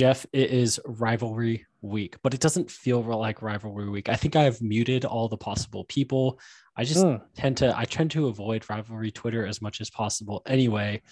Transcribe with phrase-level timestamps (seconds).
[0.00, 4.08] Jeff, it is rivalry week, but it doesn't feel like rivalry week.
[4.08, 6.40] I think I've muted all the possible people.
[6.74, 7.22] I just Mm.
[7.34, 10.40] tend to I tend to avoid rivalry Twitter as much as possible.
[10.46, 11.02] Anyway,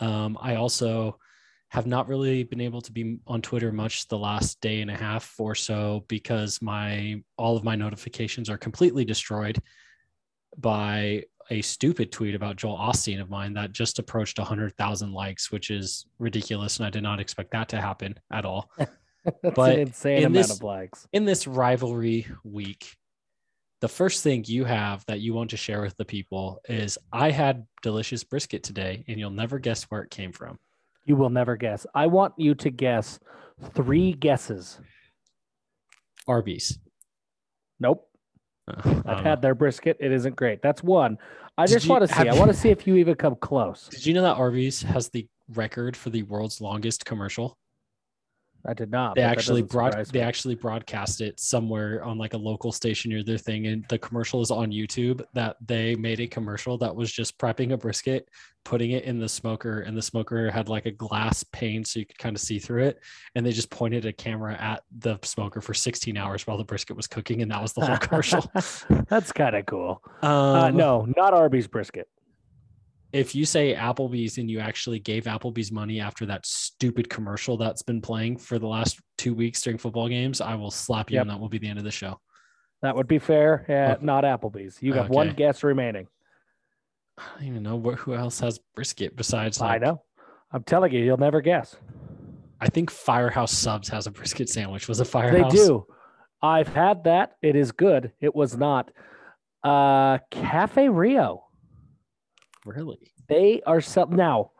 [0.00, 1.20] um, I also
[1.68, 4.96] have not really been able to be on Twitter much the last day and a
[4.96, 9.62] half or so because my all of my notifications are completely destroyed
[10.58, 15.70] by a stupid tweet about Joel Osteen of mine that just approached 100,000 likes, which
[15.70, 16.78] is ridiculous.
[16.78, 18.70] And I did not expect that to happen at all.
[18.78, 21.06] That's But an insane in amount this- of likes.
[21.12, 22.96] In this rivalry week,
[23.80, 27.30] the first thing you have that you want to share with the people is I
[27.30, 30.58] had delicious brisket today, and you'll never guess where it came from.
[31.04, 31.84] You will never guess.
[31.94, 33.18] I want you to guess
[33.74, 34.78] three guesses.
[36.28, 36.78] Arby's.
[37.80, 38.08] Nope.
[38.84, 39.96] I've don't had their brisket.
[40.00, 40.62] It isn't great.
[40.62, 41.18] That's one.
[41.58, 42.28] I just want to see.
[42.28, 43.88] I want to see if you even come close.
[43.90, 47.58] Did you know that Arby's has the record for the world's longest commercial?
[48.66, 49.14] I did not.
[49.16, 53.38] they actually broad they actually broadcast it somewhere on like a local station near their
[53.38, 57.38] thing and the commercial is on youtube that they made a commercial that was just
[57.38, 58.28] prepping a brisket
[58.64, 62.06] putting it in the smoker and the smoker had like a glass pane so you
[62.06, 63.00] could kind of see through it
[63.34, 66.96] and they just pointed a camera at the smoker for 16 hours while the brisket
[66.96, 68.48] was cooking and that was the whole commercial
[69.08, 70.02] That's kind of cool.
[70.22, 72.08] um, uh, no, not Arby's brisket.
[73.12, 77.82] If you say Applebee's and you actually gave Applebee's money after that stupid commercial that's
[77.82, 81.22] been playing for the last two weeks during football games, I will slap you Yep.
[81.22, 82.18] and that will be the end of the show.
[82.80, 83.64] That would be fair.
[83.68, 84.04] Yeah, Okay.
[84.04, 84.82] not Applebee's.
[84.82, 85.36] You have one Okay.
[85.36, 86.08] guess remaining.
[87.18, 89.60] I don't even know wh- who else has brisket besides.
[89.60, 90.02] I know.
[90.50, 91.76] I'm telling you, you'll never guess.
[92.60, 94.88] I think Firehouse Subs has a brisket sandwich.
[94.88, 95.86] Was it They do.
[96.42, 97.36] I've had that.
[97.42, 98.12] It is good.
[98.20, 98.90] It was not.
[99.62, 101.44] Uh, Cafe Rio.
[102.64, 103.11] Really?
[103.32, 104.50] They are sell now.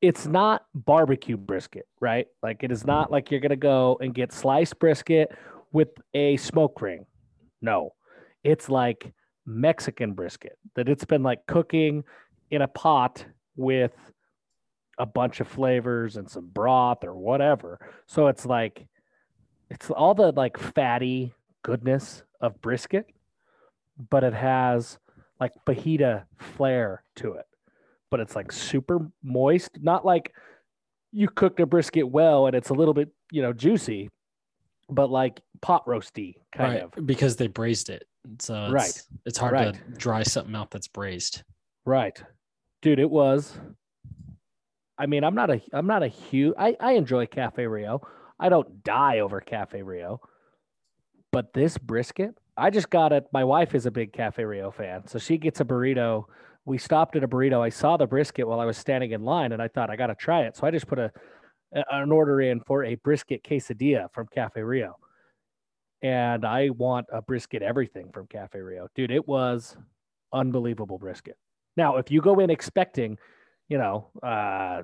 [0.00, 2.28] It's not barbecue brisket, right?
[2.42, 3.12] Like it is not mm.
[3.12, 5.36] like you're gonna go and get sliced brisket
[5.70, 7.04] with a smoke ring.
[7.60, 7.90] No,
[8.42, 9.12] it's like
[9.44, 12.04] Mexican brisket that it's been like cooking
[12.50, 13.92] in a pot with
[14.98, 17.78] a bunch of flavors and some broth or whatever.
[18.06, 18.86] So it's like
[19.68, 23.08] it's all the like fatty goodness of brisket,
[24.08, 24.98] but it has
[25.38, 27.44] like fajita flair to it.
[28.12, 30.34] But it's like super moist, not like
[31.12, 34.10] you cooked a brisket well and it's a little bit, you know, juicy,
[34.90, 36.82] but like pot roasty kind right.
[36.82, 37.06] of.
[37.06, 38.04] Because they braised it.
[38.38, 39.02] So it's, Right.
[39.24, 39.72] it's hard Right.
[39.74, 41.42] to dry something out that's braised.
[41.86, 42.22] Right.
[42.82, 43.58] Dude, it was
[44.98, 48.06] I mean, I'm not a I'm not a huge I, I enjoy Cafe Rio.
[48.38, 50.20] I don't die over Cafe Rio.
[51.30, 53.26] But this brisket, I just got it.
[53.32, 55.06] My wife is a big Cafe Rio fan.
[55.06, 56.26] So she gets a burrito.
[56.64, 57.60] We stopped at a burrito.
[57.60, 60.14] I saw the brisket while I was standing in line and I thought I gotta
[60.14, 60.56] try it.
[60.56, 61.10] So I just put a
[61.74, 64.98] a- an order in for a brisket quesadilla from Cafe Rio.
[66.02, 68.88] And I want a brisket everything from Cafe Rio.
[68.94, 69.76] Dude, it was
[70.32, 71.36] unbelievable brisket.
[71.76, 73.16] Now, if you go in expecting,
[73.68, 74.82] you know, uh,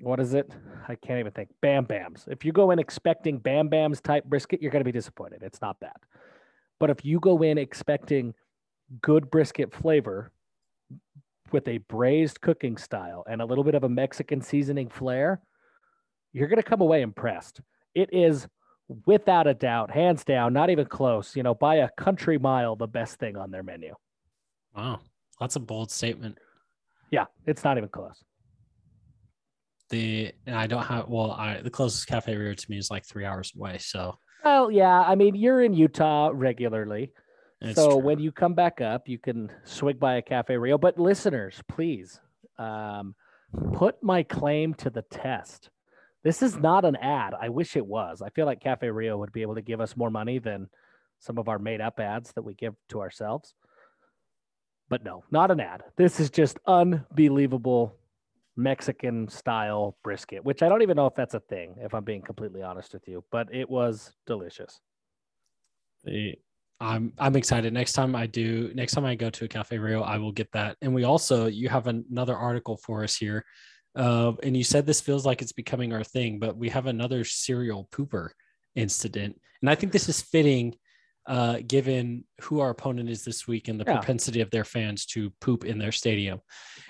[0.00, 0.50] what is it?
[0.88, 1.50] I can't even think.
[1.60, 2.26] Bam Bams.
[2.28, 5.42] If you go in expecting Bam Bams type brisket, you're going to be disappointed.
[5.42, 6.00] It's not that.
[6.80, 8.34] But if you go in expecting
[9.00, 10.32] good brisket flavor
[11.52, 15.40] with a braised cooking style and a little bit of a Mexican seasoning flair,
[16.32, 17.60] you're going to come away impressed.
[17.94, 18.46] It is
[19.06, 22.86] without a doubt, hands down, not even close, you know, by a country mile, the
[22.86, 23.94] best thing on their menu.
[24.76, 25.00] Wow.
[25.40, 26.38] That's a bold statement.
[27.10, 28.22] Yeah, it's not even close.
[29.90, 33.04] The and I don't have well, I the closest cafe Rio to me is like
[33.04, 33.78] three hours away.
[33.78, 37.12] So Well, yeah, I mean, you're in Utah regularly.
[37.74, 37.96] So true.
[37.98, 40.78] when you come back up, you can swing by a Cafe Rio.
[40.78, 42.20] But listeners, please
[42.58, 43.14] um,
[43.72, 45.70] put my claim to the test.
[46.22, 47.34] This is not an ad.
[47.40, 48.22] I wish it was.
[48.22, 50.68] I feel like Cafe Rio would be able to give us more money than
[51.18, 53.54] some of our made up ads that we give to ourselves.
[54.88, 55.82] But no, not an ad.
[55.96, 57.96] This is just unbelievable
[58.56, 62.22] Mexican style brisket, which I don't even know if that's a thing, if I'm being
[62.22, 64.80] completely honest with you, but it was delicious.
[66.04, 66.34] the
[66.82, 67.72] I'm I'm excited.
[67.72, 70.50] Next time I do, next time I go to a Cafe Rio, I will get
[70.52, 70.76] that.
[70.82, 73.44] And we also you have another article for us here,
[73.94, 77.24] uh, and you said this feels like it's becoming our thing, but we have another
[77.24, 78.30] serial pooper
[78.74, 80.74] incident, and I think this is fitting,
[81.26, 83.98] uh, given who our opponent is this week and the Yeah.
[83.98, 86.40] propensity of their fans to poop in their stadium.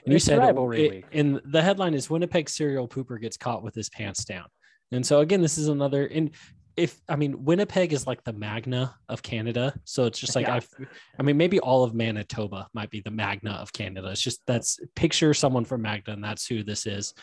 [0.06, 3.74] And you said rivalry it- and the headline is Winnipeg serial pooper gets caught with
[3.74, 4.46] his pants down.
[4.90, 6.30] And so again, this is another and
[6.76, 10.56] if I mean Winnipeg is like the Magna of Canada, so it's just like Yeah.
[10.56, 10.86] I,
[11.18, 14.08] I mean maybe all of Manitoba might be the Magna of Canada.
[14.10, 17.14] It's just that's picture someone from Magna, and that's who this is.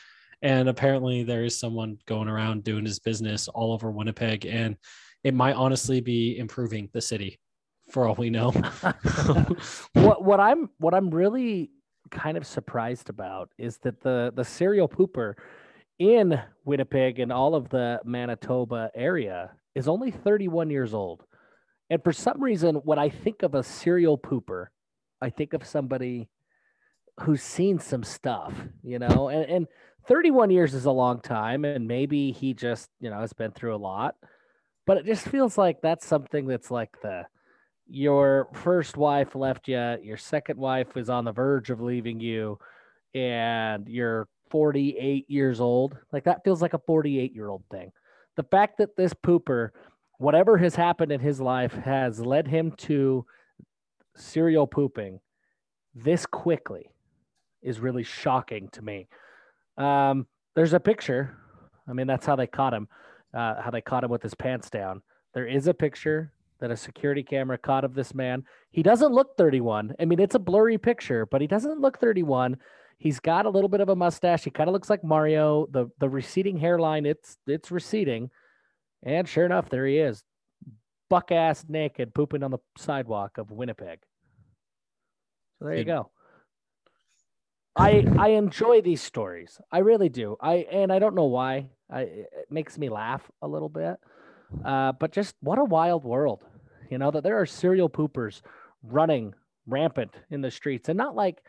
[0.42, 4.78] And apparently, there is someone going around doing his business all over Winnipeg, and
[5.24, 7.40] it might honestly be improving the city,
[7.90, 8.52] for all we know.
[9.94, 11.72] what what I'm what I'm really
[12.10, 15.36] kind of surprised about is that the the serial pooper
[16.00, 21.24] in Winnipeg and all of the Manitoba area is only 31 years old.
[21.90, 24.68] And for some reason, when I think of a serial pooper,
[25.22, 26.30] I think of somebody
[27.22, 29.68] who's seen some stuff, you know, and, and
[30.08, 31.66] 31 years is a long time.
[31.66, 34.16] And maybe he just, you know, has been through a lot,
[34.88, 37.26] but it just feels like that's something that's like the,
[37.88, 42.60] your first wife left you, your second wife is on the verge of leaving you,
[43.16, 45.98] and you're 48 years old.
[46.12, 47.92] Like that feels like a 48 year old thing.
[48.36, 49.70] The fact that this pooper,
[50.18, 53.26] whatever has happened in his life, has led him to
[54.16, 55.20] serial pooping
[55.96, 56.92] this quickly
[57.62, 59.08] is really shocking to me.
[59.78, 61.38] Um, there's a picture.
[61.88, 62.88] I mean, that's how they caught him,
[63.34, 65.02] uh, how they caught him with his pants down.
[65.34, 68.44] There is a picture that a security camera caught of this man.
[68.72, 69.96] He doesn't look 31.
[70.00, 72.58] I mean, it's a blurry picture, but he doesn't look 31.
[73.00, 74.44] He's got a little bit of a mustache.
[74.44, 75.68] He kind of looks like Mario.
[75.72, 78.30] The the receding hairline, it's it's receding.
[79.04, 80.24] And sure enough, there he is.
[81.10, 84.00] Buck ass naked pooping on the sidewalk of Winnipeg.
[85.58, 86.12] So there you go.
[87.76, 89.60] I I enjoy these stories.
[89.72, 90.36] I really do.
[90.42, 91.70] I and I don't know why.
[91.90, 93.96] I it makes me laugh a little bit.
[94.66, 96.44] Uh, but just what a wild world,
[96.90, 98.42] you know, that there are serial poopers
[98.84, 99.34] running
[99.68, 101.42] rampant in the streets, and not like,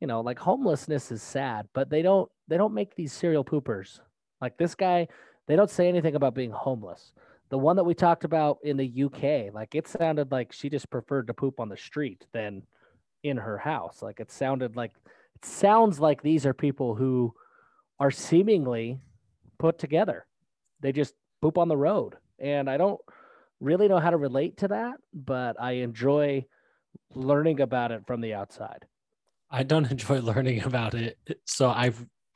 [0.00, 4.00] you know, like homelessness is sad, but they don't they don't make these serial poopers
[4.40, 5.08] like this guy.
[5.46, 7.12] They don't say anything about being homeless.
[7.50, 10.88] The one that we talked about in the UK, like it sounded like she just
[10.90, 12.62] preferred to poop on the street than
[13.22, 14.02] in her house.
[14.02, 14.92] Like it sounded like
[15.36, 17.34] it sounds like these are people who
[17.98, 19.00] are seemingly
[19.58, 20.26] put together.
[20.80, 23.00] They just poop on the road and I don't
[23.60, 26.46] really know how to relate to that, but I enjoy
[27.14, 28.86] learning about it from the outside.
[29.50, 31.92] I don't enjoy learning about it, so I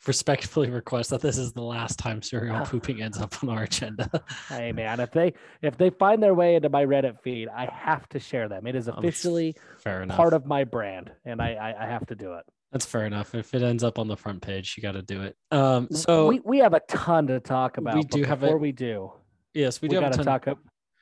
[0.07, 4.11] respectfully request that this is the last time serial pooping ends up on our agenda.
[4.49, 5.33] hey man, if they
[5.63, 8.67] if they find their way into my Reddit feed, I have to share them.
[8.67, 10.17] It is officially fair enough.
[10.17, 12.45] part of my brand, and I, I I have to do it.
[12.73, 13.37] That's fair enough.
[13.37, 15.37] If it ends up on the front page, you got to do it.
[15.53, 17.95] Um, so we, we have a ton to talk about.
[17.95, 18.61] We do have before it.
[18.61, 19.13] we do.
[19.53, 19.95] Yes, we, do.
[19.95, 20.01] we.
[20.01, 20.49] Got to talk.
[20.49, 20.59] Up,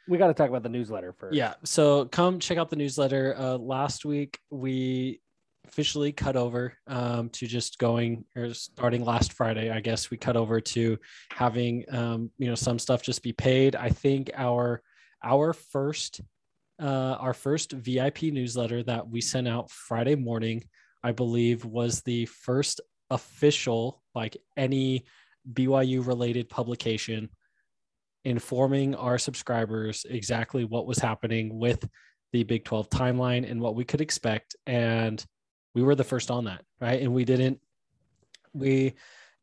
[0.07, 1.35] we got to talk about the newsletter first.
[1.35, 1.55] Yeah.
[1.65, 3.35] So come check out the newsletter.
[3.39, 5.23] Uh, last week we
[5.73, 9.71] officially cut over um, to just going or starting last Friday.
[9.71, 10.99] I guess we cut over to
[11.31, 13.75] having um, you know some stuff just be paid.
[13.75, 14.83] I think our
[15.25, 16.21] our first
[16.81, 20.65] uh, our first VIP newsletter that we sent out Friday morning,
[21.03, 22.81] I believe, was the first
[23.11, 25.07] official like any
[25.53, 27.31] BYU related publication
[28.25, 31.89] informing our subscribers exactly what was happening with
[32.33, 34.55] the Big 12 timeline and what we could expect.
[34.67, 35.25] And
[35.75, 37.01] we were the first on that, right?
[37.01, 37.61] And we didn't,
[38.53, 38.95] we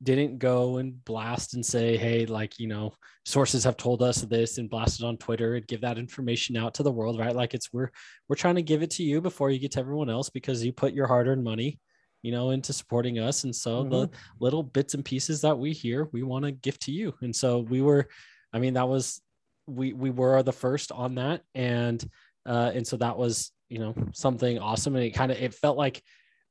[0.01, 2.93] didn't go and blast and say, hey, like, you know,
[3.25, 6.73] sources have told us this and blast it on Twitter and give that information out
[6.75, 7.35] to the world, right?
[7.35, 7.89] Like it's we're
[8.27, 10.71] we're trying to give it to you before you get to everyone else because you
[10.71, 11.79] put your hard-earned money
[12.21, 13.45] you know, into supporting us.
[13.45, 13.91] And so mm-hmm.
[13.91, 14.09] the
[14.41, 17.13] little bits and pieces that we hear, we want to give to you.
[17.21, 18.09] And so we were
[18.53, 19.21] I mean, that was
[19.67, 22.03] we we were the first on that, and
[22.45, 25.77] uh, and so that was you know something awesome, and it kind of it felt
[25.77, 26.01] like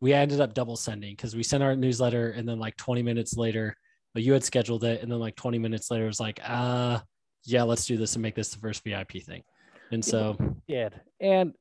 [0.00, 3.36] we ended up double sending because we sent our newsletter, and then like 20 minutes
[3.36, 3.76] later,
[4.14, 7.00] but you had scheduled it, and then like 20 minutes later, it was like, uh,
[7.44, 9.42] yeah, let's do this and make this the first VIP thing,
[9.90, 10.88] and so yeah,
[11.20, 11.54] and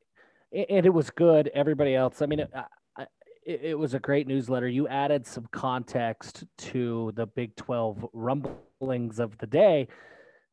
[0.53, 1.51] and it was good.
[1.53, 2.39] Everybody else, I mean.
[2.39, 4.67] It, it, was a great newsletter.
[4.67, 9.87] You added some context to the Big 12 rumblings of the day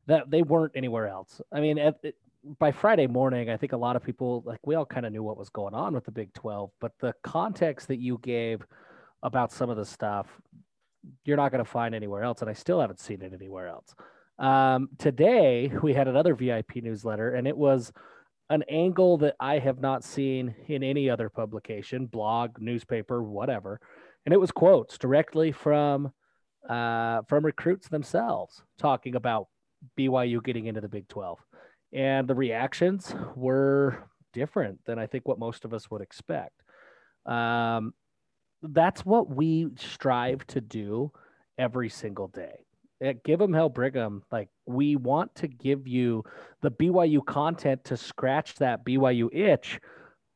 [0.07, 1.41] that they weren't anywhere else.
[1.51, 2.15] I mean, it,
[2.59, 5.23] by Friday morning, I think a lot of people like we all kind of knew
[5.23, 8.63] what was going on with the Big 12, but the context that you gave
[9.23, 10.27] about some of the stuff,
[11.23, 13.95] you're not going to find anywhere else, and I still haven't seen it anywhere else.
[14.37, 17.91] Um, today, we had another VIP newsletter, and it was
[18.49, 23.79] an angle that I have not seen in any other publication, blog, newspaper, whatever,
[24.25, 26.11] and it was quotes directly from
[26.69, 29.47] uh, from recruits themselves talking about
[29.97, 31.39] BYU getting into the Big 12.
[31.95, 36.61] And the reactions were different than I think what most of us would expect.
[37.25, 37.93] Um,
[38.61, 41.13] that's what we strive to do
[41.57, 42.65] every single day.
[43.01, 46.25] At Give 'em Hell Brigham, like we want to give you
[46.61, 49.79] the BYU content to scratch that BYU itch,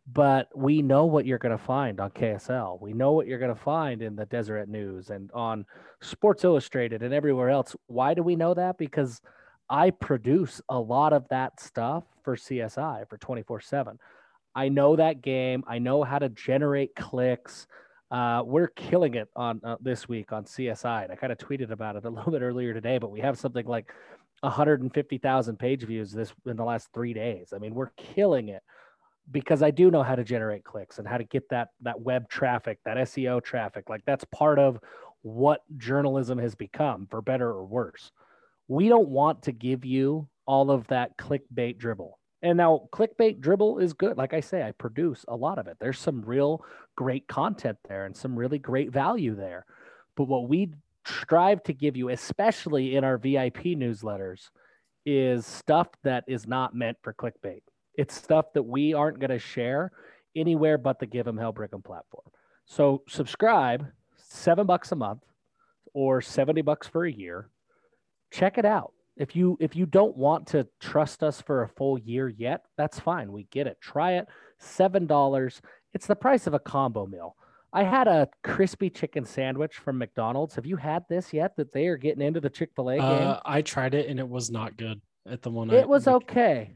[0.08, 2.80] but we know what you're going to find on KSL.
[2.82, 5.66] We know what you're going to find in the Deseret News and on
[6.02, 7.76] Sports Illustrated and everywhere else.
[7.88, 8.78] Why do we know that?
[8.78, 9.22] Because
[9.70, 14.00] I produce a lot of that stuff for CSI for 24 7.
[14.56, 15.64] I know that game.
[15.68, 17.68] I know how to generate clicks.
[18.12, 21.04] Uh, we're killing it on uh, this week on CSI.
[21.04, 23.38] And I kind of tweeted about it a little bit earlier today, but we have
[23.38, 23.94] something like
[24.42, 27.54] 150,000 page views this in the last three days.
[27.54, 28.64] I mean, we're killing it
[29.32, 32.28] because I do know how to generate clicks and how to get that that web
[32.30, 33.90] traffic, that SEO traffic.
[33.90, 34.80] Like that's part of
[35.22, 38.12] what journalism has become, for better or worse.
[38.70, 42.18] We don't want to give you all of that clickbait dribble.
[42.42, 44.16] And now clickbait dribble is good.
[44.16, 45.78] Like I say, I produce a lot of it.
[45.80, 46.64] There's some real
[46.96, 49.66] great content there and some really great value there.
[50.16, 50.72] But what we
[51.06, 54.50] strive to give you, especially in our VIP newsletters,
[55.06, 57.62] is stuff that is not meant for clickbait.
[57.96, 59.92] It's stuff that we aren't going to share
[60.36, 62.26] anywhere but the Give 'em Hell Brigham platform.
[62.66, 65.24] So subscribe, seven bucks a month
[65.94, 67.50] or 70 bucks for a year.
[68.32, 68.94] Check it out.
[69.18, 73.00] If you if you don't want to trust us for a full year yet, that's
[73.00, 73.32] fine.
[73.32, 73.78] We get it.
[73.82, 74.28] Try it.
[74.60, 75.62] Seven dollars.
[75.94, 77.36] It's the price of a combo meal.
[77.74, 80.56] I had a crispy chicken sandwich from McDonald's.
[80.56, 81.56] Have you had this yet?
[81.58, 83.04] That they are getting into the Chick Fil A game.
[83.04, 85.02] Uh, I tried it and it was not good.
[85.28, 86.74] At the one, it I, was okay.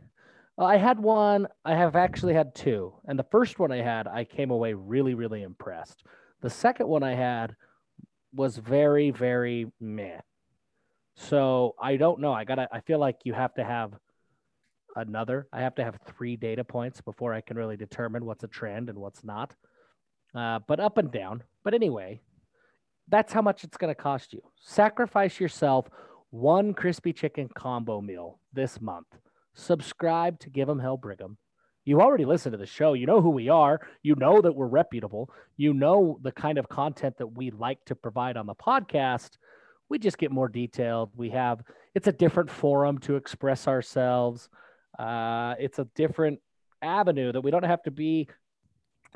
[0.58, 1.48] I had one.
[1.66, 5.16] I have actually had two, and the first one I had, I came away really,
[5.16, 6.04] really impressed.
[6.42, 7.56] The second one I had
[8.36, 10.20] was very, very meh.
[11.16, 12.34] So I don't know.
[12.34, 12.68] I gotta.
[12.72, 13.94] I feel like you have to have
[14.96, 15.48] another.
[15.54, 18.90] I have to have three data points before I can really determine what's a trend
[18.90, 19.56] and what's not.
[20.36, 21.44] Uh, but up and down.
[21.64, 22.22] But anyway,
[23.08, 24.42] that's how much it's going to cost you.
[24.60, 25.88] Sacrifice yourself
[26.32, 29.08] one crispy chicken combo meal this month
[29.54, 31.38] subscribe to Give 'em Hell Brigham.
[31.86, 32.94] You already listened to the show.
[32.94, 33.80] You know who we are.
[34.02, 35.30] You know that we're reputable.
[35.58, 39.38] You know the kind of content that we like to provide on the podcast.
[39.90, 41.12] We just get more detailed.
[41.16, 41.64] We have,
[41.94, 44.50] it's a different forum to express ourselves.
[44.98, 46.40] Uh, it's a different
[46.82, 48.28] avenue that we don't have to be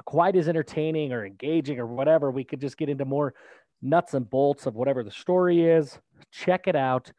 [0.05, 2.29] quite as entertaining or engaging or whatever.
[2.31, 3.33] We could just get into more
[3.81, 5.97] nuts and bolts of whatever the story is.
[6.31, 7.11] Check it out.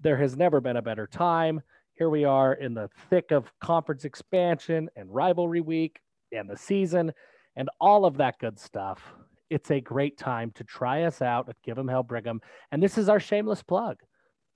[0.00, 1.62] There has never been a better time
[1.94, 6.00] here we are in the thick of conference expansion and rivalry week
[6.32, 7.12] and the season
[7.54, 9.14] and all of that good stuff.
[9.50, 12.40] It's a great time to try us out at Give 'em Hell Brigham.
[12.70, 13.98] And this is our shameless plug.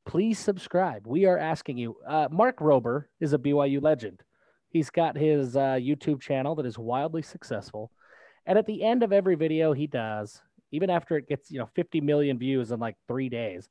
[0.06, 1.06] Please subscribe.
[1.06, 1.96] We are asking you.
[2.06, 4.22] Uh, Mark Rober is a BYU legend.
[4.70, 7.90] He's got his uh, YouTube channel that is wildly successful.
[8.46, 10.40] And at the end of every video he does,
[10.72, 13.68] even after it gets, you know, 50 million views in like three days,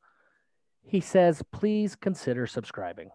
[0.84, 3.10] he says, please consider subscribing.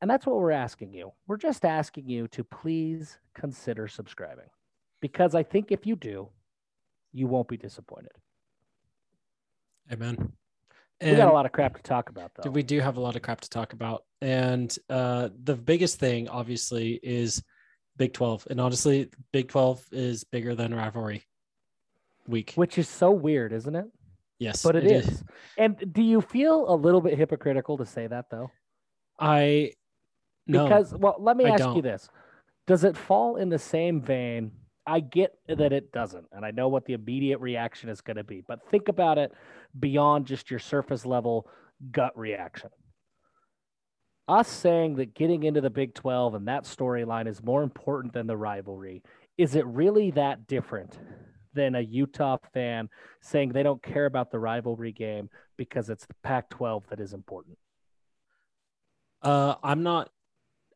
[0.00, 1.12] And that's what we're asking you.
[1.26, 4.48] We're just asking you to please consider subscribing
[5.00, 6.28] because I think if you do,
[7.12, 8.12] you won't be disappointed.
[9.92, 10.32] Amen.
[11.00, 12.50] And we got a lot of crap to talk about, though.
[12.50, 14.04] We do have a lot of crap to talk about.
[14.20, 17.42] And uh, the biggest thing, obviously, is
[17.96, 18.46] Big 12.
[18.50, 21.24] And honestly, Big 12 is bigger than rivalry
[22.28, 23.86] week, which is so weird, isn't it?
[24.38, 25.08] Yes, but it, it is.
[25.08, 25.24] is.
[25.58, 28.50] And do you feel a little bit hypocritical to say that, though?
[29.18, 29.72] I
[30.46, 31.76] no, because, well, let me I ask don't.
[31.76, 32.08] you this
[32.66, 34.52] Does it fall in the same vein?
[34.86, 38.24] I get that it doesn't, and I know what the immediate reaction is going to
[38.24, 39.32] be, but think about it
[39.78, 41.48] beyond just your surface level
[41.92, 42.70] gut reaction.
[44.28, 48.26] Us saying that getting into the Big 12 and that storyline is more important than
[48.26, 49.02] the rivalry,
[49.38, 50.98] is it really that different
[51.54, 52.88] than a Utah fan
[53.20, 57.12] saying they don't care about the rivalry game because it's the Pac 12 that is
[57.12, 57.58] important?
[59.22, 60.10] Uh, I'm not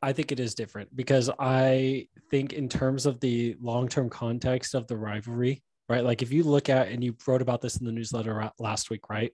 [0.02, 4.86] I think it is different because I think in terms of the long-term context of
[4.86, 6.04] the rivalry, right?
[6.04, 9.08] Like if you look at and you wrote about this in the newsletter last week,
[9.08, 9.32] right?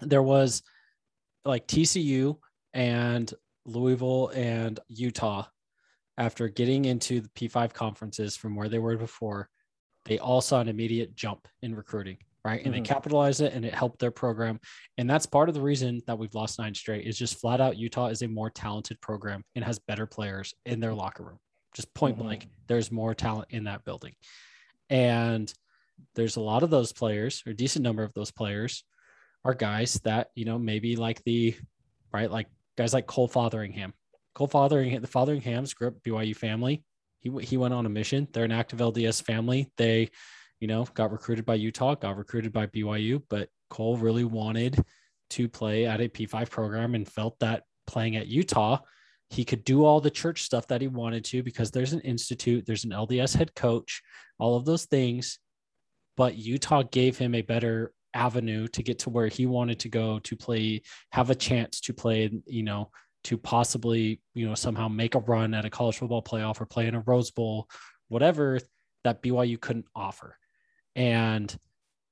[0.00, 0.62] There was
[1.44, 2.38] like TCU
[2.74, 3.32] and
[3.64, 5.46] Louisville and Utah
[6.18, 9.48] after getting into the P5 conferences from where they were before,
[10.04, 12.64] they all saw an immediate jump in recruiting right?
[12.64, 12.84] And mm-hmm.
[12.84, 14.60] they capitalized it and it helped their program.
[14.98, 17.76] And that's part of the reason that we've lost nine straight is just flat out
[17.76, 21.40] Utah is a more talented program and has better players in their locker room.
[21.74, 22.26] Just point mm-hmm.
[22.26, 24.14] blank, there's more talent in that building.
[24.90, 25.52] And
[26.14, 28.84] there's a lot of those players, or a decent number of those players,
[29.44, 31.56] are guys that, you know, maybe like the,
[32.12, 32.46] right, like
[32.78, 33.92] guys like Cole Fotheringham.
[34.36, 36.84] Cole Fotheringham, the Fotheringhams grew up BYU family.
[37.18, 38.28] He, he went on a mission.
[38.32, 39.72] They're an active LDS family.
[39.76, 40.10] They
[40.60, 44.82] you know, got recruited by Utah, got recruited by BYU, but Cole really wanted
[45.30, 48.78] to play at a P5 program and felt that playing at Utah
[49.30, 52.64] he could do all the church stuff that he wanted to because there's an institute,
[52.66, 54.02] there's an LDS head coach,
[54.38, 55.38] all of those things.
[56.16, 60.20] But Utah gave him a better avenue to get to where he wanted to go
[60.20, 60.82] to play,
[61.12, 62.90] have a chance to play, you know,
[63.24, 66.86] to possibly, you know, somehow make a run at a college football playoff or play
[66.86, 67.68] in a Rose Bowl,
[68.08, 68.60] whatever
[69.04, 70.38] that BYU couldn't offer.
[70.96, 71.54] And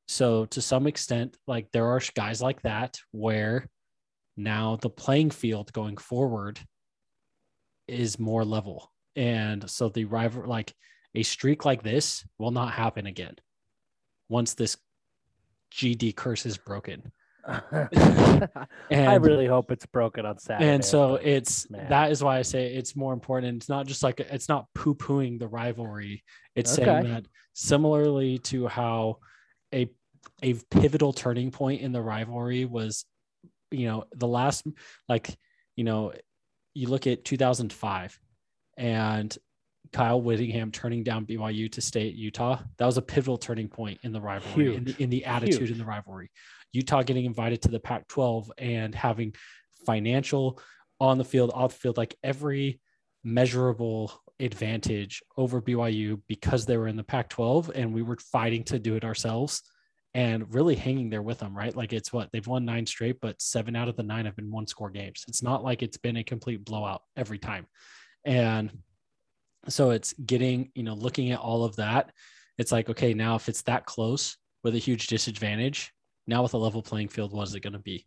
[0.07, 3.69] so to some extent, like there are guys like that where
[4.37, 6.61] now the playing field going forward
[7.88, 8.93] is more level.
[9.17, 10.75] And so the rival, like
[11.14, 13.37] a streak like this will not happen again
[14.29, 14.76] once this
[15.73, 17.11] GD curse is broken.
[18.91, 20.71] and, I really hope it's broken on Saturday.
[20.71, 21.89] And so it's man.
[21.89, 23.57] that is why I say it's more important.
[23.57, 26.25] It's not just like it's not poo pooing the rivalry.
[26.55, 26.85] It's okay.
[26.85, 29.19] saying that similarly to how
[29.75, 29.91] a
[30.43, 33.05] a pivotal turning point in the rivalry was,
[33.71, 34.67] you know, the last
[35.09, 35.37] like,
[35.77, 36.13] you know,
[36.73, 38.19] you look at 2005
[38.77, 39.37] and
[39.93, 42.59] Kyle Whittingham turning down BYU to stay at Utah.
[42.79, 45.71] That was a pivotal turning point in the rivalry, in the, in the, attitude Huge.
[45.71, 46.31] in the rivalry.
[46.75, 49.35] Utah getting invited to the Pac 12 and having
[49.87, 50.61] financial
[51.00, 52.81] on the field, off the field, like every
[53.23, 58.64] measurable advantage over BYU because they were in the Pac 12 and we were fighting
[58.64, 59.62] to do it ourselves
[60.14, 61.75] and really hanging there with them, right?
[61.75, 64.50] Like it's what they've won nine straight, but seven out of the nine have been
[64.50, 65.25] one score games.
[65.26, 67.66] It's not like it's been a complete blowout every time.
[68.25, 68.71] And
[69.69, 72.12] so it's getting, you know, looking at all of that.
[72.59, 75.93] It's like, okay, now if it's that close with a huge disadvantage,
[76.26, 78.07] now with a level playing field, what is it going to be?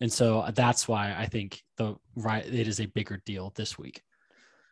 [0.00, 4.02] And so that's why I think the right it is a bigger deal this week.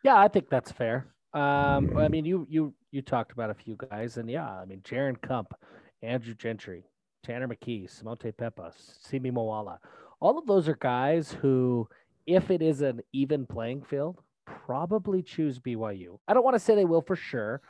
[0.03, 1.07] Yeah, I think that's fair.
[1.33, 4.79] Um, I mean, you you you talked about a few guys, and yeah, I mean,
[4.81, 5.53] Jaren Kump,
[6.01, 6.85] Andrew Gentry,
[7.23, 9.77] Tanner McKee, Simote Pepas, Simi Moala,
[10.19, 11.87] all of those are guys who,
[12.25, 16.19] if it is an even playing field, probably choose BYU.
[16.27, 17.61] I don't want to say they will for sure,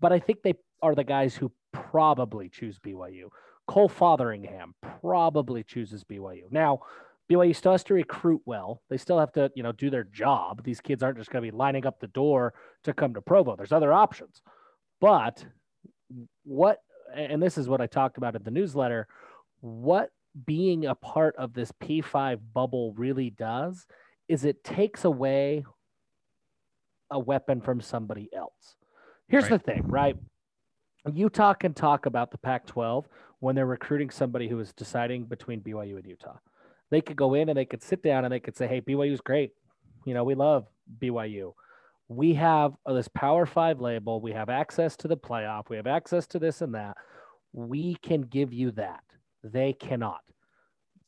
[0.00, 3.28] but I think they are the guys who probably choose BYU.
[3.66, 6.50] Cole Fotheringham probably chooses BYU.
[6.50, 6.80] Now,
[7.30, 8.82] BYU still has to recruit well.
[8.88, 10.62] They still have to, you know, do their job.
[10.62, 13.56] These kids aren't just going to be lining up the door to come to Provo.
[13.56, 14.42] There's other options.
[15.00, 15.44] But
[16.44, 16.78] what,
[17.14, 19.08] and this is what I talked about in the newsletter,
[19.60, 20.10] what
[20.44, 23.86] being a part of this P5 bubble really does
[24.28, 25.64] is it takes away
[27.10, 28.76] a weapon from somebody else.
[29.28, 29.64] Here's right.
[29.64, 30.16] the thing, right?
[31.12, 33.06] Utah can talk about the Pac 12
[33.40, 36.38] when they're recruiting somebody who is deciding between BYU and Utah.
[36.90, 39.20] They could go in and they could sit down and they could say, hey, BYU's
[39.20, 39.52] great.
[40.04, 40.66] You know, we love
[41.00, 41.52] BYU.
[42.08, 44.20] We have this Power Five label.
[44.20, 45.68] We have access to the playoff.
[45.68, 46.96] We have access to this and that.
[47.52, 49.02] We can give you that.
[49.42, 50.20] They cannot.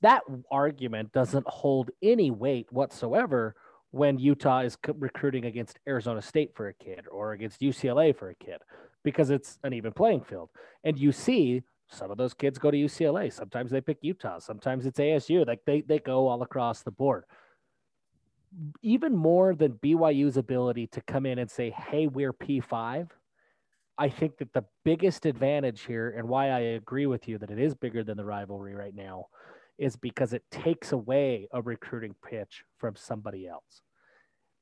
[0.01, 3.55] That argument doesn't hold any weight whatsoever
[3.91, 8.35] when Utah is recruiting against Arizona State for a kid or against UCLA for a
[8.35, 8.59] kid
[9.03, 10.51] because it's an even playing field.
[10.85, 13.33] And you see some of those kids go to UCLA.
[13.33, 14.39] Sometimes they pick Utah.
[14.39, 15.47] Sometimes it's ASU.
[15.47, 17.25] Like they, they go all across the board.
[18.83, 23.09] Even more than BYU's ability to come in and say, hey, we're P5,
[23.99, 27.59] I think that the biggest advantage here and why I agree with you that it
[27.59, 29.27] is bigger than the rivalry right now
[29.77, 33.83] is because it takes away a recruiting pitch from somebody else.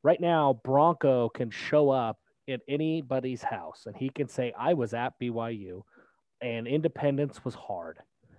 [0.02, 4.94] Right now, Bronco can show up in anybody's house and he can say, I was
[4.94, 5.82] at BYU
[6.40, 7.98] and independence was hard.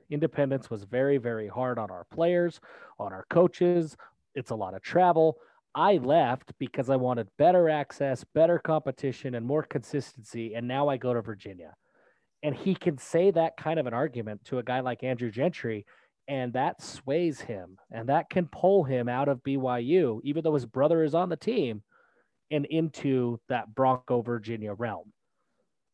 [0.09, 2.59] Independence was very, very hard on our players,
[2.99, 3.97] on our coaches.
[4.35, 5.37] It's a lot of travel.
[5.75, 10.53] I left because I wanted better access, better competition, and more consistency.
[10.55, 11.75] And now I go to Virginia.
[12.43, 15.85] And he can say that kind of an argument to a guy like Andrew Gentry
[16.27, 20.65] and that sways him and that can pull him out of BYU, even though his
[20.65, 21.83] brother is on the team,
[22.51, 25.11] and into that Bronco Virginia realm.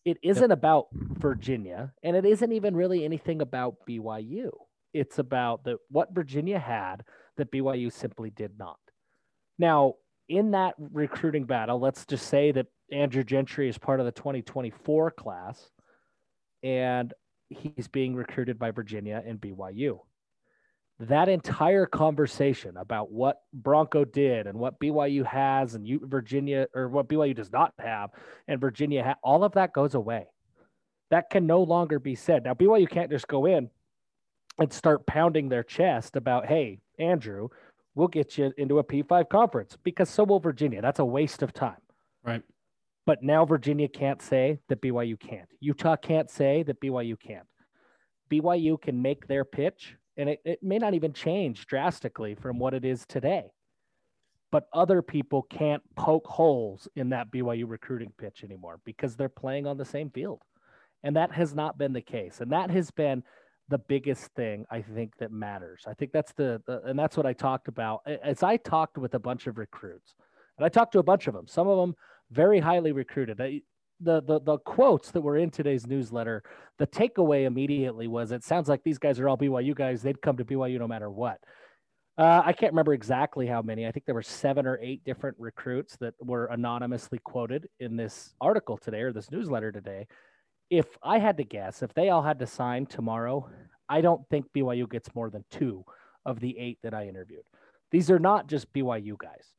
[0.05, 0.57] It isn't yep.
[0.57, 4.49] about Virginia, and it isn't even really anything about BYU.
[4.93, 7.03] It's about the what Virginia had
[7.37, 8.79] that BYU simply did not.
[9.57, 9.95] Now,
[10.27, 15.11] in that recruiting battle, let's just say that Andrew Gentry is part of the 2024
[15.11, 15.69] class,
[16.63, 17.13] and
[17.49, 19.99] he's being recruited by Virginia and BYU
[20.99, 26.87] that entire conversation about what Bronco did and what BYU has and you, Virginia or
[26.87, 28.11] what BYU does not have
[28.47, 30.27] and Virginia ha- all of that goes away.
[31.09, 32.43] That can no longer be said.
[32.43, 33.69] Now BYU can't just go in
[34.59, 37.49] and start pounding their chest about, "Hey, Andrew,
[37.95, 40.81] we'll get you into a P5 conference" because so will Virginia.
[40.81, 41.81] That's a waste of time.
[42.23, 42.43] Right.
[43.05, 45.49] But now Virginia can't say that BYU can't.
[45.59, 47.47] Utah can't say that BYU can't.
[48.29, 52.73] BYU can make their pitch and it, it may not even change drastically from what
[52.73, 53.51] it is today.
[54.53, 59.65] but other people can't poke holes in that BYU recruiting pitch anymore because they're playing
[59.65, 60.41] on the same field.
[61.01, 62.39] And that has not been the case.
[62.39, 63.23] And that has been
[63.69, 65.85] the biggest thing I think that matters.
[65.87, 69.15] I think that's the, the and that's what I talked about as I talked with
[69.15, 70.13] a bunch of recruits.
[70.57, 71.95] And I talked to a bunch of them, some of them
[72.29, 73.41] very highly recruited.
[74.03, 76.43] The, the the quotes that were in today's newsletter,
[76.77, 80.01] the takeaway immediately was it sounds like these guys are all BYU guys.
[80.01, 81.39] They'd come to BYU no matter what.
[82.17, 83.87] Uh, I can't remember exactly how many.
[83.87, 88.35] I think there were seven or eight different recruits that were anonymously quoted in this
[88.39, 90.07] article today or this newsletter today.
[90.69, 93.49] If I had to guess, if they all had to sign tomorrow,
[93.89, 95.83] I don't think BYU gets more than two
[96.25, 97.43] of the eight that I interviewed.
[97.91, 99.53] These are not just BYU guys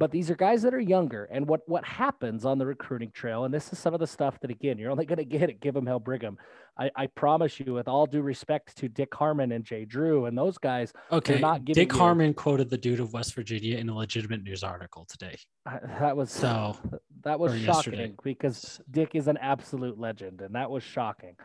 [0.00, 1.26] but these are guys that are younger.
[1.26, 4.40] And what what happens on the recruiting trail, and this is some of the stuff
[4.40, 6.38] that again you're only going to get at Give 'em Hell Brigham.
[6.78, 10.38] I, I, promise you, with all due respect to Dick Harmon and Jay Drew and
[10.38, 13.94] those guys, okay, not Dick you, Harmon quoted the dude of West Virginia in a
[13.94, 15.36] legitimate news article today.
[15.66, 16.76] that was so
[17.22, 18.14] that was shocking yesterday.
[18.24, 21.36] because Dick is an absolute legend, and that was shocking.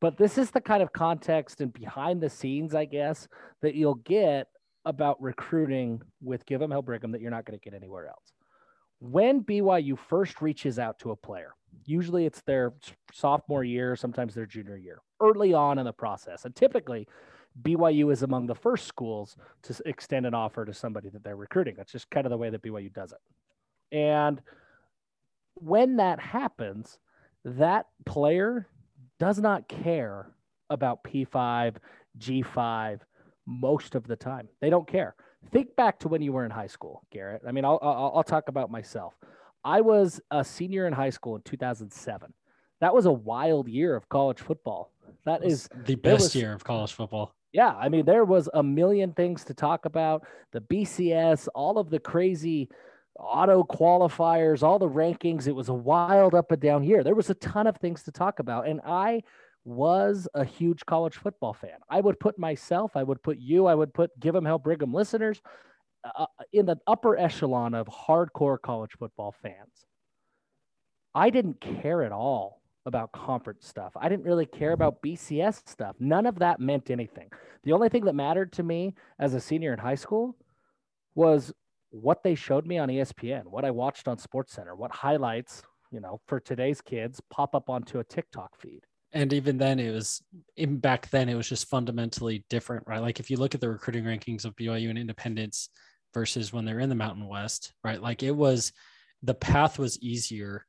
[0.00, 3.28] But this is the kind of context and behind the scenes, I guess,
[3.60, 4.48] that you'll get
[4.84, 8.32] about recruiting with Give 'em Hell Brigham that you're not going to get anywhere else.
[9.00, 11.54] When BYU first reaches out to a player,
[11.86, 12.72] usually it's their
[13.12, 16.44] sophomore year, sometimes their junior year, early on in the process.
[16.44, 17.08] And typically,
[17.60, 21.74] BYU is among the first schools to extend an offer to somebody that they're recruiting.
[21.76, 23.18] That's just kind of the way that BYU does it.
[23.96, 24.40] And
[25.54, 26.98] when that happens,
[27.44, 28.68] that player
[29.18, 30.30] does not care
[30.70, 31.76] about P5,
[32.18, 33.00] G5,
[33.46, 34.48] most of the time.
[34.60, 35.14] They don't care.
[35.50, 37.42] Think back to when you were in high school, Garrett.
[37.46, 39.14] I mean, I'll, I'll, I'll talk about myself.
[39.64, 42.32] I was a senior in high school in 2007.
[42.80, 44.90] That was a wild year of college football.
[45.24, 47.34] That is the best was, year of college football.
[47.52, 50.24] Yeah, I mean, there was a million things to talk about.
[50.52, 52.68] The BCS, all of the crazy
[53.18, 55.46] auto qualifiers, all the rankings.
[55.46, 57.04] It was a wild up and down year.
[57.04, 59.22] There was a ton of things to talk about, and I
[59.64, 61.78] was a huge college football fan.
[61.88, 64.92] I would put myself, I would put you, I would put Give 'em Hell Brigham
[64.92, 65.40] listeners
[66.04, 69.86] uh, uh, in the upper echelon of hardcore college football fans.
[71.14, 73.92] I didn't care at all about conference stuff.
[73.94, 75.94] I didn't really care about BCS stuff.
[76.00, 77.30] None of that meant anything.
[77.62, 80.36] The only thing that mattered to me as a senior in high school
[81.14, 81.52] was
[81.90, 86.20] what they showed me on ESPN, what I watched on SportsCenter, what highlights, you know,
[86.26, 88.80] for today's kids pop up onto a TikTok feed
[89.12, 90.22] and even then it was
[90.56, 93.02] in back then it was just fundamentally different right?
[93.02, 95.68] Like if you look at the recruiting rankings of byu and independence
[96.14, 98.00] versus when they're in the mountain west right?
[98.00, 98.72] Like it was
[99.22, 100.66] the path was easier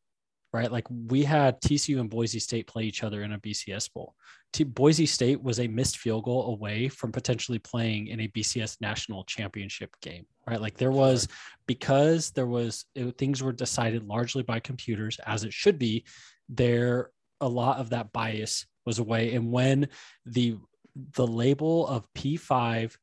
[0.51, 0.71] right?
[0.71, 4.15] Like we had tcu and boise state play each other in a bcs bowl.
[4.51, 8.79] T- boise state was a missed field goal away from potentially playing in a bcs
[8.81, 10.61] national championship game right?
[10.61, 11.27] Like there was
[11.67, 16.03] because there was it, things were decided largely by computers as it should be
[16.49, 17.11] there
[17.43, 19.33] a lot of that bias was away.
[19.33, 19.89] And when
[20.25, 20.57] the
[21.15, 22.95] the label of P5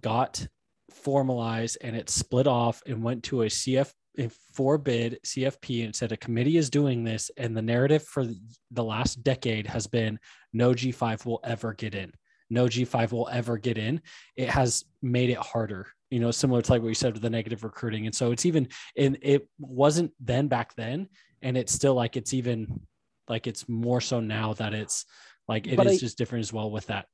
[0.00, 0.46] got
[0.90, 5.94] formalized and it split off and went to a CF a four bid CFP and
[5.94, 8.24] said a committee is doing this, and the narrative for
[8.70, 10.18] the last decade has been
[10.52, 12.12] no G5 will ever get in.
[12.48, 14.00] No G5 will ever get in.
[14.36, 17.30] It has made it harder, you know, similar to like what you said with the
[17.30, 18.06] negative recruiting.
[18.06, 21.08] And so it's even, and it wasn't then back then,
[21.42, 22.80] and it's still like it's even
[23.28, 25.04] like it's more so now that it's
[25.48, 27.06] like it but is I, just different as well with that.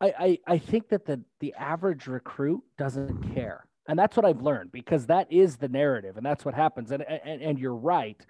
[0.00, 3.66] I, I I think that the the average recruit doesn't care.
[3.88, 6.92] And that's what I've learned because that is the narrative and that's what happens.
[6.92, 8.24] And, and, and you're right.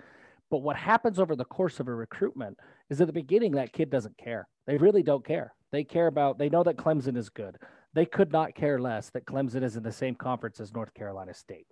[0.51, 2.59] But what happens over the course of a recruitment
[2.91, 4.49] is at the beginning, that kid doesn't care.
[4.67, 5.55] They really don't care.
[5.71, 7.57] They care about, they know that Clemson is good.
[7.95, 11.35] They could not care less that Clemson is in the same conference as North Carolina
[11.35, 11.67] State.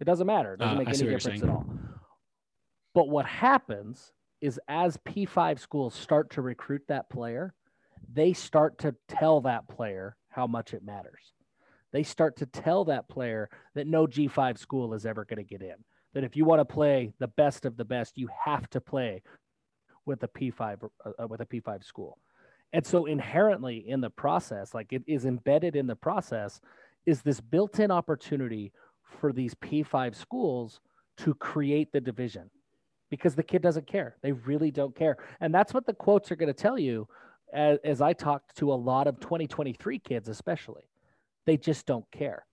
[0.00, 0.54] It doesn't matter.
[0.54, 1.66] It doesn't uh, make any difference at all.
[2.94, 7.54] But what happens is as P5 schools start to recruit that player,
[8.12, 11.32] they start to tell that player how much it matters.
[11.92, 15.62] They start to tell that player that no G5 school is ever going to get
[15.62, 15.76] in.
[16.14, 19.22] That if you want to play the best of the best, you have to play
[20.04, 22.18] with a P5 uh, with a P5 school.
[22.72, 26.60] And so inherently in the process, like it is embedded in the process,
[27.06, 28.72] is this built-in opportunity
[29.20, 30.80] for these P5 schools
[31.18, 32.50] to create the division
[33.10, 34.16] because the kid doesn't care.
[34.22, 35.16] They really don't care.
[35.40, 37.08] And that's what the quotes are going to tell you
[37.52, 40.82] as, as I talked to a lot of 2023 kids, especially.
[41.46, 42.44] They just don't care.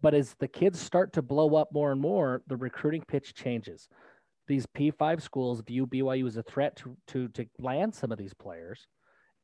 [0.00, 3.88] But as the kids start to blow up more and more, the recruiting pitch changes.
[4.46, 8.34] These P5 schools view BYU as a threat to, to, to land some of these
[8.34, 8.86] players.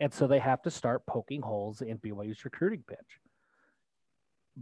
[0.01, 3.21] And so they have to start poking holes in BYU's recruiting pitch.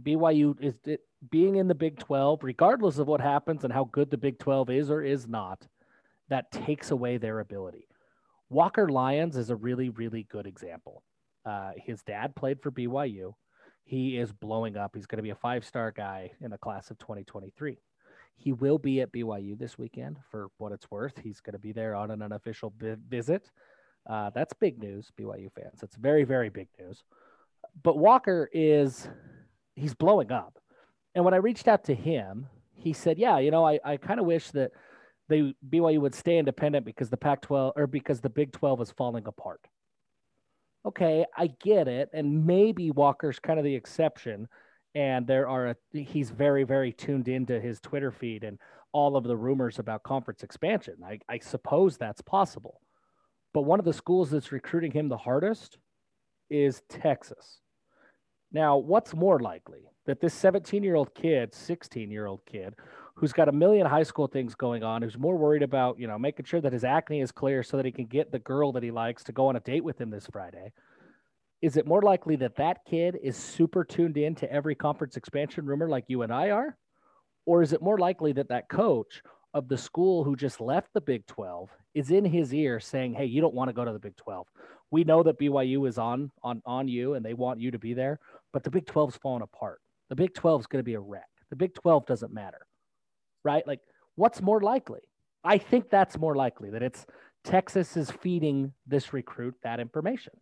[0.01, 4.09] BYU is it, being in the Big 12, regardless of what happens and how good
[4.09, 5.67] the Big 12 is or is not,
[6.29, 7.87] that takes away their ability.
[8.49, 11.03] Walker Lyons is a really, really good example.
[11.45, 13.33] Uh, his dad played for BYU.
[13.83, 14.91] He is blowing up.
[14.95, 17.77] He's going to be a five star guy in the class of 2023.
[18.35, 21.17] He will be at BYU this weekend for what it's worth.
[21.21, 23.51] He's going to be there on an unofficial bi- visit.
[24.09, 25.81] Uh, that's big news, BYU fans.
[25.81, 27.03] It's very, very big news.
[27.83, 29.07] But Walker is,
[29.75, 30.59] he's blowing up.
[31.15, 34.19] And when I reached out to him, he said, Yeah, you know, I, I kind
[34.19, 34.71] of wish that
[35.29, 38.91] they BYU would stay independent because the Pac 12 or because the Big 12 is
[38.91, 39.61] falling apart.
[40.85, 42.09] Okay, I get it.
[42.13, 44.47] And maybe Walker's kind of the exception.
[44.95, 48.59] And there are, a, he's very, very tuned into his Twitter feed and
[48.91, 50.95] all of the rumors about conference expansion.
[51.05, 52.81] I, I suppose that's possible.
[53.53, 55.77] But one of the schools that's recruiting him the hardest
[56.49, 57.59] is Texas.
[58.51, 62.75] Now, what's more likely that this 17 year old kid, 16 year old kid,
[63.15, 66.17] who's got a million high school things going on, who's more worried about, you know,
[66.17, 68.83] making sure that his acne is clear so that he can get the girl that
[68.83, 70.71] he likes to go on a date with him this Friday.
[71.61, 75.65] Is it more likely that that kid is super tuned in to every conference expansion
[75.65, 76.77] rumor like you and I are?
[77.45, 79.21] Or is it more likely that that coach
[79.53, 83.25] of the school who just left the Big 12 is in his ear saying, "Hey,
[83.25, 84.47] you don't want to go to the Big 12.
[84.91, 87.93] We know that BYU is on on on you and they want you to be
[87.93, 88.19] there,
[88.51, 89.79] but the Big 12's falling apart.
[90.09, 91.29] The Big 12 is going to be a wreck.
[91.49, 92.65] The Big 12 doesn't matter."
[93.43, 93.65] Right?
[93.67, 93.79] Like
[94.15, 95.01] what's more likely?
[95.43, 97.05] I think that's more likely that it's
[97.43, 100.33] Texas is feeding this recruit that information.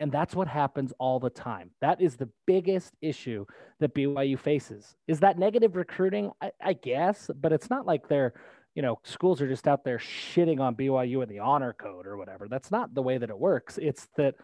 [0.00, 1.70] And that's what happens all the time.
[1.80, 3.46] That is the biggest issue
[3.80, 4.94] that BYU faces.
[5.08, 6.30] Is that negative recruiting?
[6.40, 8.34] I, I, guess, but it's not like they're,
[8.76, 12.16] you know, schools are just out there shitting on BYU and the honor code or
[12.16, 12.46] whatever.
[12.48, 13.76] That's not the way that it works.
[13.76, 14.34] It's that,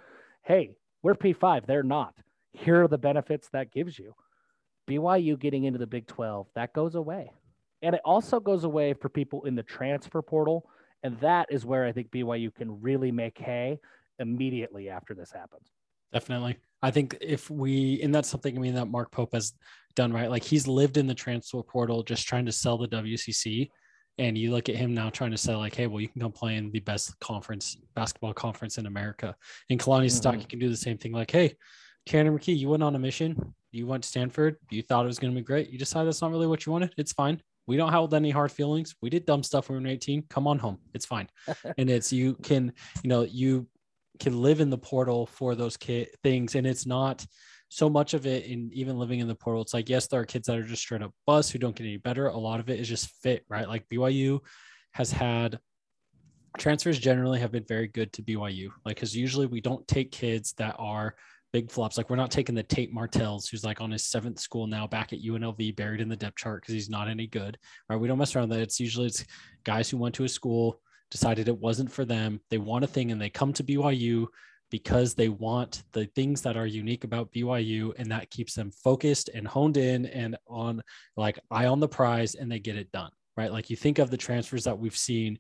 [0.43, 2.15] hey, we're P5, they're not.
[2.53, 4.15] Here are the benefits that gives you.
[4.89, 7.31] BYU getting into the Big 12, that goes away.
[7.85, 10.69] And it also goes away for people in the transfer portal.
[11.03, 13.79] And that is where I think BYU can really make hay
[14.19, 15.71] immediately after this happens.
[16.13, 16.57] Definitely.
[16.81, 19.53] I think if we, and that's something I mean that Mark Pope has
[19.97, 20.31] done right.
[20.31, 23.69] Like he's lived in the transfer portal just trying to sell the WCC.
[24.17, 26.31] And you look at him now trying to sell, like, hey, well, you can come
[26.31, 29.35] play in the best conference, basketball conference in America.
[29.71, 30.09] In Kalani mm-hmm.
[30.09, 31.11] stock, you can do the same thing.
[31.11, 31.57] Like, hey,
[32.07, 33.55] Tanner McKee, you went on a mission.
[33.73, 34.57] You went to Stanford.
[34.71, 35.71] You thought it was going to be great.
[35.71, 36.95] You decided that's not really what you wanted.
[36.97, 37.43] It's fine.
[37.67, 38.95] We don't hold any hard feelings.
[39.01, 40.25] We did dumb stuff when we were 18.
[40.29, 40.79] Come on home.
[40.93, 41.29] It's fine.
[41.79, 42.73] and it's you can,
[43.03, 43.67] you know, you
[44.21, 47.25] can live in the portal for those ki- things and it's not
[47.69, 50.25] so much of it in even living in the portal it's like yes there are
[50.25, 52.69] kids that are just straight up bus who don't get any better a lot of
[52.69, 54.39] it is just fit right like byu
[54.93, 55.59] has had
[56.57, 60.53] transfers generally have been very good to byu like because usually we don't take kids
[60.53, 61.17] that are
[61.55, 64.67] big flops like we're not taking the tate martells who's like on his seventh school
[64.67, 67.57] now back at unlv buried in the depth chart because he's not any good
[67.89, 69.25] right we don't mess around that it's usually it's
[69.63, 70.81] guys who went to a school
[71.15, 72.41] decided it wasn't for them.
[72.51, 74.27] They want a thing and they come to BYU
[74.71, 79.31] because they want the things that are unique about BYU and that keeps them focused
[79.33, 80.83] and honed in and on
[81.17, 83.53] like eye on the prize and they get it done, right?
[83.53, 85.39] Like you think of the transfers that we've seen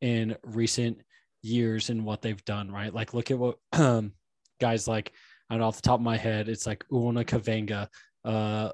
[0.00, 0.98] in recent
[1.42, 2.92] years and what they've done, right?
[2.92, 4.14] Like look at what um,
[4.60, 5.12] guys like,
[5.48, 7.88] I don't know off the top of my head, it's like Uona Kaveinga,
[8.24, 8.70] uh,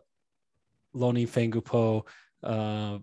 [0.94, 2.06] Loni Fangupo,
[2.42, 2.98] uh,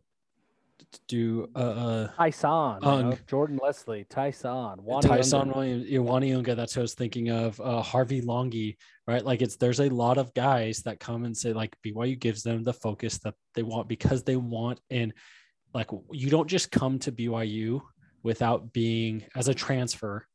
[1.07, 6.55] do uh, uh Tyson, know, Jordan Leslie, Tyson, Tyson Williams, Waniunga.
[6.55, 7.59] That's who I was thinking of.
[7.59, 9.23] Uh, Harvey Langi, right?
[9.23, 12.63] Like it's there's a lot of guys that come and say like BYU gives them
[12.63, 15.13] the focus that they want because they want and
[15.73, 17.81] like you don't just come to BYU
[18.23, 20.25] without being as a transfer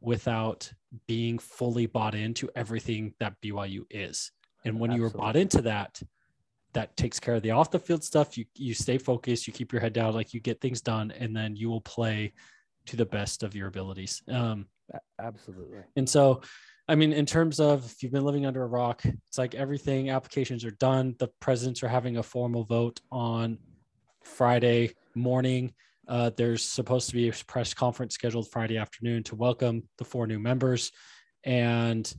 [0.00, 0.70] without
[1.06, 4.32] being fully bought into everything that BYU is.
[4.64, 4.96] And when Absolutely.
[4.98, 6.00] you are bought into that,
[6.72, 8.36] that takes care of the off the field stuff.
[8.36, 11.34] You you stay focused, you keep your head down, like you get things done, and
[11.34, 12.32] then you will play
[12.86, 14.22] to the best of your abilities.
[14.28, 14.66] Um,
[15.20, 15.80] Absolutely.
[15.96, 16.42] And so,
[16.88, 20.10] I mean, in terms of if you've been living under a rock, it's like everything
[20.10, 21.16] applications are done.
[21.18, 23.58] The presidents are having a formal vote on
[24.22, 25.72] Friday morning.
[26.08, 30.26] Uh, there's supposed to be a press conference scheduled Friday afternoon to welcome the four
[30.26, 30.92] new members.
[31.44, 32.12] And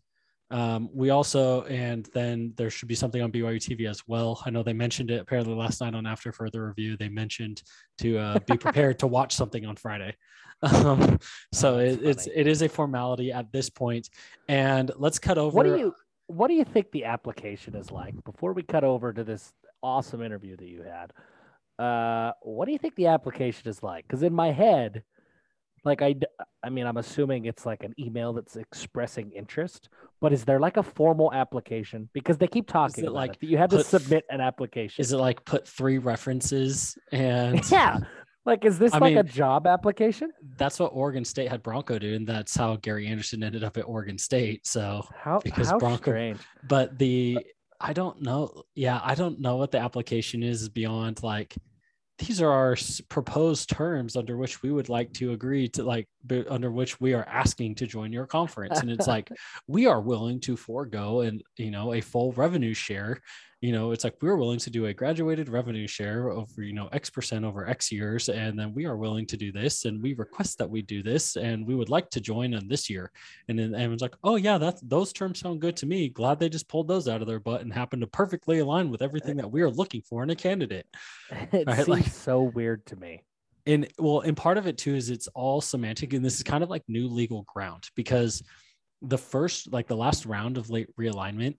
[0.49, 4.41] um, we also, and then there should be something on BYU TV as well.
[4.45, 6.95] I know they mentioned it apparently last night on After Further Review.
[6.95, 7.61] They mentioned
[7.99, 10.15] to uh, be prepared to watch something on Friday.
[10.61, 11.19] Um,
[11.53, 14.09] so oh, it, it's it is a formality at this point.
[14.47, 15.55] And let's cut over.
[15.55, 15.93] What do you
[16.27, 18.15] What do you think the application is like?
[18.23, 19.51] Before we cut over to this
[19.83, 21.11] awesome interview that you had,
[21.79, 24.05] uh, what do you think the application is like?
[24.07, 25.03] Because in my head,
[25.85, 26.15] Like I,
[26.63, 30.75] I mean, I'm assuming it's like an email that's expressing interest, but is there like
[30.77, 32.09] a formal application?
[32.13, 35.01] Because they keep talking about like it, that you had to submit an application.
[35.01, 37.99] Is it like put three references and yeah.
[38.45, 40.31] Like, is this I like a job application?
[40.57, 43.83] that's what Oregon State had Bronco do, and that's how Gary Anderson ended up at
[43.83, 44.65] Oregon State.
[44.65, 46.39] So, How because how Bronco- strange.
[46.67, 47.39] but the
[47.79, 48.63] I don't know.
[48.75, 51.55] Yeah, I don't know what the application is beyond like
[52.19, 52.75] these are our
[53.09, 56.07] proposed terms under which we would like to agree to like
[56.49, 59.29] under which we are asking to join your conference and it's like
[59.67, 63.21] we are willing to forego and you know a full revenue share
[63.61, 66.87] you know it's like we're willing to do a graduated revenue share over you know
[66.91, 70.13] x percent over x years and then we are willing to do this and we
[70.13, 73.11] request that we do this and we would like to join on this year.
[73.47, 76.07] And then everyone's like oh yeah that's those terms sound good to me.
[76.09, 79.01] Glad they just pulled those out of their butt and happened to perfectly align with
[79.01, 80.85] everything that we are looking for in a candidate.
[81.51, 83.23] It Right, seems like- so weird to me.
[83.65, 86.63] and well and part of it too is it's all semantic and this is kind
[86.63, 88.43] of like new legal ground because
[89.01, 91.55] the first like the last round of late realignment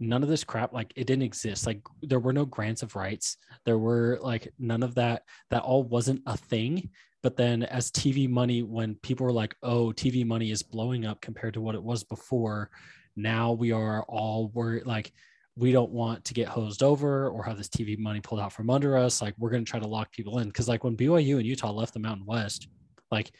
[0.00, 3.36] none of this crap like it didn't exist like there were no grants of rights
[3.64, 6.88] there were like none of that that all wasn't a thing
[7.22, 11.20] but then as tv money when people were like oh tv money is blowing up
[11.20, 12.70] compared to what it was before
[13.16, 15.12] now we are all worried like
[15.58, 18.70] we don't want to get hosed over or have this TV money pulled out from
[18.70, 19.20] under us.
[19.20, 20.52] Like we're going to try to lock people in.
[20.52, 22.68] Cause like when BYU and Utah left the Mountain West,
[23.10, 23.32] like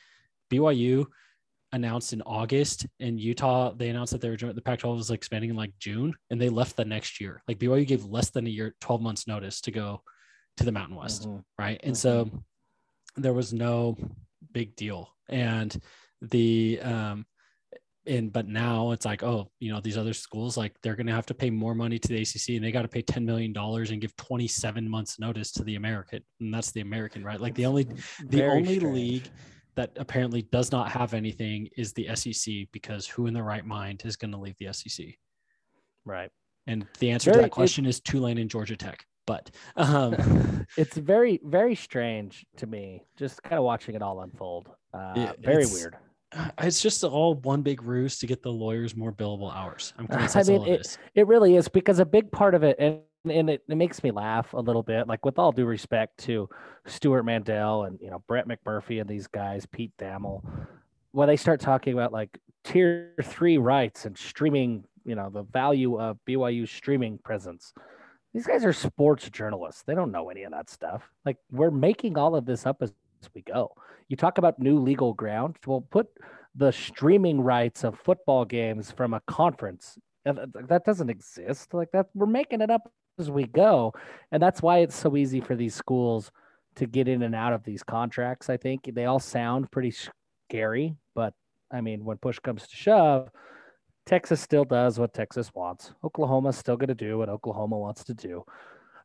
[0.51, 1.07] BYU
[1.73, 5.11] announced in August and Utah, they announced that they were joining the Pac 12 was
[5.11, 7.43] like expanding in like June and they left the next year.
[7.47, 10.03] Like BYU gave less than a year, 12 months notice to go
[10.57, 11.45] to the Mountain West Mhm.
[11.59, 12.29] right and so
[13.17, 13.97] there was no
[14.53, 15.81] big deal and
[16.23, 17.27] the um
[18.07, 21.13] and but now it's like oh you know these other schools like they're going to
[21.13, 23.53] have to pay more money to the ACC and they got to pay 10 million
[23.53, 27.55] dollars and give 27 months notice to the American and that's the American right like
[27.55, 28.95] the only the Very only strange.
[28.95, 29.29] league
[29.79, 34.03] that apparently does not have anything is the SEC because who in the right mind
[34.05, 35.07] is going to leave the SEC
[36.05, 36.31] Right.
[36.67, 41.39] and the answer to that question is Tulane and Georgia Tech but um it's very
[41.45, 45.73] very strange to me just kind of watching it all unfold uh, Yeah, very it's-
[45.75, 45.97] weird
[46.59, 49.95] it's just all one big ruse to get the lawyers more billable hours.
[49.97, 50.99] I'm convinced I that's mean, all it is.
[51.15, 52.99] it really is because a big part of it and
[53.31, 56.49] and it, it makes me laugh a little bit like with all due respect to
[56.87, 60.43] Stewart Mandel and you know brett mcmurphy and these guys pete Thamel,
[61.13, 65.99] when they start talking about like tier three rights and streaming you know the value
[66.01, 67.73] of byu streaming presence
[68.35, 69.83] these guys are sports journalists.
[69.83, 71.11] They don't know any of that stuff.
[71.25, 72.93] Like we're making all of this up as
[73.35, 73.75] we go.
[74.09, 75.57] You talk about new legal ground.
[75.67, 76.09] Well put
[76.55, 79.99] the streaming rights of football games from a conference.
[80.27, 81.73] Uh, that doesn't exist.
[81.73, 83.93] Like that we're making it up as we go.
[84.33, 86.31] And that's why it's so easy for these schools
[86.79, 88.89] to get in and out of these contracts i think.
[88.93, 89.93] They all sound pretty
[90.49, 91.35] scary but
[91.71, 93.29] i mean when push comes to shove
[94.07, 95.93] texas still does what texas wants.
[96.03, 98.45] Oklahoma's still going to do what oklahoma wants to do.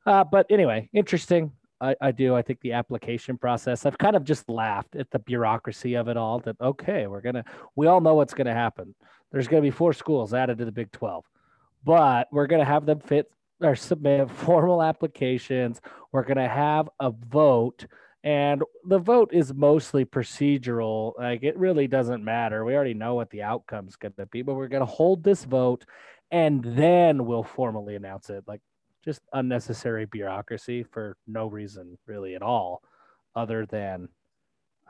[0.06, 1.52] Uh, but anyway interesting.
[1.82, 2.34] I, I do.
[2.34, 6.16] I think the application process i've kind of just laughed at the bureaucracy of it
[6.16, 7.44] all that okay we're gonna
[7.76, 8.94] we all know what's going to happen.
[9.32, 11.26] There's going to be four schools added to the big 12
[11.84, 13.30] but we're going to have them fit
[13.66, 15.82] or submit formal applications.
[16.12, 17.86] We're going to have a vote,
[18.24, 21.14] and the vote is mostly procedural.
[21.18, 22.64] Like it really doesn't matter.
[22.64, 25.44] We already know what the outcome's going to be, but we're going to hold this
[25.46, 25.86] vote,
[26.32, 28.44] and then we'll formally announce it.
[28.48, 28.62] Like
[29.04, 32.82] just unnecessary bureaucracy for no reason really at all,
[33.36, 34.10] other than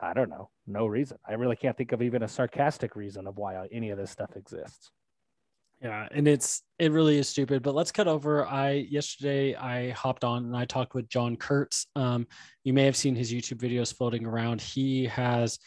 [0.00, 1.18] I don't know, no reason.
[1.26, 4.36] I really can't think of even a sarcastic reason of why any of this stuff
[4.36, 4.90] exists.
[5.84, 7.62] Yeah, and it's it really is stupid.
[7.62, 8.46] But let's cut over.
[8.46, 11.86] I yesterday I hopped on and I talked with John Kurtz.
[11.94, 12.26] Um,
[12.64, 14.62] you may have seen his YouTube videos floating around.
[14.62, 15.58] He has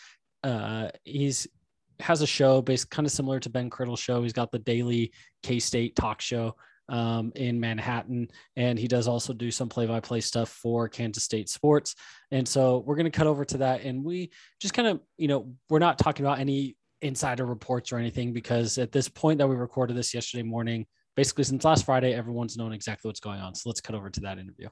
[0.44, 1.48] uh he's
[2.00, 4.24] has a show based kind of similar to Ben Criddle's show.
[4.24, 6.56] He's got the daily K State talk show
[6.90, 11.94] um, in Manhattan, and he does also do some play-by-play stuff for Kansas State sports.
[12.32, 15.28] And so we're going to cut over to that, and we just kind of, you
[15.28, 19.48] know, we're not talking about any insider reports or anything because at this point that
[19.48, 20.86] we recorded this yesterday morning,
[21.16, 23.56] basically since last Friday, everyone's known exactly what's going on.
[23.56, 24.70] So let's cut over to that interview.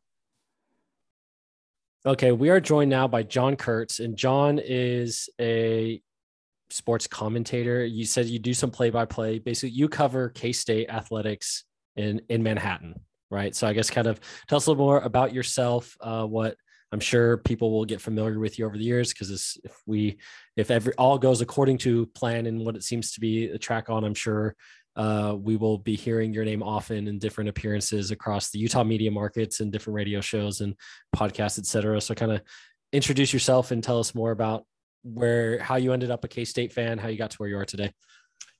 [2.05, 6.01] Okay, we are joined now by John Kurtz, and John is a
[6.69, 7.83] sports commentator.
[7.83, 9.39] You said you do some play-by-play.
[9.39, 11.63] Basically, you cover K-State athletics
[11.95, 12.93] in in Manhattan,
[13.31, 13.55] right?
[13.55, 16.57] So I guess kind of tell us a little more about yourself, uh, what
[16.91, 20.17] I'm sure people will get familiar with you over the years because if we
[20.55, 23.89] if every all goes according to plan and what it seems to be a track
[23.89, 24.55] on, I'm sure
[24.95, 29.11] uh, we will be hearing your name often in different appearances across the Utah media
[29.11, 30.75] markets and different radio shows and
[31.13, 31.99] podcasts, et cetera.
[31.99, 32.41] So kind of
[32.93, 34.65] introduce yourself and tell us more about
[35.03, 37.57] where how you ended up a K State fan, how you got to where you
[37.57, 37.91] are today.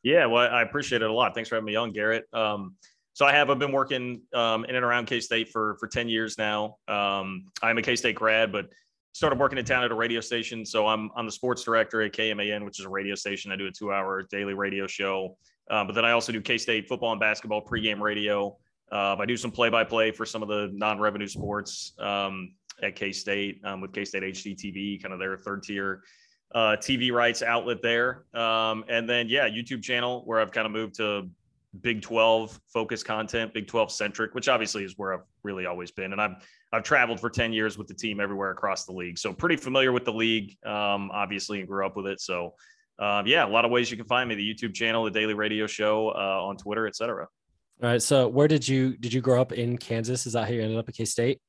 [0.03, 1.33] Yeah, well, I appreciate it a lot.
[1.33, 2.25] Thanks for having me on, Garrett.
[2.31, 2.75] Um,
[3.15, 6.09] so I have I've been working um, in and around K State for for ten
[6.09, 6.75] years now.
[6.89, 8.65] Um, I'm a K State grad, but
[9.13, 10.65] started working in town at a radio station.
[10.65, 13.53] So I'm I'm the sports director at KMAN, which is a radio station.
[13.53, 15.37] I do a two hour daily radio show,
[15.71, 18.57] uh, but then I also do K State football and basketball pregame radio.
[18.91, 22.53] Uh, I do some play by play for some of the non revenue sports um,
[22.83, 26.01] at K State um, with K State HD TV, kind of their third tier
[26.53, 28.25] uh, TV rights outlet there.
[28.33, 31.29] Um, and then yeah, YouTube channel where I've kind of moved to
[31.81, 36.11] Big 12 focus content, Big 12 centric, which obviously is where I've really always been.
[36.11, 36.35] And I've
[36.71, 39.17] I've traveled for 10 years with the team everywhere across the league.
[39.17, 42.19] So pretty familiar with the league, um, obviously, and grew up with it.
[42.19, 42.53] So
[42.99, 45.33] um, yeah, a lot of ways you can find me, the YouTube channel, the daily
[45.33, 47.27] radio show uh, on Twitter, etc.
[47.83, 48.01] All right.
[48.01, 50.25] So where did you did you grow up in Kansas?
[50.25, 51.41] Is that how you ended up at K State?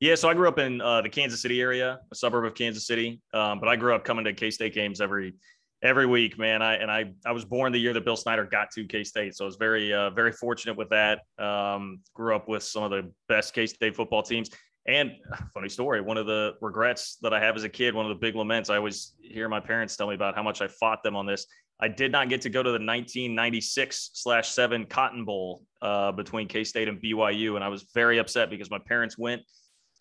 [0.00, 2.88] Yeah, so I grew up in uh, the Kansas City area, a suburb of Kansas
[2.88, 3.20] City.
[3.32, 5.34] Um, but I grew up coming to K State games every
[5.82, 6.62] every week, man.
[6.62, 9.34] I and I I was born the year that Bill Snyder got to K State,
[9.34, 11.20] so I was very uh, very fortunate with that.
[11.38, 14.50] Um, grew up with some of the best K State football teams.
[14.86, 15.12] And
[15.54, 18.16] funny story, one of the regrets that I have as a kid, one of the
[18.16, 21.14] big laments, I always hear my parents tell me about how much I fought them
[21.14, 21.46] on this.
[21.78, 26.48] I did not get to go to the 1996 slash seven Cotton Bowl uh, between
[26.48, 29.42] K State and BYU, and I was very upset because my parents went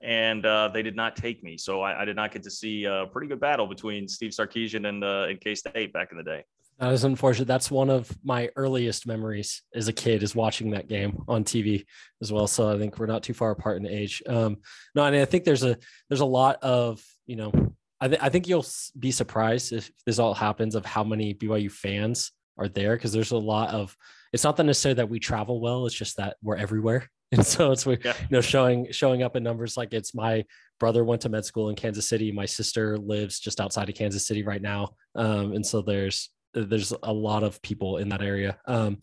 [0.03, 1.57] and uh, they did not take me.
[1.57, 4.87] So I, I, did not get to see a pretty good battle between Steve Sarkisian
[4.87, 6.43] and, uh, and K State back in the day.
[6.79, 7.47] That is unfortunate.
[7.47, 11.85] That's one of my earliest memories as a kid is watching that game on TV
[12.23, 12.47] as well.
[12.47, 14.23] So I think we're not too far apart in age.
[14.27, 14.57] Um,
[14.95, 15.77] no, and I think there's a
[16.09, 17.51] there's a lot of you know
[17.99, 18.65] I, th- I think you'll
[18.97, 23.31] be surprised if this all happens of how many BYU fans are there because there's
[23.31, 23.95] a lot of
[24.33, 27.71] it's not that necessarily that we travel well it's just that we're everywhere and so
[27.71, 27.95] it's yeah.
[28.03, 30.43] you know showing showing up in numbers like it's my
[30.79, 32.31] brother went to med school in Kansas City.
[32.31, 34.89] My sister lives just outside of Kansas City right now.
[35.15, 38.57] Um, and so there's there's a lot of people in that area.
[38.65, 38.97] Um,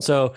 [0.00, 0.34] so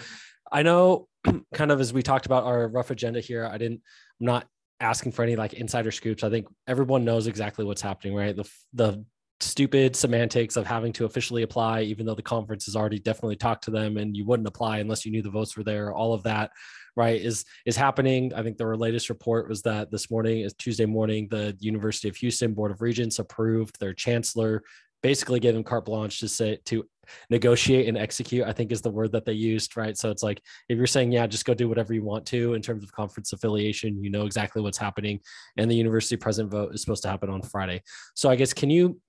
[0.51, 1.07] I know
[1.53, 3.81] kind of as we talked about our rough agenda here I didn't
[4.19, 4.47] I'm not
[4.79, 6.23] asking for any like insider scoops.
[6.23, 8.35] I think everyone knows exactly what's happening right?
[8.35, 9.05] The the
[9.41, 13.63] stupid semantics of having to officially apply even though the conference has already definitely talked
[13.63, 16.23] to them and you wouldn't apply unless you knew the votes were there all of
[16.23, 16.51] that
[16.95, 18.33] right is is happening.
[18.33, 22.15] I think the latest report was that this morning is tuesday morning the university of
[22.15, 24.63] houston board of regents approved their chancellor
[25.03, 26.83] basically gave them carte blanche to say to
[27.29, 29.97] negotiate and execute i think is the word that they used right?
[29.97, 32.61] So it's like if you're saying yeah just go do whatever you want to in
[32.61, 35.19] terms of conference affiliation you know exactly what's happening
[35.57, 37.83] and the university president vote is supposed to happen on friday.
[38.15, 38.99] So i guess can you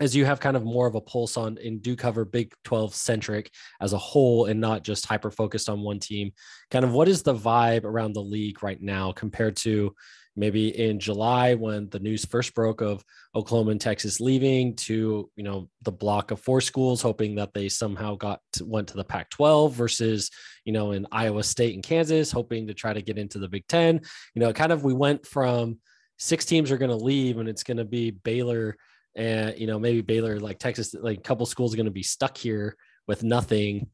[0.00, 2.94] as you have kind of more of a pulse on and do cover Big 12
[2.94, 6.32] centric as a whole and not just hyper focused on one team,
[6.70, 9.94] kind of what is the vibe around the league right now compared to
[10.36, 13.04] maybe in July when the news first broke of
[13.36, 17.68] Oklahoma and Texas leaving to, you know, the block of four schools hoping that they
[17.68, 20.30] somehow got to, went to the Pac 12 versus,
[20.64, 23.64] you know, in Iowa State and Kansas hoping to try to get into the Big
[23.68, 24.00] 10.
[24.34, 25.78] You know, kind of we went from
[26.18, 28.76] six teams are going to leave and it's going to be Baylor
[29.16, 32.02] and you know maybe Baylor like Texas like a couple schools are going to be
[32.02, 33.88] stuck here with nothing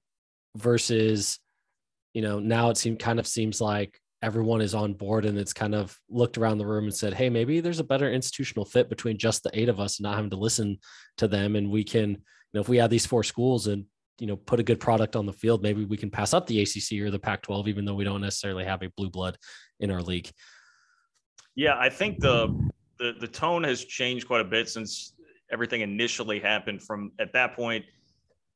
[0.56, 1.38] versus
[2.14, 5.52] you know now it seems kind of seems like everyone is on board and it's
[5.52, 8.88] kind of looked around the room and said hey maybe there's a better institutional fit
[8.88, 10.78] between just the eight of us and not having to listen
[11.16, 11.56] to them.
[11.56, 12.16] And we can you
[12.54, 13.84] know if we have these four schools and
[14.18, 16.60] you know put a good product on the field maybe we can pass up the
[16.60, 19.36] ACC or the Pac 12 even though we don't necessarily have a blue blood
[19.80, 20.30] in our league.
[21.54, 22.70] Yeah i think the
[23.01, 25.14] the the tone has changed quite a bit since
[25.51, 26.82] everything initially happened.
[26.82, 27.84] From at that point,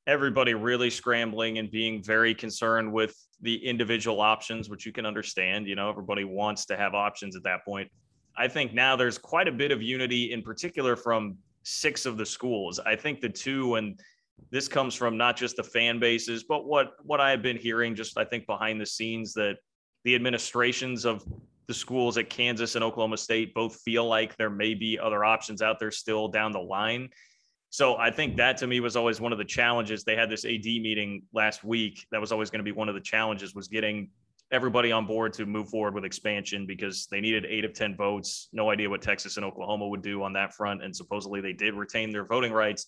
[0.07, 5.67] everybody really scrambling and being very concerned with the individual options, which you can understand.
[5.67, 7.91] You know, everybody wants to have options at that point.
[8.37, 12.27] I think now there's quite a bit of unity, in particular from six of the
[12.27, 12.79] schools.
[12.79, 13.99] I think the two, and
[14.51, 17.95] this comes from not just the fan bases, but what what I have been hearing,
[17.95, 19.57] just I think behind the scenes, that
[20.05, 21.25] the administrations of
[21.67, 25.63] the schools at Kansas and Oklahoma State both feel like there may be other options
[25.63, 27.09] out there still down the line.
[27.71, 30.05] So I think that to me was always one of the challenges.
[30.05, 32.07] They had this AD meeting last week.
[32.13, 34.11] That was always going to be one of the challenges was getting
[34.53, 38.49] everybody on board to move forward with expansion because they needed eight of 10 votes.
[38.53, 40.85] No idea what Texas and Oklahoma would do on that front.
[40.85, 42.87] And supposedly they did retain their voting rights.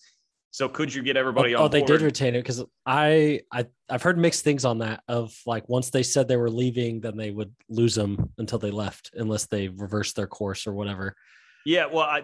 [0.51, 1.65] So could you get everybody oh, on?
[1.65, 5.03] Oh, they did retain it because I, I I've heard mixed things on that.
[5.07, 8.71] Of like once they said they were leaving, then they would lose them until they
[8.71, 11.15] left, unless they reversed their course or whatever.
[11.67, 12.23] Yeah, well, I,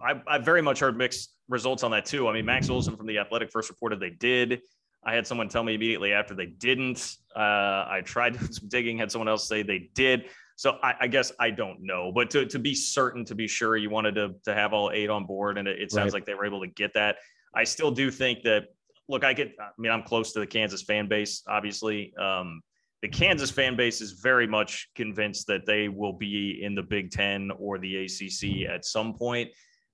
[0.00, 2.28] I I very much heard mixed results on that too.
[2.28, 4.62] I mean, Max Olson from the Athletic first reported they did.
[5.04, 7.16] I had someone tell me immediately after they didn't.
[7.34, 10.26] Uh, I tried some digging, had someone else say they did.
[10.56, 13.76] So I, I, guess I don't know, but to, to be certain, to be sure,
[13.76, 16.14] you wanted to, to have all eight on board, and it, it sounds right.
[16.14, 17.16] like they were able to get that.
[17.56, 18.68] I still do think that.
[19.08, 19.52] Look, I get.
[19.60, 22.12] I mean, I'm close to the Kansas fan base, obviously.
[22.16, 22.60] Um,
[23.02, 27.10] the Kansas fan base is very much convinced that they will be in the Big
[27.10, 29.50] Ten or the ACC at some point.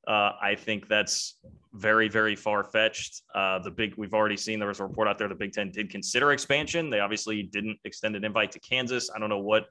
[0.06, 1.38] Uh, I think that's
[1.74, 3.22] very, very far fetched.
[3.34, 5.70] Uh, the big, we've already seen there was a report out there the Big Ten
[5.70, 6.90] did consider expansion.
[6.90, 9.10] They obviously didn't extend an invite to Kansas.
[9.14, 9.68] I don't know what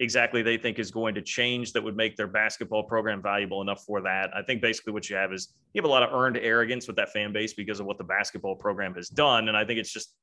[0.00, 3.84] exactly they think is going to change that would make their basketball program valuable enough
[3.84, 4.30] for that.
[4.34, 6.96] I think basically what you have is you have a lot of earned arrogance with
[6.96, 9.48] that fan base because of what the basketball program has done.
[9.48, 10.14] And I think it's just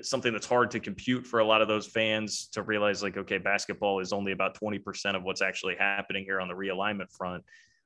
[0.00, 3.38] something that's hard to compute for a lot of those fans to realize like, okay,
[3.38, 7.44] basketball is only about 20% of what's actually happening here on the realignment front.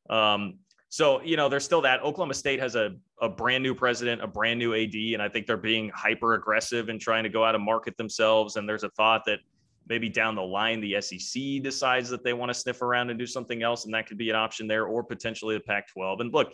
[0.08, 0.54] Um,
[0.88, 2.02] so, you know, there's still that.
[2.02, 5.46] Oklahoma State has a, a brand new president, a brand new AD, and I think
[5.46, 8.56] they're being hyper aggressive and trying to go out and market themselves.
[8.56, 9.40] And there's a thought that
[9.88, 13.26] maybe down the line, the SEC decides that they want to sniff around and do
[13.26, 16.20] something else, and that could be an option there, or potentially the Pac 12.
[16.20, 16.52] And look,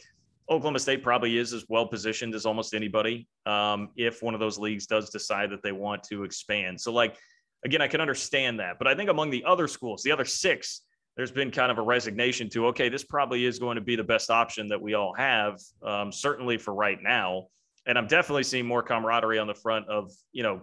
[0.51, 4.59] Oklahoma State probably is as well positioned as almost anybody um, if one of those
[4.59, 6.81] leagues does decide that they want to expand.
[6.81, 7.17] So, like,
[7.65, 8.79] again, I can understand that.
[8.79, 10.83] But I think among the other schools, the other six,
[11.17, 14.05] there's been kind of a resignation to okay this probably is going to be the
[14.05, 17.47] best option that we all have um, certainly for right now
[17.87, 20.63] and i'm definitely seeing more camaraderie on the front of you know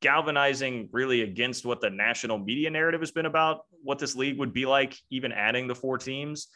[0.00, 4.52] galvanizing really against what the national media narrative has been about what this league would
[4.52, 6.48] be like even adding the four teams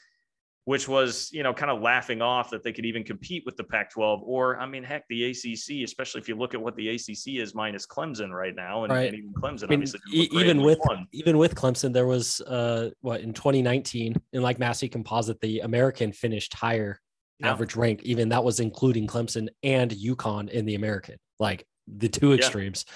[0.65, 3.65] which was, you know, kind of laughing off that they could even compete with the
[3.65, 6.89] Pac 12 or, I mean, heck, the ACC, especially if you look at what the
[6.91, 8.85] ACC is minus Clemson right now.
[8.85, 9.09] And, right.
[9.09, 10.79] and even Clemson, I mean, obviously, even with,
[11.13, 16.13] even with Clemson, there was, uh, what, in 2019, in like Massey Composite, the American
[16.13, 17.01] finished higher
[17.41, 17.51] yeah.
[17.51, 18.03] average rank.
[18.05, 22.85] Even that was including Clemson and UConn in the American, like the two extremes.
[22.87, 22.95] Yeah.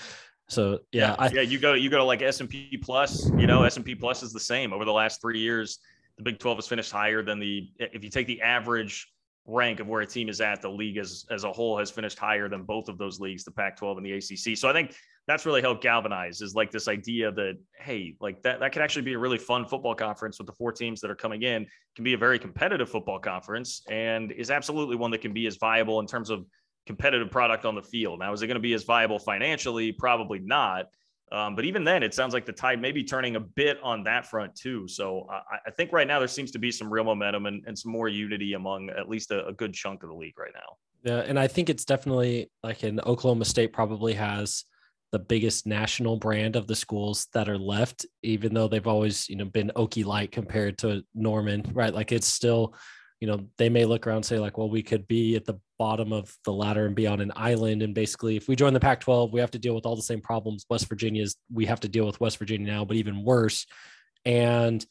[0.48, 3.30] So yeah, yeah, I, yeah, you go you go to like S and P plus.
[3.30, 5.80] You know, S and P plus is the same over the last three years
[6.16, 9.12] the Big 12 has finished higher than the, if you take the average
[9.46, 12.18] rank of where a team is at, the league as, as a whole has finished
[12.18, 14.56] higher than both of those leagues, the Pac 12 and the ACC.
[14.56, 14.94] So I think
[15.26, 19.02] that's really helped galvanize is like this idea that, hey, like that, that could actually
[19.02, 22.04] be a really fun football conference with the four teams that are coming in, can
[22.04, 26.00] be a very competitive football conference and is absolutely one that can be as viable
[26.00, 26.46] in terms of
[26.86, 28.20] competitive product on the field.
[28.20, 29.92] Now, is it going to be as viable financially?
[29.92, 30.86] Probably not.
[31.32, 34.04] Um, but even then, it sounds like the tide may be turning a bit on
[34.04, 34.86] that front too.
[34.86, 37.76] So I, I think right now there seems to be some real momentum and, and
[37.76, 40.76] some more unity among at least a, a, good chunk of the league right now.
[41.02, 44.64] Yeah, and I think it's definitely like in Oklahoma State probably has
[45.10, 49.36] the biggest national brand of the schools that are left, even though they've always you
[49.36, 51.94] know been Okie light compared to Norman, right?
[51.94, 52.74] Like it's still
[53.20, 56.12] you know, they may look around say, like, well, we could be at the bottom
[56.12, 57.82] of the ladder and be on an island.
[57.82, 60.02] And basically, if we join the Pac 12, we have to deal with all the
[60.02, 63.66] same problems West Virginia's, we have to deal with West Virginia now, but even worse.
[64.24, 64.84] And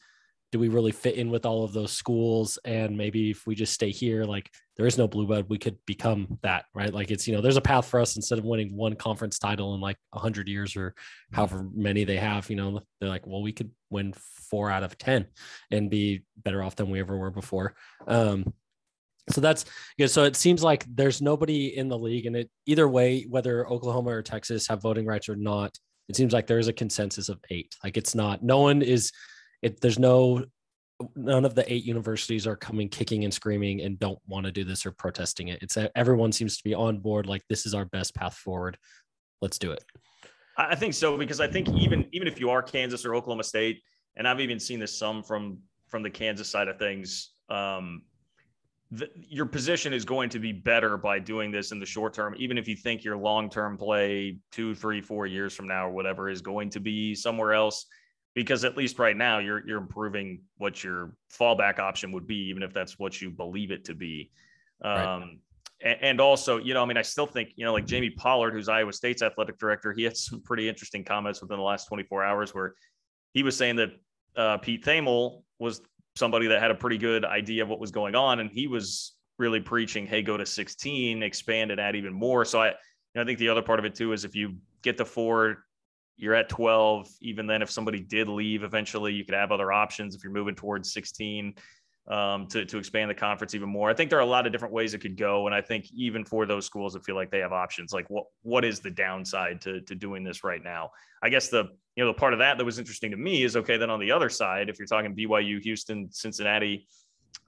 [0.50, 2.58] do we really fit in with all of those schools?
[2.64, 5.78] And maybe if we just stay here, like there is no blue blood, we could
[5.86, 6.92] become that, right?
[6.92, 9.74] Like it's, you know, there's a path for us instead of winning one conference title
[9.74, 10.94] in like a hundred years or
[11.32, 14.12] however many they have, you know, they're like, well, we could win
[14.50, 15.26] four out of 10
[15.70, 17.74] and be better off than we ever were before.
[18.06, 18.52] Um,
[19.30, 19.64] so that's
[19.98, 20.08] good.
[20.08, 24.10] So it seems like there's nobody in the league, and it either way, whether Oklahoma
[24.10, 25.76] or Texas have voting rights or not,
[26.08, 27.74] it seems like there is a consensus of eight.
[27.82, 29.10] Like it's not, no one is
[29.62, 30.44] it there's no
[31.14, 34.64] none of the eight universities are coming kicking and screaming and don't want to do
[34.64, 35.62] this or protesting it.
[35.62, 38.78] It's everyone seems to be on board like this is our best path forward.
[39.42, 39.84] Let's do it.
[40.56, 43.82] I think so because I think even even if you are Kansas or Oklahoma State,
[44.16, 48.02] and I've even seen this some from from the Kansas side of things, um,
[48.90, 52.34] the, your position is going to be better by doing this in the short term,
[52.38, 55.90] even if you think your long term play two, three, four years from now or
[55.90, 57.84] whatever is going to be somewhere else
[58.36, 62.62] because at least right now you're you're improving what your fallback option would be, even
[62.62, 64.30] if that's what you believe it to be.
[64.82, 65.38] Um, right.
[65.80, 68.52] and, and, also, you know, I mean, I still think, you know, like Jamie Pollard,
[68.52, 72.24] who's Iowa State's athletic director, he had some pretty interesting comments within the last 24
[72.24, 72.74] hours where
[73.32, 73.88] he was saying that
[74.36, 75.80] uh, Pete Thamel was
[76.14, 79.14] somebody that had a pretty good idea of what was going on, and he was
[79.38, 82.74] really preaching, "Hey, go to 16, expand and add even more." So I, you
[83.14, 85.64] know, I think the other part of it too is if you get the four
[86.16, 90.14] you're at 12 even then if somebody did leave eventually you could have other options
[90.14, 91.54] if you're moving towards 16
[92.08, 94.52] um, to, to expand the conference even more i think there are a lot of
[94.52, 97.30] different ways it could go and i think even for those schools that feel like
[97.30, 100.90] they have options like what what is the downside to, to doing this right now
[101.22, 101.64] i guess the
[101.96, 104.00] you know the part of that that was interesting to me is okay then on
[104.00, 106.86] the other side if you're talking byu houston cincinnati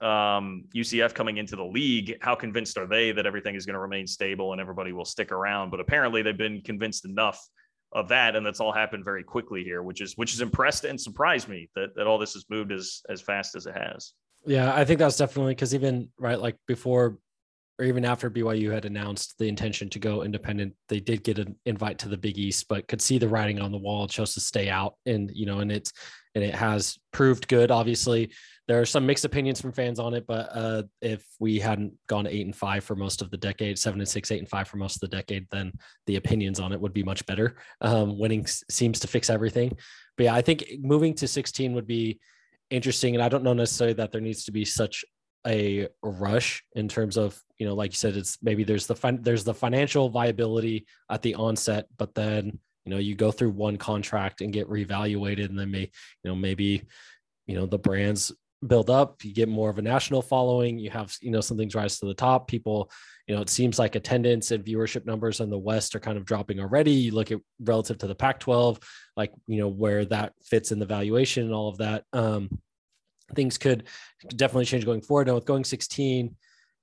[0.01, 3.79] um, UCF coming into the league, how convinced are they that everything is going to
[3.79, 5.71] remain stable and everybody will stick around?
[5.71, 7.45] But apparently, they've been convinced enough
[7.91, 10.99] of that, and that's all happened very quickly here, which is which has impressed and
[10.99, 14.13] surprised me that that all this has moved as as fast as it has.
[14.45, 17.17] Yeah, I think that's definitely because even right like before
[17.79, 21.55] or even after BYU had announced the intention to go independent, they did get an
[21.65, 24.41] invite to the Big East, but could see the writing on the wall, chose to
[24.41, 24.95] stay out.
[25.05, 25.93] And you know, and it's
[26.35, 27.71] and it has proved good.
[27.71, 28.31] Obviously,
[28.69, 32.27] there are some mixed opinions from fans on it, but uh, if we hadn't gone
[32.27, 34.77] eight and five for most of the decade, seven and six, eight and five for
[34.77, 35.73] most of the decade, then
[36.05, 37.57] the opinions on it would be much better.
[37.81, 39.75] Um, winning seems to fix everything.
[40.17, 42.19] But yeah, I think moving to 16 would be
[42.69, 43.15] interesting.
[43.15, 45.03] And I don't know necessarily that there needs to be such
[45.47, 49.21] a rush in terms of you know like you said it's maybe there's the fin-
[49.21, 53.77] there's the financial viability at the onset but then you know you go through one
[53.77, 56.83] contract and get reevaluated and then may you know maybe
[57.47, 58.33] you know the brands
[58.67, 61.75] build up you get more of a national following you have you know some things
[61.75, 62.91] rise to the top people
[63.25, 66.25] you know it seems like attendance and viewership numbers in the west are kind of
[66.25, 68.79] dropping already you look at relative to the pac 12
[69.15, 72.49] like you know where that fits in the valuation and all of that um
[73.35, 73.85] things could
[74.35, 75.27] definitely change going forward.
[75.27, 76.35] Now with going 16,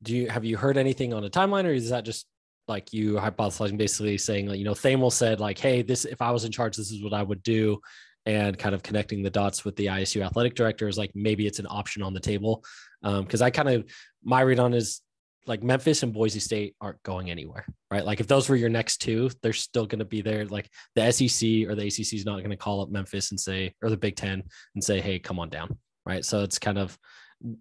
[0.03, 2.27] do you have you heard anything on a timeline, or is that just
[2.69, 6.31] like you hypothesizing, basically saying like you know Thamel said like, hey, this if I
[6.31, 7.81] was in charge, this is what I would do,
[8.27, 11.59] and kind of connecting the dots with the ISU athletic director is like maybe it's
[11.59, 12.65] an option on the table.
[13.03, 13.85] Because um, I kind of
[14.23, 15.01] my read on is
[15.47, 18.05] like Memphis and Boise State aren't going anywhere, right?
[18.05, 20.45] Like if those were your next two, they're still going to be there.
[20.45, 23.73] Like the SEC or the ACC is not going to call up Memphis and say,
[23.81, 24.43] or the Big Ten
[24.75, 26.25] and say, hey, come on down right?
[26.25, 26.97] So it's kind of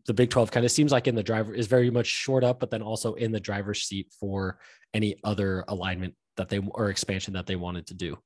[0.05, 2.61] the Big 12 kind of seems like in the driver is very much short up,
[2.61, 4.59] but then also in the driver's seat for
[4.93, 8.17] any other alignment that they or expansion that they wanted to do.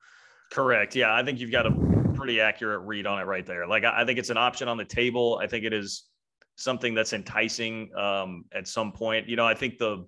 [0.52, 0.95] Correct.
[0.95, 1.72] Yeah, I think you've got a
[2.16, 3.68] pretty accurate read on it right there.
[3.68, 5.39] Like I think it's an option on the table.
[5.41, 6.06] I think it is
[6.56, 9.30] something that's enticing um, at some point.
[9.30, 10.06] You know, I think the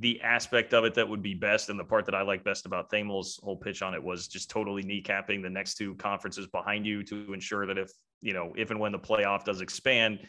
[0.00, 2.66] the aspect of it that would be best and the part that I like best
[2.66, 6.84] about Thamel's whole pitch on it was just totally kneecapping the next two conferences behind
[6.84, 10.20] you to ensure that if you know if and when the playoff does expand,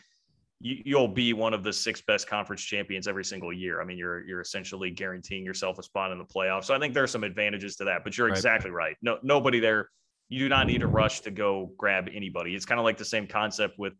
[0.64, 3.82] you, will be one of the six best conference champions every single year.
[3.82, 6.66] I mean, you're you're essentially guaranteeing yourself a spot in the playoffs.
[6.66, 8.06] So I think there are some advantages to that.
[8.06, 8.36] But you're right.
[8.36, 8.96] exactly right.
[9.02, 9.90] No, nobody there.
[10.30, 12.56] You do not need to rush to go grab anybody.
[12.56, 13.94] It's kind of like the same concept with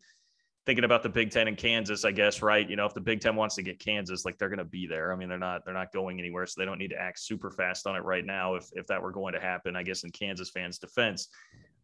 [0.64, 2.68] thinking about the Big Ten and Kansas, I guess, right?
[2.68, 4.86] You know, if the Big Ten wants to get Kansas, like they're going to be
[4.86, 5.12] there.
[5.12, 7.50] I mean, they're not they're not going anywhere, so they don't need to act super
[7.50, 8.54] fast on it right now.
[8.54, 11.28] If if that were going to happen, I guess in Kansas fans' defense.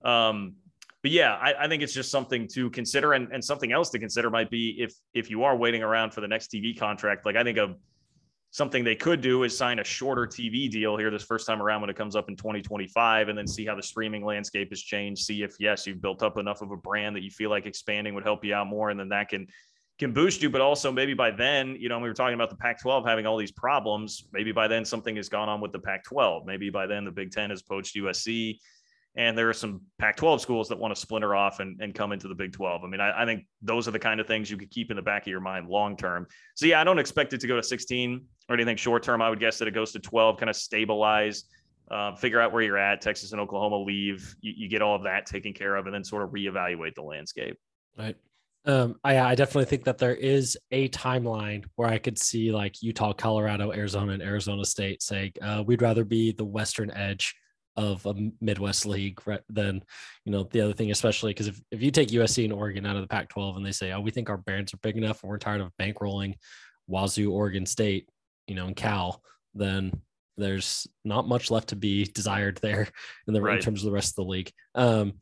[0.03, 0.55] Um,
[1.03, 3.99] but yeah, I, I think it's just something to consider, and, and something else to
[3.99, 7.25] consider might be if if you are waiting around for the next TV contract.
[7.25, 7.75] Like I think a
[8.51, 11.81] something they could do is sign a shorter TV deal here this first time around
[11.81, 15.23] when it comes up in 2025 and then see how the streaming landscape has changed.
[15.23, 18.15] See if, yes, you've built up enough of a brand that you feel like expanding
[18.15, 18.91] would help you out more.
[18.91, 19.47] And then that can,
[20.01, 20.51] can boost you.
[20.51, 23.25] But also maybe by then, you know, we were talking about the Pac 12 having
[23.25, 24.27] all these problems.
[24.33, 26.45] Maybe by then something has gone on with the Pac 12.
[26.45, 28.59] Maybe by then the Big Ten has poached USC
[29.17, 32.13] and there are some Pac 12 schools that want to splinter off and, and come
[32.13, 32.85] into the Big 12.
[32.85, 34.97] I mean, I, I, think those are the kind of things you could keep in
[34.97, 36.27] the back of your mind long term.
[36.55, 39.21] So, yeah, I don't expect it to go to 16 or anything short term.
[39.21, 41.45] I would guess that it goes to 12, kind of stabilize,
[41.91, 43.01] uh, figure out where you're at.
[43.01, 46.05] Texas and Oklahoma leave, you, you, get all of that taken care of, and then
[46.05, 47.57] sort of reevaluate the landscape.
[47.99, 48.17] Right.
[48.65, 52.81] Um, I, I definitely think that there is a timeline where I could see like
[52.81, 57.35] Utah, Colorado, Arizona, and Arizona State say, uh, we'd rather be the Western edge
[57.77, 59.83] of a Midwest league right, than
[60.25, 62.97] you know the other thing, especially because if, if you take USC and Oregon out
[62.97, 65.31] of the Pac-12 and they say, oh, we think our brands are big enough and
[65.31, 66.35] we're tired of bankrolling
[66.89, 68.09] Wazoo, Oregon State,
[68.47, 69.23] you know, and Cal,
[69.55, 69.93] then
[70.37, 72.89] there's not much left to be desired there
[73.27, 73.57] in the right.
[73.57, 74.51] in terms of the rest of the league.
[74.75, 75.15] Um,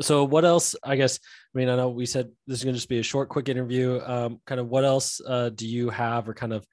[0.00, 0.76] so what else?
[0.82, 1.18] I guess.
[1.54, 3.48] I mean, I know we said this is going to just be a short, quick
[3.48, 3.98] interview.
[4.04, 6.66] Um, kind of what else uh, do you have, or kind of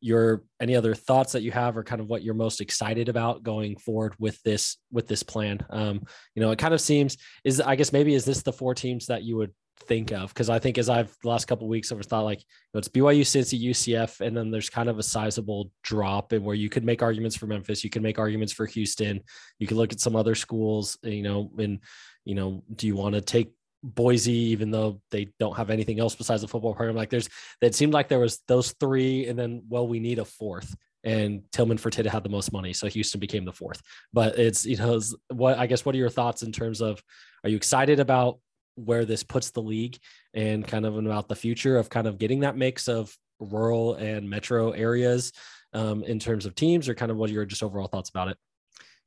[0.00, 3.42] your any other thoughts that you have or kind of what you're most excited about
[3.42, 5.60] going forward with this with this plan?
[5.70, 6.02] Um
[6.34, 9.06] you know it kind of seems is i guess maybe is this the four teams
[9.06, 10.28] that you would think of?
[10.28, 12.44] Because i think as i've the last couple weeks i've thought like you
[12.74, 16.54] know, it's byu cincy ucf and then there's kind of a sizable drop and where
[16.54, 19.20] you could make arguments for memphis you can make arguments for houston
[19.58, 21.80] you can look at some other schools you know and
[22.24, 26.14] you know do you want to take Boise, even though they don't have anything else
[26.14, 26.96] besides the football program.
[26.96, 27.28] Like there's,
[27.60, 30.74] it seemed like there was those three, and then well, we need a fourth.
[31.04, 33.80] And Tillman Fertitta had the most money, so Houston became the fourth.
[34.12, 35.00] But it's you know
[35.32, 37.02] what I guess what are your thoughts in terms of
[37.44, 38.40] are you excited about
[38.74, 39.98] where this puts the league
[40.34, 44.28] and kind of about the future of kind of getting that mix of rural and
[44.28, 45.32] metro areas
[45.72, 48.28] um, in terms of teams, or kind of what are your just overall thoughts about
[48.28, 48.36] it?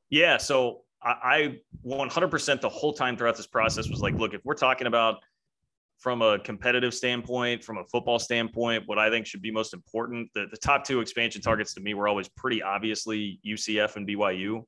[0.09, 4.54] Yeah, so I, 100% the whole time throughout this process was like, look, if we're
[4.54, 5.18] talking about
[5.97, 10.30] from a competitive standpoint, from a football standpoint, what I think should be most important,
[10.34, 14.64] the, the top two expansion targets to me were always pretty obviously UCF and BYU.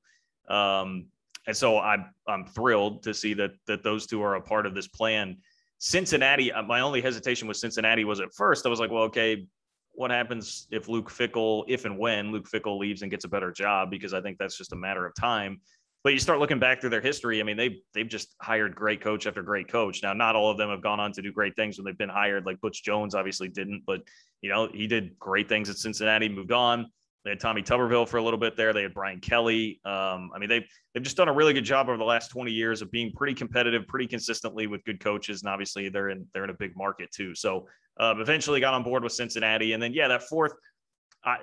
[0.48, 1.06] Um,
[1.48, 4.76] and so I'm I'm thrilled to see that that those two are a part of
[4.76, 5.38] this plan.
[5.78, 9.46] Cincinnati, uh, my only hesitation with Cincinnati was at first I was like, well, okay,
[9.92, 13.52] what happens if Luke Fickell, if and when Luke Fickell leaves and gets a better
[13.52, 13.92] job?
[13.92, 15.60] Because I think that's just a matter of time.
[16.04, 17.40] But you start looking back through their history.
[17.40, 20.04] I mean, they they've just hired great coach after great coach.
[20.04, 22.10] Now, not all of them have gone on to do great things when they've been
[22.10, 22.46] hired.
[22.46, 24.02] Like Butch Jones obviously didn't, but
[24.42, 26.28] you know he did great things at Cincinnati.
[26.28, 26.88] Moved on.
[27.24, 28.74] They had Tommy Tuberville for a little bit there.
[28.74, 29.80] They had Brian Kelly.
[29.86, 32.52] Um, I mean, they've they've just done a really good job over the last 20
[32.52, 36.44] years of being pretty competitive, pretty consistently with good coaches, and obviously they're in they're
[36.44, 37.34] in a big market too.
[37.34, 37.66] So
[37.98, 40.54] um, eventually got on board with Cincinnati, and then yeah, that fourth,
[41.24, 41.38] I,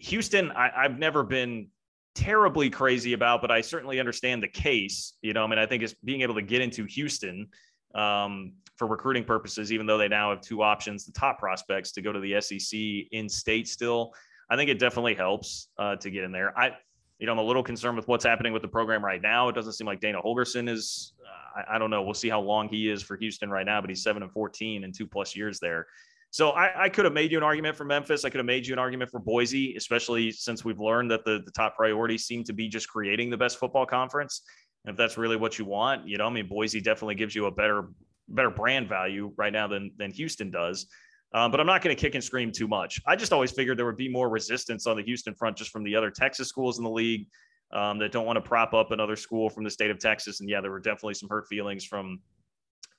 [0.00, 0.52] Houston.
[0.52, 1.68] I, I've never been
[2.16, 5.12] terribly crazy about, but I certainly understand the case.
[5.22, 7.46] You know, I mean, I think it's being able to get into Houston
[7.94, 12.02] um, for recruiting purposes, even though they now have two options, the top prospects to
[12.02, 14.12] go to the SEC in state still.
[14.50, 16.58] I think it definitely helps uh, to get in there.
[16.58, 16.72] I,
[17.18, 19.48] you know, I'm a little concerned with what's happening with the program right now.
[19.48, 21.12] It doesn't seem like Dana Holgorsen is.
[21.22, 22.02] Uh, I, I, don't know.
[22.02, 24.84] We'll see how long he is for Houston right now, but he's seven and 14
[24.84, 25.86] in two plus years there.
[26.36, 28.26] So I, I, could have made you an argument for Memphis.
[28.26, 31.40] I could have made you an argument for Boise, especially since we've learned that the,
[31.42, 34.42] the top priorities seem to be just creating the best football conference.
[34.84, 37.46] And if that's really what you want, you know, I mean, Boise definitely gives you
[37.46, 37.88] a better
[38.28, 40.88] better brand value right now than than Houston does.
[41.32, 43.00] Um, but I'm not going to kick and scream too much.
[43.06, 45.84] I just always figured there would be more resistance on the Houston front just from
[45.84, 47.28] the other Texas schools in the league
[47.72, 50.40] um, that don't want to prop up another school from the state of Texas.
[50.40, 52.20] And yeah, there were definitely some hurt feelings from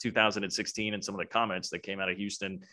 [0.02, 2.64] 2016 and some of the comments that came out of Houston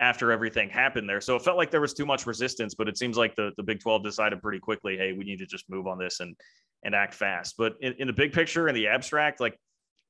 [0.00, 1.20] after everything happened there.
[1.20, 3.62] So it felt like there was too much resistance, but it seems like the, the
[3.62, 6.36] Big 12 decided pretty quickly, hey, we need to just move on this and
[6.84, 7.54] and act fast.
[7.58, 9.58] But in, in the big picture, in the abstract, like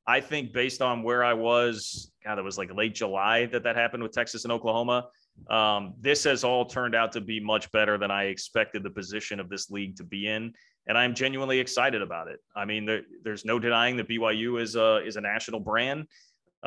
[0.06, 3.76] I think based on where I was, God, it was like late July that that
[3.76, 5.06] happened with Texas and Oklahoma.
[5.50, 9.40] Um, this has all turned out to be much better than I expected the position
[9.40, 10.52] of this league to be in,
[10.86, 12.40] and I'm genuinely excited about it.
[12.54, 16.06] I mean, there, there's no denying that BYU is a is a national brand.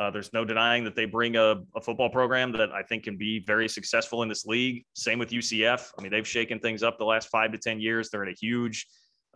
[0.00, 3.18] Uh, there's no denying that they bring a, a, football program that I think can
[3.18, 4.86] be very successful in this league.
[4.94, 5.90] Same with UCF.
[5.98, 8.08] I mean, they've shaken things up the last five to 10 years.
[8.08, 8.86] They're in a huge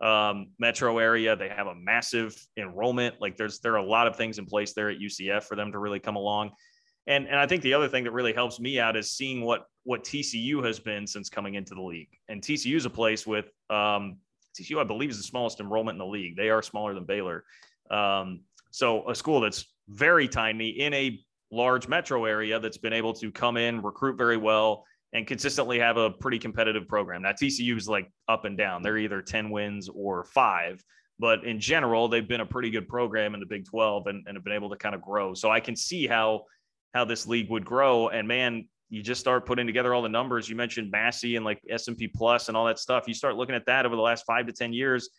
[0.01, 1.35] um, metro area.
[1.35, 3.21] They have a massive enrollment.
[3.21, 5.71] Like there's there are a lot of things in place there at UCF for them
[5.71, 6.49] to really come along.
[7.05, 9.65] And and I think the other thing that really helps me out is seeing what
[9.83, 12.09] what TCU has been since coming into the league.
[12.27, 14.17] And TCU is a place with um,
[14.59, 16.35] TCU, I believe, is the smallest enrollment in the league.
[16.35, 17.43] They are smaller than Baylor.
[17.91, 18.41] Um,
[18.71, 21.19] so a school that's very tiny in a
[21.51, 24.83] large metro area that's been able to come in, recruit very well,
[25.13, 27.21] and consistently have a pretty competitive program.
[27.21, 28.81] Now TCU is like up and down.
[28.81, 30.83] They're either 10 wins or five,
[31.19, 34.35] but in general, they've been a pretty good program in the Big 12 and, and
[34.35, 35.33] have been able to kind of grow.
[35.33, 36.43] So I can see how
[36.93, 38.07] how this league would grow.
[38.07, 40.47] And man, you just start putting together all the numbers.
[40.47, 43.03] You mentioned Massey and like S&P Plus and all that stuff.
[43.07, 45.09] You start looking at that over the last five to 10 years.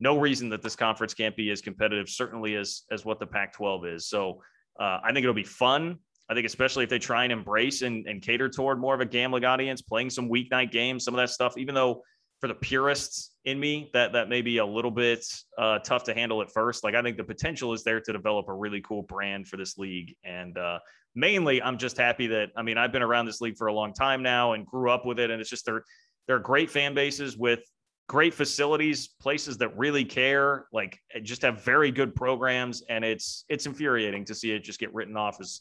[0.00, 3.94] No reason that this conference can't be as competitive, certainly as as what the Pac-12
[3.94, 4.08] is.
[4.08, 4.42] So
[4.78, 5.98] uh, I think it'll be fun.
[6.28, 9.06] I think especially if they try and embrace and, and cater toward more of a
[9.06, 12.02] gambling audience, playing some weeknight games, some of that stuff, even though
[12.40, 15.24] for the purists in me, that that may be a little bit
[15.56, 16.84] uh, tough to handle at first.
[16.84, 19.78] Like I think the potential is there to develop a really cool brand for this
[19.78, 20.14] league.
[20.24, 20.80] And uh,
[21.14, 23.94] mainly, I'm just happy that I mean I've been around this league for a long
[23.94, 25.84] time now and grew up with it, and it's just they're
[26.26, 27.60] they're great fan bases with
[28.08, 33.66] great facilities, places that really care, like just have very good programs, and it's it's
[33.66, 35.60] infuriating to see it just get written off as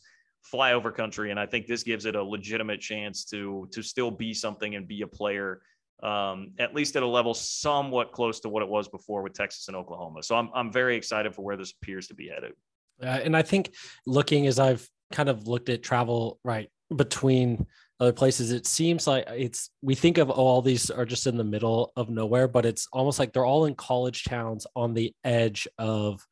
[0.53, 1.31] flyover country.
[1.31, 4.87] And I think this gives it a legitimate chance to to still be something and
[4.87, 5.61] be a player,
[6.03, 9.67] um, at least at a level somewhat close to what it was before with Texas
[9.67, 10.21] and Oklahoma.
[10.21, 12.53] So I'm I'm very excited for where this appears to be headed.
[13.01, 13.73] Uh, and I think
[14.05, 17.65] looking as I've kind of looked at travel right between
[17.99, 21.37] other places, it seems like it's we think of oh, all these are just in
[21.37, 25.13] the middle of nowhere, but it's almost like they're all in college towns on the
[25.23, 26.25] edge of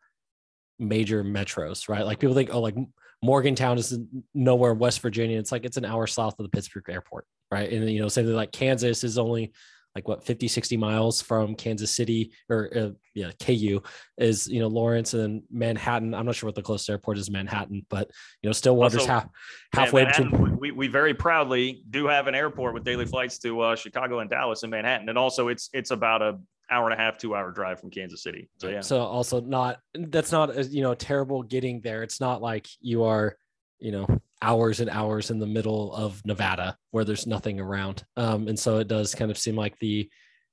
[0.80, 2.06] major metros, right?
[2.06, 2.76] Like people think, oh, like
[3.22, 3.98] Morgantown is
[4.34, 5.40] nowhere in West Virginia.
[5.40, 7.72] It's like it's an hour south of the Pittsburgh airport, right?
[7.72, 9.54] And you know, something like Kansas is only
[9.96, 13.82] like what 50 60 miles from Kansas City or uh, yeah, KU
[14.18, 16.14] is, you know, Lawrence and then Manhattan.
[16.14, 18.10] I'm not sure what the closest airport is Manhattan, but
[18.42, 19.28] you know, Stillwater's also, half
[19.74, 23.76] halfway between we, we very proudly do have an airport with daily flights to uh,
[23.76, 25.10] Chicago and Dallas and Manhattan.
[25.10, 26.40] And also it's it's about a
[26.70, 28.50] hour and a half, two hour drive from Kansas City.
[28.58, 28.82] So yeah.
[28.82, 32.04] So also not that's not you know terrible getting there.
[32.04, 33.38] It's not like you are
[33.80, 34.08] you know
[34.44, 38.04] hours and hours in the middle of Nevada where there's nothing around.
[38.18, 40.10] Um, and so it does kind of seem like the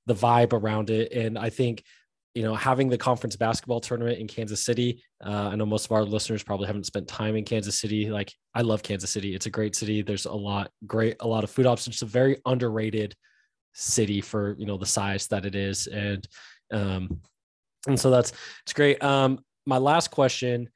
[0.07, 1.11] the vibe around it.
[1.11, 1.83] And I think
[2.33, 5.03] you know having the conference basketball tournament in Kansas City.
[5.23, 8.09] Uh, I know most of our listeners probably haven't spent time in Kansas City.
[8.09, 9.35] Like I love Kansas City.
[9.35, 10.01] It's a great city.
[10.01, 11.95] There's a lot great a lot of food options.
[11.95, 13.13] It's a very underrated
[13.73, 16.27] city for you know the size that it is and
[16.71, 17.21] um
[17.87, 18.31] And so that's
[18.63, 19.01] it's great.
[19.03, 20.69] Um, my last question: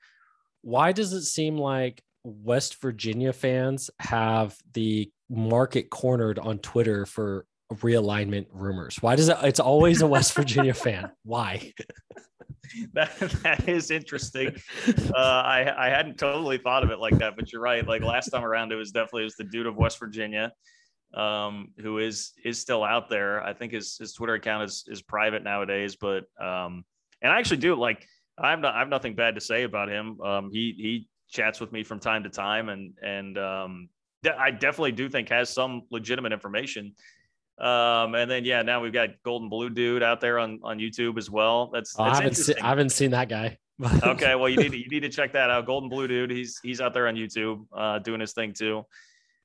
[0.61, 7.45] Why does it seem like West Virginia fans have the market cornered on Twitter for
[7.71, 9.01] realignment rumors?
[9.01, 9.37] Why does it?
[9.43, 11.11] It's always a West Virginia fan.
[11.23, 11.73] Why?
[12.93, 14.55] that that is interesting.
[14.87, 17.87] Uh, I I hadn't totally thought of it like that, but you're right.
[17.87, 20.51] Like last time around, it was definitely it was the dude of West Virginia,
[21.13, 23.43] um, who is is still out there.
[23.43, 26.83] I think his his Twitter account is is private nowadays, but um,
[27.21, 28.07] and I actually do like
[28.37, 30.19] I have not I have nothing bad to say about him.
[30.21, 33.89] Um, he he chats with me from time to time, and and um,
[34.37, 36.93] I definitely do think has some legitimate information.
[37.57, 41.17] Um, and then yeah, now we've got Golden Blue Dude out there on on YouTube
[41.17, 41.69] as well.
[41.71, 43.57] That's, oh, that's I haven't seen I haven't seen that guy.
[44.03, 45.65] okay, well you need to, you need to check that out.
[45.65, 48.85] Golden Blue Dude, he's he's out there on YouTube uh, doing his thing too.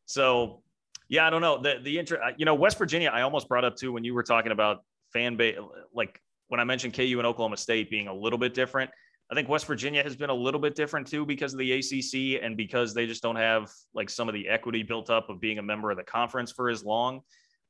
[0.07, 0.63] So
[1.09, 2.21] yeah, I don't know the the inter.
[2.37, 5.37] You know, West Virginia, I almost brought up too when you were talking about fan
[5.37, 5.57] base,
[5.93, 8.91] like when I mentioned KU and Oklahoma State being a little bit different.
[9.31, 12.43] I think West Virginia has been a little bit different too because of the ACC
[12.43, 15.59] and because they just don't have like some of the equity built up of being
[15.59, 17.21] a member of the conference for as long.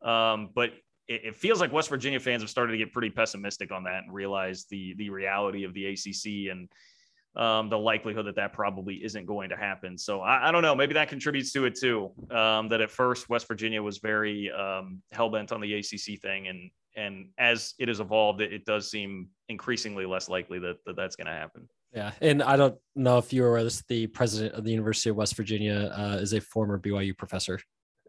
[0.02, 0.70] Um, but
[1.06, 4.04] it, it, feels like West Virginia fans have started to get pretty pessimistic on that
[4.04, 6.68] and realize the the reality of the ACC and
[7.36, 9.98] um, the likelihood that that probably isn't going to happen.
[9.98, 10.74] So I, I don't know.
[10.74, 12.10] Maybe that contributes to it too.
[12.30, 16.48] Um, that at first West Virginia was very um, hell bent on the ACC thing,
[16.48, 20.96] and and as it has evolved, it, it does seem increasingly less likely that, that
[20.96, 21.68] that's going to happen.
[21.92, 23.82] Yeah, and I don't know if you were aware this.
[23.88, 27.58] The president of the University of West Virginia uh, is a former BYU professor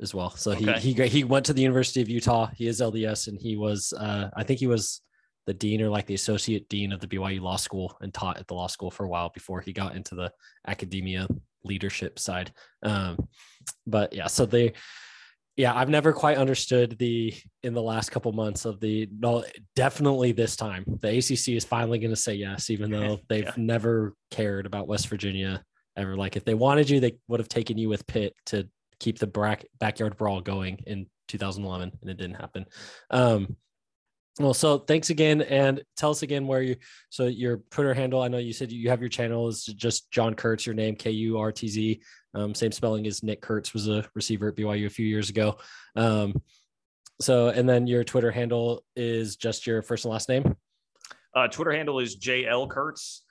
[0.01, 0.29] as well.
[0.31, 0.79] So okay.
[0.79, 2.49] he he he went to the University of Utah.
[2.55, 5.01] He is LDS, and he was uh, I think he was
[5.47, 8.47] the dean or like the associate dean of the BYU Law School and taught at
[8.47, 10.31] the law school for a while before he got into the
[10.67, 11.27] academia
[11.63, 12.51] leadership side.
[12.83, 13.27] Um,
[13.87, 14.73] but yeah, so they
[15.61, 19.45] yeah, I've never quite understood the in the last couple months of the no,
[19.75, 23.53] definitely this time the ACC is finally going to say yes, even though they've yeah.
[23.57, 25.63] never cared about West Virginia
[25.95, 26.15] ever.
[26.15, 28.67] Like if they wanted you, they would have taken you with Pitt to
[28.99, 32.65] keep the back, backyard brawl going in 2011, and it didn't happen.
[33.11, 33.55] Um,
[34.39, 36.77] well, so thanks again, and tell us again where you.
[37.09, 38.23] So your Twitter handle.
[38.23, 40.65] I know you said you have your channel is just John Kurtz.
[40.65, 42.01] Your name K U R T Z.
[42.33, 45.57] Um, same spelling as Nick Kurtz was a receiver at BYU a few years ago.
[45.95, 46.41] Um,
[47.19, 50.55] so, and then your Twitter handle is just your first and last name.
[51.35, 53.23] Uh, Twitter handle is JL Kurtz.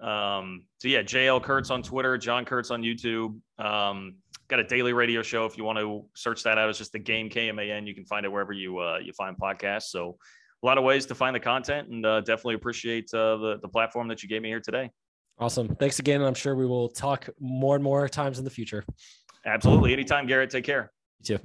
[0.00, 3.38] Um, so yeah, JL Kurtz on Twitter, John Kurtz on YouTube.
[3.58, 4.16] Um,
[4.48, 5.46] got a daily radio show.
[5.46, 7.86] If you want to search that out, it's just the game KMAN.
[7.86, 9.84] You can find it wherever you uh, you find podcasts.
[9.84, 10.18] So
[10.62, 13.68] a lot of ways to find the content, and uh, definitely appreciate uh, the the
[13.68, 14.90] platform that you gave me here today.
[15.38, 15.74] Awesome.
[15.76, 16.22] Thanks again.
[16.22, 18.84] I'm sure we will talk more and more times in the future.
[19.44, 19.92] Absolutely.
[19.92, 20.50] Anytime, Garrett.
[20.50, 20.92] Take care.
[21.20, 21.44] You too.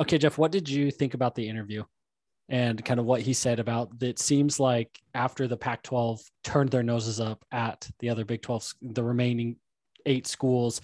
[0.00, 1.84] Okay, Jeff, what did you think about the interview
[2.48, 6.70] and kind of what he said about it seems like after the Pac 12 turned
[6.70, 9.56] their noses up at the other Big 12, the remaining
[10.06, 10.80] eight schools,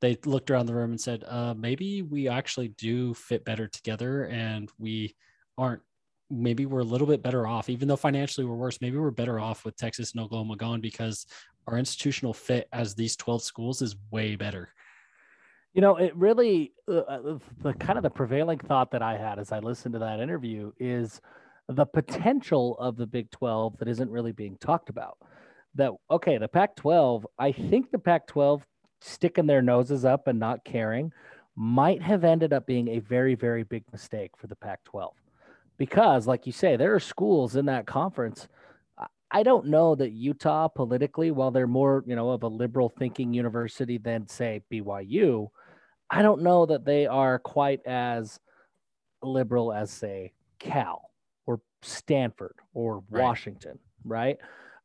[0.00, 4.26] they looked around the room and said, uh, maybe we actually do fit better together
[4.26, 5.16] and we
[5.56, 5.82] aren't
[6.30, 8.80] maybe we're a little bit better off, even though financially we're worse.
[8.80, 11.26] Maybe we're better off with Texas and Oklahoma gone because
[11.66, 14.70] our institutional fit as these 12 schools is way better.
[15.74, 19.38] You know, it really, uh, uh, the kind of the prevailing thought that I had
[19.38, 21.20] as I listened to that interview is
[21.68, 25.18] the potential of the Big 12 that isn't really being talked about.
[25.74, 28.66] That, okay, the Pac 12, I think the Pac 12
[29.00, 31.12] sticking their noses up and not caring
[31.54, 35.12] might have ended up being a very, very big mistake for the Pac 12
[35.78, 38.48] because, like you say, there are schools in that conference.
[39.30, 43.32] I don't know that Utah politically, while they're more, you know, of a liberal thinking
[43.32, 45.48] university than say BYU,
[46.10, 48.40] I don't know that they are quite as
[49.22, 51.10] liberal as say Cal
[51.46, 53.22] or Stanford or right.
[53.22, 54.38] Washington, right?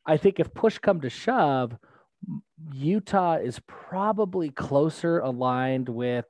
[0.06, 1.78] I think if push come to shove,
[2.74, 6.26] Utah is probably closer aligned with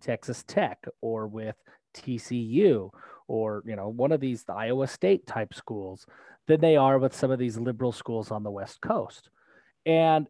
[0.00, 1.56] Texas Tech or with
[1.94, 2.90] TCU
[3.28, 6.06] or you know one of these the Iowa State type schools
[6.48, 9.30] than they are with some of these liberal schools on the West Coast.
[9.86, 10.26] And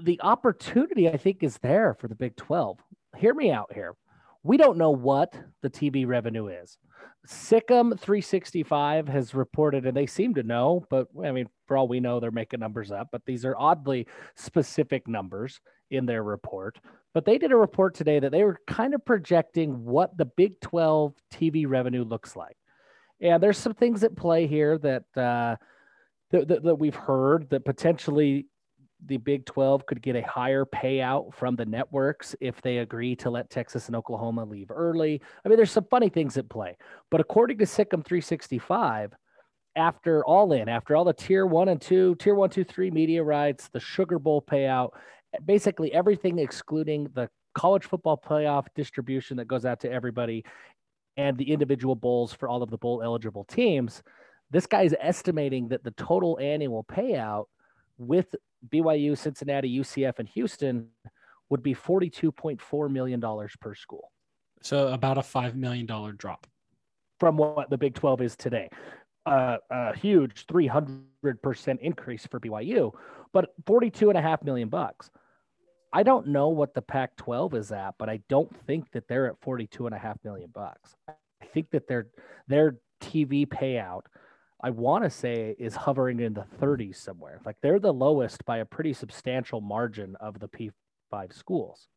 [0.00, 2.78] the opportunity I think is there for the Big 12.
[3.16, 3.94] Hear me out here.
[4.42, 6.78] We don't know what the TV revenue is.
[7.26, 12.00] SicEm 365 has reported, and they seem to know, but I mean, for all we
[12.00, 15.60] know, they're making numbers up, but these are oddly specific numbers
[15.90, 16.78] in their report.
[17.12, 20.60] But they did a report today that they were kind of projecting what the Big
[20.60, 22.56] 12 TV revenue looks like.
[23.20, 25.56] And there's some things at play here that, uh,
[26.30, 28.46] that, that, that we've heard that potentially
[29.06, 33.30] the Big 12 could get a higher payout from the networks if they agree to
[33.30, 35.20] let Texas and Oklahoma leave early.
[35.44, 36.76] I mean, there's some funny things at play.
[37.10, 39.12] But according to SicEm 365,
[39.76, 43.22] after all in, after all the tier one and two, tier one, two, three media
[43.22, 44.90] rights, the Sugar Bowl payout,
[45.44, 50.44] basically everything excluding the college football playoff distribution that goes out to everybody
[51.16, 54.02] and the individual bowls for all of the bowl eligible teams.
[54.50, 57.46] This guy is estimating that the total annual payout
[57.98, 58.34] with
[58.68, 60.88] BYU, Cincinnati, UCF, and Houston
[61.50, 63.22] would be $42.4 million
[63.60, 64.10] per school.
[64.62, 65.86] So about a $5 million
[66.16, 66.46] drop
[67.20, 68.68] from what the Big 12 is today.
[69.26, 72.92] Uh, a huge 300% increase for BYU,
[73.32, 75.10] but 42 and a half million bucks.
[75.92, 79.26] I don't know what the Pac 12 is at, but I don't think that they're
[79.26, 80.94] at 42 and a half million bucks.
[81.08, 82.08] I think that their,
[82.46, 84.02] their TV payout,
[84.60, 87.40] I want to say is hovering in the 30s somewhere.
[87.44, 91.88] Like they're the lowest by a pretty substantial margin of the P5 schools.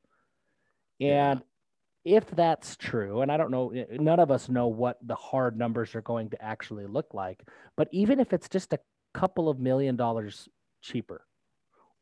[1.00, 1.42] And
[2.06, 5.58] if that's true, and I don't know, eh, none of us know what the hard
[5.58, 7.44] numbers are going to actually look like,
[7.76, 8.80] but even if it's just a
[9.14, 10.48] couple of million dollars
[10.82, 11.26] cheaper,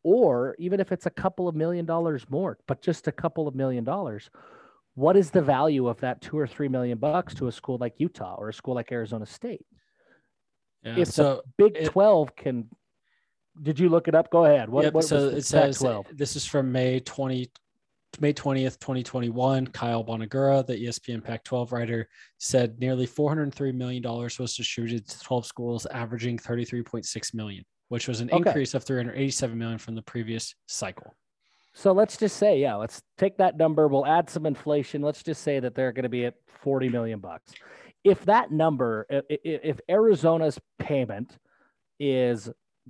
[0.04, 3.56] or even if it's a couple of million dollars more, but just a couple of
[3.56, 4.30] million dollars,
[4.96, 7.94] what is the value of that two or three million bucks to a school like
[8.00, 9.66] Utah or a school like Arizona State?
[10.84, 12.70] Yeah, if so the Big it, 12 can,
[13.62, 14.32] did you look it up?
[14.32, 14.70] Go ahead.
[14.70, 16.08] What, yep, what so it says 12?
[16.14, 17.50] this is from May 20,
[18.20, 22.08] May 20th, 2021, Kyle Bonagura, the ESPN Pac 12 writer,
[22.38, 28.30] said nearly $403 million was distributed to 12 schools, averaging 33.6 million, which was an
[28.32, 28.50] okay.
[28.50, 31.16] increase of 387 million from the previous cycle.
[31.74, 33.88] So let's just say, yeah, let's take that number.
[33.88, 35.02] We'll add some inflation.
[35.02, 37.54] Let's just say that they're going to be at 40 million bucks.
[38.04, 41.38] If that number, if Arizona's payment
[42.00, 42.50] is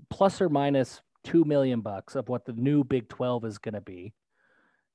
[0.09, 3.81] plus or minus 2 million bucks of what the new Big 12 is going to
[3.81, 4.13] be,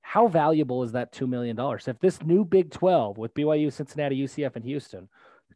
[0.03, 1.59] how valuable is that $2 million?
[1.87, 5.09] If this new Big 12 with BYU, Cincinnati, UCF, and Houston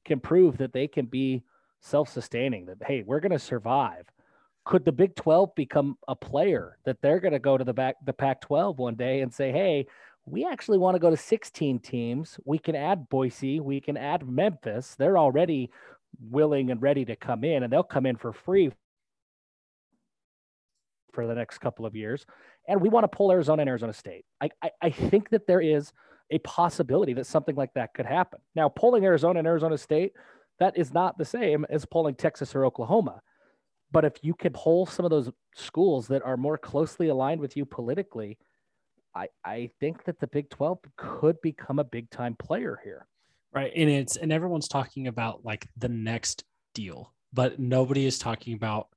[0.04, 1.44] can prove that they can be
[1.80, 4.06] self sustaining, that, hey, we're going to survive,
[4.64, 7.96] could the Big 12 become a player that they're going to go to the back,
[8.04, 9.86] the Pac 12 one day and say, hey,
[10.30, 12.38] we actually want to go to 16 teams.
[12.44, 14.94] We can add Boise, we can add Memphis.
[14.98, 15.70] They're already
[16.20, 18.72] willing and ready to come in, and they'll come in for free
[21.12, 22.26] for the next couple of years.
[22.68, 24.24] And we want to pull Arizona and Arizona State.
[24.40, 25.92] I, I, I think that there is
[26.30, 28.40] a possibility that something like that could happen.
[28.54, 30.12] Now, pulling Arizona and Arizona State,
[30.60, 33.20] that is not the same as pulling Texas or Oklahoma.
[33.90, 37.56] But if you could pull some of those schools that are more closely aligned with
[37.56, 38.36] you politically,
[39.18, 43.06] I, I think that the Big 12 could become a big time player here.
[43.52, 43.72] Right.
[43.74, 46.44] And it's, and everyone's talking about like the next
[46.74, 48.88] deal, but nobody is talking about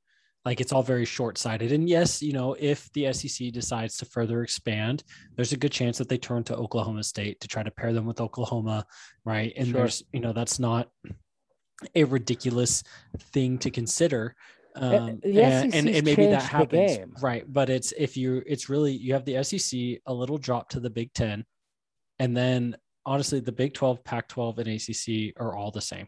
[0.46, 4.42] like it's all very short-sighted and yes you know if the sec decides to further
[4.42, 5.04] expand
[5.36, 8.08] there's a good chance that they turn to oklahoma state to try to pair them
[8.08, 8.84] with oklahoma
[9.24, 9.74] right and sure.
[9.82, 10.90] there's you know that's not
[11.94, 12.84] a ridiculous
[13.20, 14.36] thing to consider
[14.76, 19.14] um, and, and, and, maybe that happens right but it's if you it's really you
[19.14, 21.46] have the sec a little drop to the big 10
[22.20, 26.08] and then honestly the big 12 pac 12 and acc are all the same.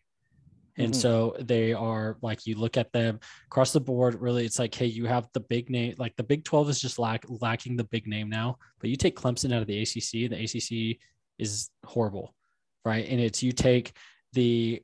[0.76, 0.99] And mm-hmm.
[0.99, 4.88] so they are like you look at them across the board really it's like hey
[4.88, 8.07] you have the big name like the big 12 is just lack, lacking the big
[8.07, 10.99] name now but you take clemson out of the acc the acc
[11.38, 12.34] is horrible
[12.86, 13.07] right?
[13.07, 13.95] And it's you take
[14.34, 14.82] the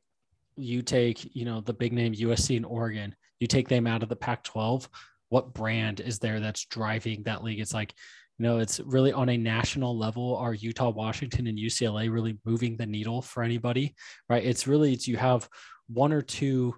[0.56, 4.10] you take you know the big name usc and oregon you take them out of
[4.10, 4.90] the pac 12
[5.30, 7.94] what brand is there that's driving that league it's like
[8.40, 10.38] you know, it's really on a national level.
[10.38, 13.94] Are Utah, Washington, and UCLA really moving the needle for anybody?
[14.30, 14.46] Right.
[14.46, 15.48] It's really it's you have
[15.90, 16.74] one or two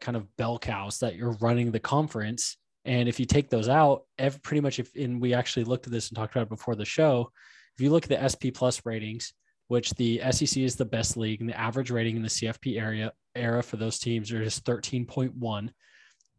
[0.00, 2.56] kind of bell cows that you're running the conference.
[2.86, 5.92] And if you take those out, every, pretty much if and we actually looked at
[5.92, 7.30] this and talked about it before the show,
[7.76, 9.34] if you look at the SP plus ratings,
[9.68, 13.12] which the SEC is the best league, and the average rating in the CFP area
[13.34, 15.70] era for those teams are just 13.1,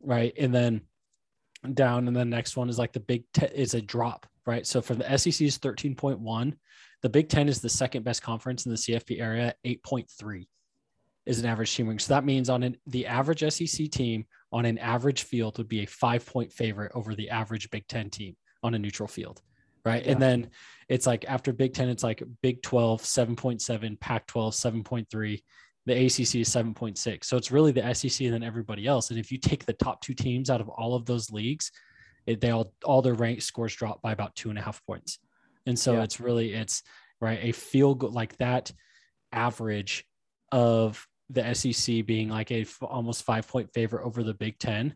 [0.01, 0.33] right?
[0.37, 0.81] And then
[1.73, 4.65] down, and the next one is like the Big Ten is a drop, right?
[4.65, 6.53] So for the SEC is 13.1,
[7.01, 10.45] the Big Ten is the second best conference in the CFP area, 8.3
[11.25, 14.77] is an average team So that means on an, the average SEC team on an
[14.77, 18.73] average field would be a five point favorite over the average Big Ten team on
[18.73, 19.41] a neutral field.
[19.83, 20.05] Right.
[20.05, 20.13] Yeah.
[20.13, 20.49] And then
[20.89, 25.43] it's like after Big Ten, it's like Big 12, 7.7, Pac 12, 7.3.
[25.85, 27.25] The ACC is 7.6.
[27.25, 29.11] So it's really the SEC and then everybody else.
[29.11, 31.71] And if you take the top two teams out of all of those leagues,
[32.25, 35.19] it, they all, all their rank scores drop by about two and a half points.
[35.67, 36.03] And so yeah.
[36.03, 36.81] it's really, it's
[37.21, 37.39] right.
[37.41, 38.71] A field goal like that
[39.31, 40.05] average
[40.51, 44.95] of the SEC being like a f- almost five point favorite over the Big Ten,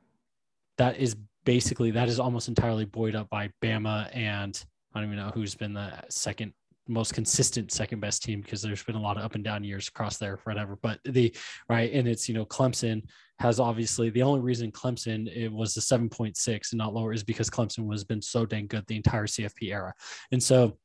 [0.78, 4.64] that is basically that is almost entirely buoyed up by Bama and
[4.94, 6.54] I don't even know who's been the second
[6.90, 9.88] most consistent second best team because there's been a lot of up and down years
[9.88, 10.78] across there, whatever.
[10.82, 11.34] But the
[11.70, 13.04] right, and it's you know Clemson
[13.40, 17.50] has obviously the only reason Clemson it was the 7.6 and not lower is because
[17.50, 19.94] Clemson has been so dang good the entire CFP era,
[20.32, 20.78] and so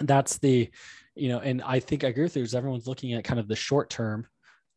[0.00, 0.70] that's the
[1.14, 2.42] you know, and I think I agree with you.
[2.42, 4.26] Is everyone's looking at kind of the short term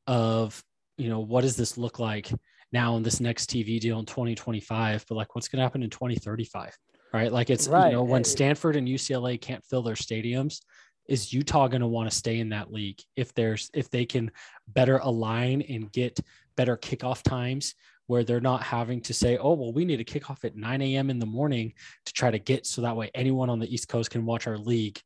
[0.07, 0.61] of
[0.97, 2.31] you know what does this look like
[2.71, 5.89] now in this next TV deal in 2025, but like what's going to happen in
[5.89, 6.75] 2035?
[7.15, 7.31] Right?
[7.31, 7.87] Like it's right.
[7.87, 10.59] you know when Stanford and UCLA can't fill their stadiums,
[11.07, 14.31] is Utah going to want to stay in that league if there's if they can
[14.67, 16.19] better align and get
[16.57, 17.73] better kickoff times
[18.07, 20.81] where they're not having to say, oh well, we need to kick off at 9
[20.81, 21.09] a.m.
[21.09, 21.73] in the morning
[22.05, 24.57] to try to get so that way anyone on the East Coast can watch our
[24.57, 24.99] league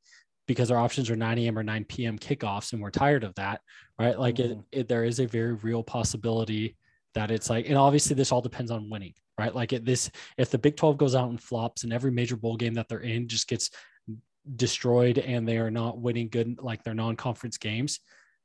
[0.48, 1.60] because our options are 9 a.m.
[1.60, 2.18] or 9 p.m.
[2.18, 3.62] kickoffs and we're tired of that,
[4.00, 4.20] right?
[4.20, 4.62] Like mm-hmm.
[4.72, 6.76] it, it, there is a very real possibility
[7.14, 9.56] that it's like, and obviously this all depends on winning, right?
[9.56, 12.58] Like it, this, if the Big 12 goes out and flops and every major bowl
[12.58, 13.72] game that they're in just gets
[14.56, 18.02] destroyed and they are not winning good, like their non-conference games,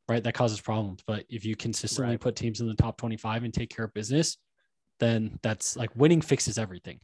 [0.09, 0.23] right?
[0.23, 1.03] That causes problems.
[1.05, 2.21] But if you consistently right.
[2.21, 4.39] put teams in the top 25 and take care of business,
[5.01, 7.01] then that's like winning fixes everything.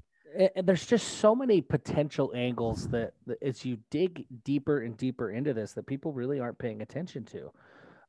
[0.55, 5.33] And there's just so many potential angles that, that as you dig deeper and deeper
[5.33, 7.51] into this that people really aren't paying attention to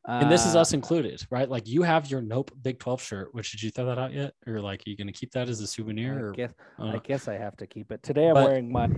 [0.06, 1.47] and this is uh, us included, right?
[1.47, 4.34] Like you have your Nope Big 12 shirt, which did you throw that out yet?
[4.47, 6.32] Or like, are you going to keep that as a souvenir?
[6.32, 8.02] I guess, uh, I guess I have to keep it.
[8.02, 8.89] Today I'm but, wearing my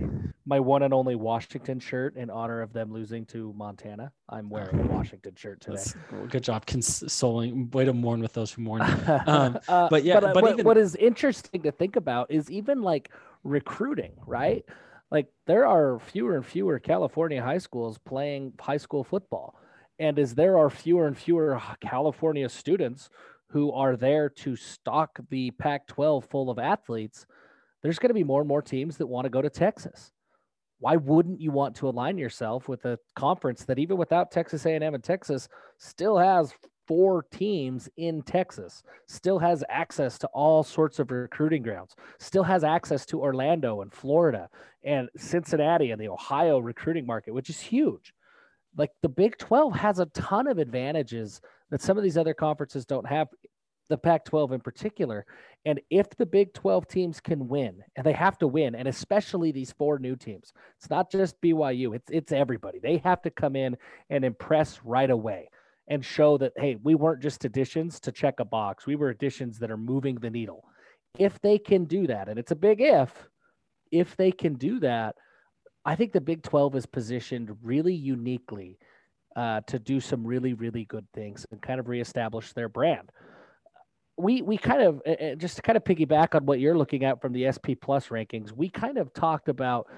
[0.46, 4.12] my one and only Washington shirt in honor of them losing to Montana.
[4.30, 5.82] I'm wearing a Washington shirt today.
[6.28, 7.70] Good job consoling.
[7.70, 8.82] Way to mourn with those who mourn.
[9.26, 10.64] Um, uh, but yeah, but, uh, but what, even...
[10.64, 13.10] what is interesting to think about is even like
[13.42, 14.64] recruiting, right?
[15.10, 19.56] Like there are fewer and fewer California high schools playing high school football
[19.98, 23.10] and as there are fewer and fewer California students
[23.50, 27.26] who are there to stock the Pac 12 full of athletes,
[27.82, 30.10] there's going to be more and more teams that want to go to Texas.
[30.80, 34.94] Why wouldn't you want to align yourself with a conference that even without Texas A&M
[34.94, 36.52] and Texas still has
[36.88, 42.64] four teams in Texas, still has access to all sorts of recruiting grounds, still has
[42.64, 44.48] access to Orlando and Florida
[44.82, 48.13] and Cincinnati and the Ohio recruiting market, which is huge
[48.76, 52.84] like the Big 12 has a ton of advantages that some of these other conferences
[52.84, 53.28] don't have,
[53.88, 55.26] the Pac 12 in particular.
[55.64, 59.52] And if the Big 12 teams can win, and they have to win, and especially
[59.52, 62.78] these four new teams, it's not just BYU, it's, it's everybody.
[62.78, 63.76] They have to come in
[64.10, 65.48] and impress right away
[65.88, 69.58] and show that, hey, we weren't just additions to check a box, we were additions
[69.58, 70.64] that are moving the needle.
[71.18, 73.28] If they can do that, and it's a big if,
[73.92, 75.14] if they can do that,
[75.84, 78.78] I think the Big 12 is positioned really uniquely
[79.36, 83.10] uh, to do some really, really good things and kind of reestablish their brand.
[84.16, 85.02] We we kind of
[85.38, 88.52] just to kind of piggyback on what you're looking at from the SP Plus rankings.
[88.52, 89.88] We kind of talked about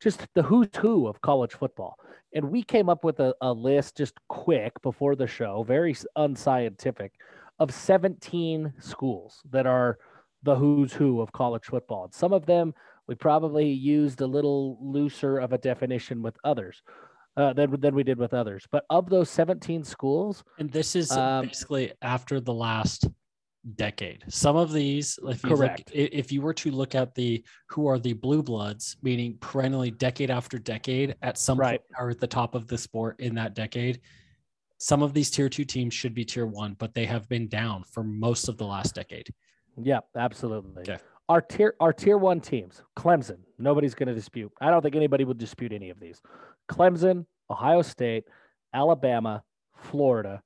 [0.00, 1.98] just the who's who of college football,
[2.32, 7.12] and we came up with a, a list just quick before the show, very unscientific,
[7.58, 9.98] of 17 schools that are
[10.44, 12.04] the who's who of college football.
[12.04, 12.72] And some of them
[13.08, 16.82] we probably used a little looser of a definition with others
[17.36, 18.66] uh, than, than we did with others.
[18.70, 23.08] But of those 17 schools, and this is um, basically after the last
[23.74, 24.24] decade.
[24.28, 27.86] Some of these, if you correct, look, if you were to look at the who
[27.86, 31.80] are the blue bloods, meaning perennially decade after decade, at some right.
[31.80, 34.00] point are at the top of the sport in that decade.
[34.80, 37.84] Some of these tier two teams should be tier one, but they have been down
[37.90, 39.28] for most of the last decade.
[39.76, 40.82] Yeah, absolutely.
[40.82, 40.98] Okay
[41.28, 44.50] our tier our tier one teams, Clemson, nobody's going to dispute.
[44.60, 46.22] I don't think anybody would dispute any of these.
[46.70, 48.24] Clemson, Ohio State,
[48.74, 49.42] Alabama,
[49.76, 50.42] Florida,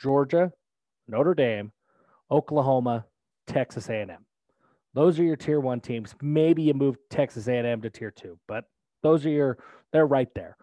[0.00, 0.52] Georgia,
[1.08, 1.72] Notre Dame,
[2.30, 3.04] Oklahoma,
[3.46, 4.24] Texas A&M.
[4.94, 6.14] Those are your tier one teams.
[6.20, 8.64] Maybe you move Texas A&M to tier two, but
[9.02, 9.58] those are your
[9.92, 10.56] they're right there.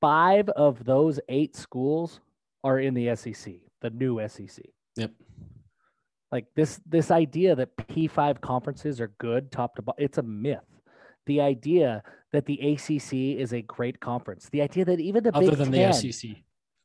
[0.00, 2.20] Five of those eight schools
[2.64, 4.64] are in the SEC, the new SEC.
[4.96, 5.12] Yep.
[6.32, 10.58] Like this this idea that P5 conferences are good top to bottom, it's a myth.
[11.26, 12.02] The idea
[12.32, 15.72] that the ACC is a great conference, the idea that even the other Big than
[15.72, 16.30] 10, the SEC,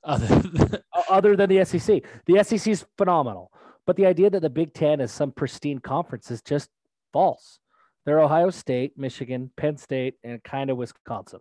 [0.04, 3.52] other than, other than the SEC, the SEC is phenomenal.
[3.86, 6.70] But the idea that the Big Ten is some pristine conference is just
[7.14, 7.60] false.
[8.06, 11.40] They're Ohio State, Michigan, Penn State, and kind of Wisconsin.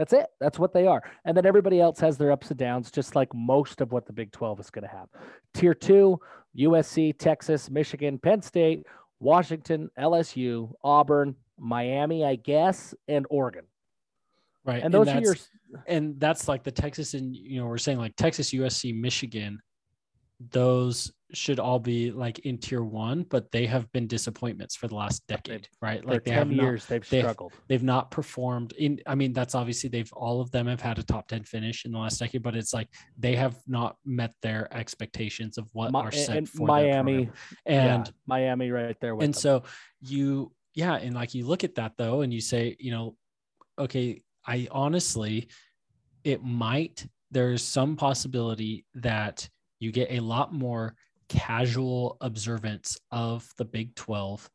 [0.00, 0.28] That's it.
[0.40, 1.02] That's what they are.
[1.26, 4.14] And then everybody else has their ups and downs, just like most of what the
[4.14, 5.08] Big 12 is going to have.
[5.52, 6.18] Tier two,
[6.58, 8.86] USC, Texas, Michigan, Penn State,
[9.18, 13.64] Washington, LSU, Auburn, Miami, I guess, and Oregon.
[14.64, 14.82] Right.
[14.82, 15.36] And those and are your
[15.86, 19.60] and that's like the Texas and you know, we're saying like Texas, USC, Michigan,
[20.50, 24.94] those should all be like in tier one, but they have been disappointments for the
[24.94, 26.04] last decade, right?
[26.04, 27.52] Like they 10 have not, years, they've they've- struggled.
[27.68, 29.00] they've not performed in.
[29.06, 31.92] I mean, that's obviously they've all of them have had a top ten finish in
[31.92, 32.88] the last decade, but it's like
[33.18, 37.30] they have not met their expectations of what Mi- are set and for Miami,
[37.66, 39.40] and yeah, Miami right there with and them.
[39.40, 39.62] so
[40.00, 43.16] you yeah and like you look at that though and you say you know
[43.78, 45.48] okay i honestly
[46.22, 49.48] it might there's some possibility that
[49.80, 50.94] you get a lot more
[51.30, 54.50] casual observance of the big 12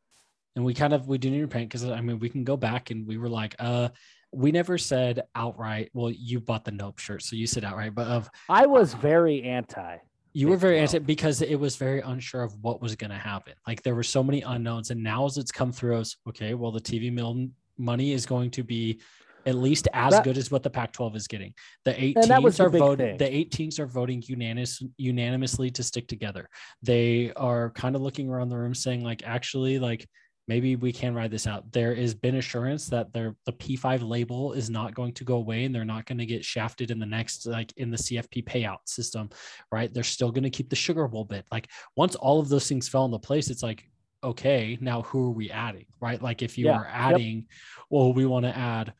[0.54, 3.06] and we kind of we didn't repent because i mean we can go back and
[3.06, 3.88] we were like uh
[4.32, 8.06] we never said outright well you bought the nope shirt so you said outright but
[8.06, 9.96] of I was very anti.
[10.34, 10.94] you were very 12.
[10.94, 13.54] anti because it was very unsure of what was going to happen.
[13.66, 16.70] Like there were so many unknowns, and now as it's come through us, okay, well
[16.70, 17.48] the TV mill
[17.78, 19.00] money is going to be
[19.46, 21.54] at least as That- good as what the Pac-12 is getting.
[21.84, 23.16] The eight And that was teams are voting.
[23.16, 26.48] The eight teams are voting unanimous, unanimously to stick together.
[26.82, 30.06] They are kind of looking around the room, saying like, actually, like
[30.48, 31.70] maybe we can ride this out.
[31.72, 35.64] There has been assurance that their the P5 label is not going to go away
[35.64, 38.78] and they're not going to get shafted in the next like in the CFP payout
[38.86, 39.28] system,
[39.72, 39.92] right?
[39.92, 41.44] They're still going to keep the Sugar Bowl bit.
[41.50, 43.88] Like once all of those things fell into place, it's like
[44.24, 46.20] okay, now who are we adding, right?
[46.20, 46.92] Like if you Yeah, are yep.
[46.92, 47.46] adding,
[47.90, 48.92] well, we want to add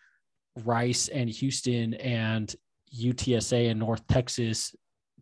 [0.64, 2.54] Rice and Houston and
[2.94, 4.74] UTSA and North Texas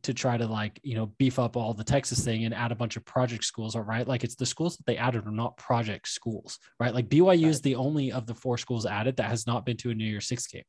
[0.03, 2.75] to try to like you know beef up all the Texas thing and add a
[2.75, 4.07] bunch of project schools, all right?
[4.07, 6.95] Like it's the schools that they added are not project schools, right?
[6.95, 9.91] Like BYU is the only of the four schools added that has not been to
[9.91, 10.63] a New Year's Six game.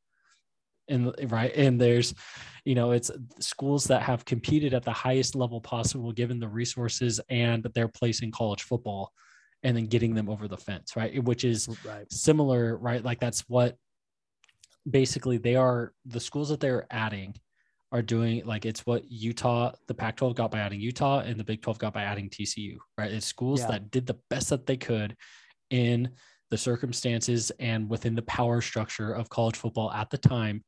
[0.88, 2.14] And right, and there's,
[2.64, 3.10] you know, it's
[3.40, 8.22] schools that have competed at the highest level possible given the resources and their place
[8.22, 9.12] in college football,
[9.64, 11.22] and then getting them over the fence, right?
[11.24, 12.10] Which is Right.
[12.10, 13.04] similar, right?
[13.04, 13.76] Like that's what
[14.88, 17.34] basically they are the schools that they're adding
[17.92, 21.44] are doing like it's what Utah, the Pac 12 got by adding Utah and the
[21.44, 23.10] Big 12 got by adding TCU, right?
[23.10, 23.68] It's schools Yeah.
[23.68, 25.16] that did the best that they could
[25.70, 26.10] in
[26.50, 30.64] the circumstances and within the power structure of college football at the time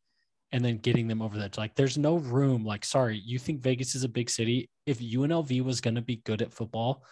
[0.53, 1.59] and then getting them over that.
[1.59, 2.65] Like there's no room.
[2.65, 4.71] Like, sorry, you think Vegas is a big city.
[4.87, 7.05] If UNLV was going to be good at football,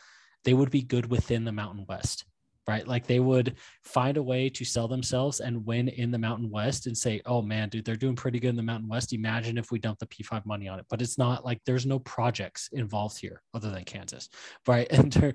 [0.44, 2.24] they would be good within the Mountain West,
[2.68, 2.86] right?
[2.86, 6.86] Like they would find a way to sell themselves and win in the Mountain West
[6.86, 9.12] and say, oh man, dude, they're doing pretty good in the Mountain West.
[9.12, 10.86] Imagine if we dump the P5 money on it.
[10.88, 14.28] But it's not like there's no projects involved here other than Kansas,
[14.66, 14.86] right?
[14.96, 15.34] And,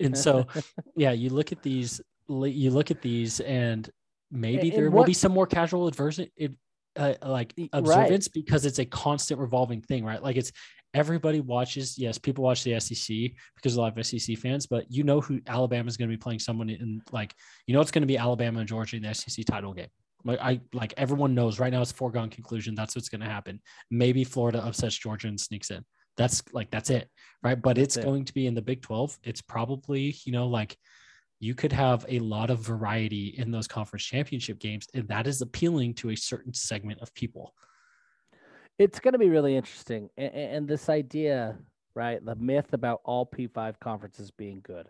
[0.00, 0.46] and so,
[0.96, 3.88] yeah, you look at these, you look at these and
[4.30, 6.30] maybe And there will be some more casual adversity.
[6.96, 7.78] Uh, like Y- right.
[7.78, 10.20] observance because it's a constant revolving thing, right?
[10.22, 10.50] Like it's
[10.98, 11.96] everybody watches.
[11.96, 13.16] Yes, people watch the SEC
[13.54, 16.20] because a lot of SEC fans, but you know who Alabama is going to be
[16.20, 17.34] playing someone in like
[17.66, 19.88] you know it's going to be Alabama and Georgia in the SEC title game.
[20.24, 22.74] Like I like everyone knows right now it's a foregone conclusion.
[22.74, 23.60] That's what's going to happen.
[23.90, 25.84] Maybe Florida upsets Georgia and sneaks in.
[26.16, 27.08] That's like that's it,
[27.44, 27.60] right?
[27.60, 28.04] But it's it.
[28.04, 29.16] going to be in the Big Twelve.
[29.22, 30.76] It's probably you know like
[31.38, 35.40] you could have a lot of variety in those conference championship games, and that is
[35.40, 37.54] appealing to a certain segment of people.
[38.78, 41.56] It's going to be really interesting and, and this idea
[41.94, 44.86] right the myth about all p5 conferences being good.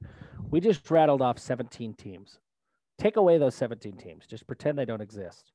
[0.51, 2.39] We just rattled off 17 teams.
[2.99, 4.27] Take away those 17 teams.
[4.27, 5.53] Just pretend they don't exist.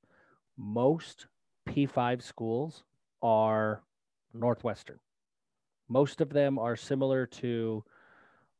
[0.58, 1.28] Most
[1.68, 2.84] p5 schools
[3.22, 3.84] are
[4.34, 5.00] northwestern.
[5.90, 7.84] Most of them are similar to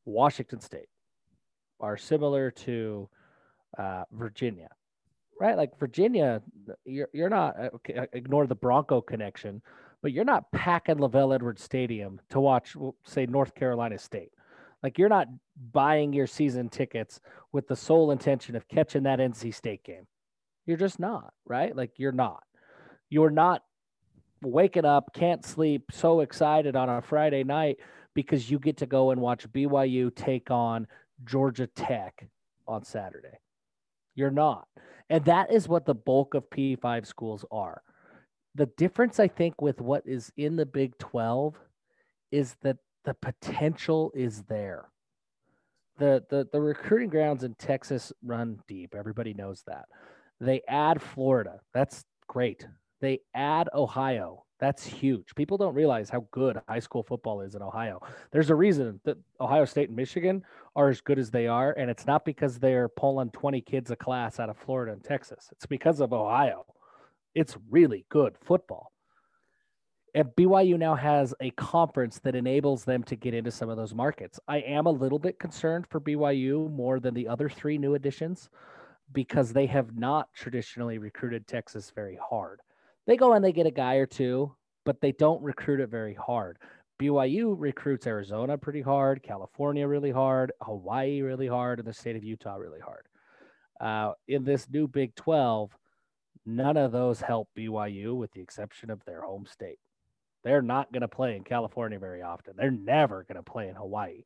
[0.06, 0.90] washington state
[1.80, 3.10] are similar to
[3.78, 4.70] uh, virginia
[5.44, 5.58] right?
[5.58, 6.42] Like Virginia,
[6.86, 9.62] you're you're not uh, okay, uh, ignore the Bronco connection,
[10.02, 14.32] but you're not packing LaVell Edwards Stadium to watch, say, North Carolina State.
[14.82, 15.28] Like you're not
[15.74, 17.20] buying your season tickets
[17.52, 20.08] with the sole intention of catching that NC State game.
[20.66, 21.76] You're just not, right?
[21.76, 22.44] Like you're not.
[23.10, 23.64] You're not
[24.42, 27.80] waking up, can't sleep, so excited on a Friday night
[28.14, 30.88] because you get to go and watch BYU take on
[31.26, 32.26] Georgia Tech
[32.66, 33.40] on Saturday.
[34.16, 34.68] You're not.
[35.14, 37.84] And that is what the bulk of P5 schools are.
[38.56, 41.54] The difference, I think, with what is in the Big 12
[42.32, 44.90] is that the potential is there.
[46.00, 48.96] The, the, the recruiting grounds in Texas run deep.
[48.98, 49.86] Everybody knows that.
[50.42, 51.60] They add Florida.
[51.76, 52.66] That's great.
[53.00, 54.43] They add Ohio.
[54.60, 55.36] That's huge.
[55.36, 58.02] People don't realize how good high school football is in Ohio.
[58.32, 60.44] There's a reason that Ohio State and Michigan
[60.76, 63.96] are as good as they are, and it's not because they're pulling 20 kids a
[63.96, 65.50] class out of Florida and Texas.
[65.52, 66.66] It's because of Ohio.
[67.36, 68.92] It's really good football.
[70.16, 73.96] And BYU now has a conference that enables them to get into some of those
[73.96, 74.40] markets.
[74.48, 78.50] I am a little bit concerned for BYU more than the other three new additions
[79.12, 82.62] because they have not traditionally recruited Texas very hard.
[83.06, 84.56] They go and they get a guy or two,
[84.86, 86.58] but they don't recruit it very hard.
[87.02, 92.24] BYU recruits Arizona pretty hard, California really hard, Hawaii really hard, and the state of
[92.24, 93.08] Utah really hard.
[93.82, 95.76] Uh, in this new Big 12,
[96.46, 99.80] none of those help BYU with the exception of their home state.
[100.44, 102.54] They're not going to play in California very often.
[102.56, 104.24] They're never going to play in Hawaii.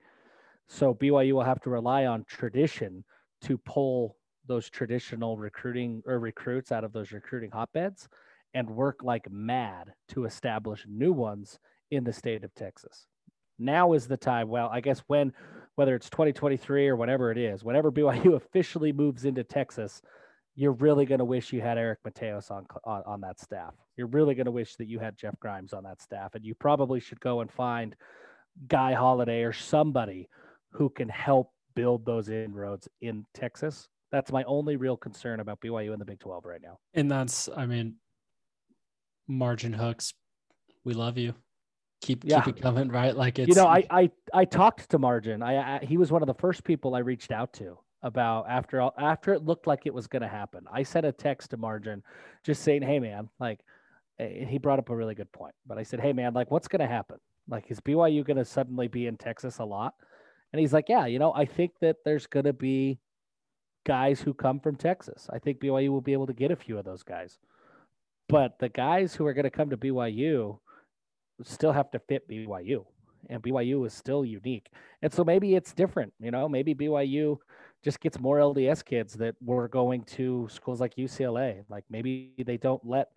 [0.68, 3.04] So BYU will have to rely on tradition
[3.42, 4.18] to pull
[4.48, 8.08] those traditional recruiting or recruits out of those recruiting hotbeds
[8.54, 11.60] and work like mad to establish new ones
[11.92, 13.06] in the state of Texas.
[13.60, 14.50] Now is the time.
[14.50, 15.34] Well, I guess when,
[15.76, 20.02] whether it's 2023 or whatever it is, whenever BYU officially moves into Texas,
[20.56, 23.74] you're really going to wish you had Eric Mateos on, on, on that staff.
[23.96, 26.56] You're really going to wish that you had Jeff Grimes on that staff, and you
[26.56, 27.96] probably should go and find
[28.68, 30.30] Guy Holliday or somebody
[30.72, 33.88] who can help build those inroads in Texas.
[34.12, 36.80] That's my only real concern about BYU in the Big 12 right now.
[36.96, 37.96] And that's, I mean,
[39.28, 40.14] margin hooks.
[40.84, 41.34] We love you.
[42.02, 42.42] Keep yeah.
[42.42, 43.16] keep it coming, right?
[43.16, 45.42] Like it's you know, I I I talked to Margin.
[45.42, 48.82] I, I he was one of the first people I reached out to about after
[48.82, 50.66] all after it looked like it was going to happen.
[50.72, 52.04] I sent a text to Margin,
[52.44, 53.60] just saying, "Hey man, like,"
[54.20, 55.56] he brought up a really good point.
[55.66, 57.18] But I said, "Hey man, like, what's going to happen?
[57.48, 59.96] Like, is BYU going to suddenly be in Texas a lot?"
[60.54, 63.00] And he's like, "Yeah, you know, I think that there's going to be
[63.86, 65.28] guys who come from Texas.
[65.32, 67.40] I think BYU will be able to get a few of those guys."
[68.30, 70.60] But the guys who are going to come to BYU
[71.44, 72.86] still have to fit BYU,
[73.30, 74.68] and BYU is still unique.
[75.02, 76.14] And so maybe it's different.
[76.20, 77.38] You know, maybe BYU
[77.84, 81.64] just gets more LDS kids that were going to schools like UCLA.
[81.70, 83.10] Like maybe they don't let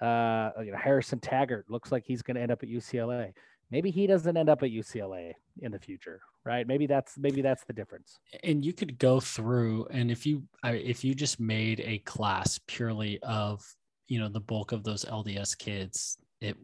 [0.00, 3.32] uh, you know Harrison Taggart looks like he's going to end up at UCLA.
[3.70, 5.32] Maybe he doesn't end up at UCLA
[5.62, 6.66] in the future, right?
[6.66, 8.18] Maybe that's maybe that's the difference.
[8.44, 13.18] And you could go through, and if you if you just made a class purely
[13.22, 13.64] of
[14.08, 16.56] you know the bulk of those LDS kids, it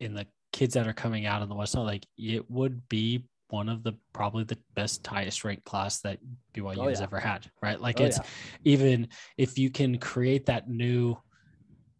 [0.00, 3.68] in the kids that are coming out of the West, like it would be one
[3.68, 6.18] of the probably the best highest ranked class that
[6.54, 7.80] BYU oh, has ever had, right?
[7.80, 8.24] Like oh, it's yeah.
[8.64, 11.16] even if you can create that new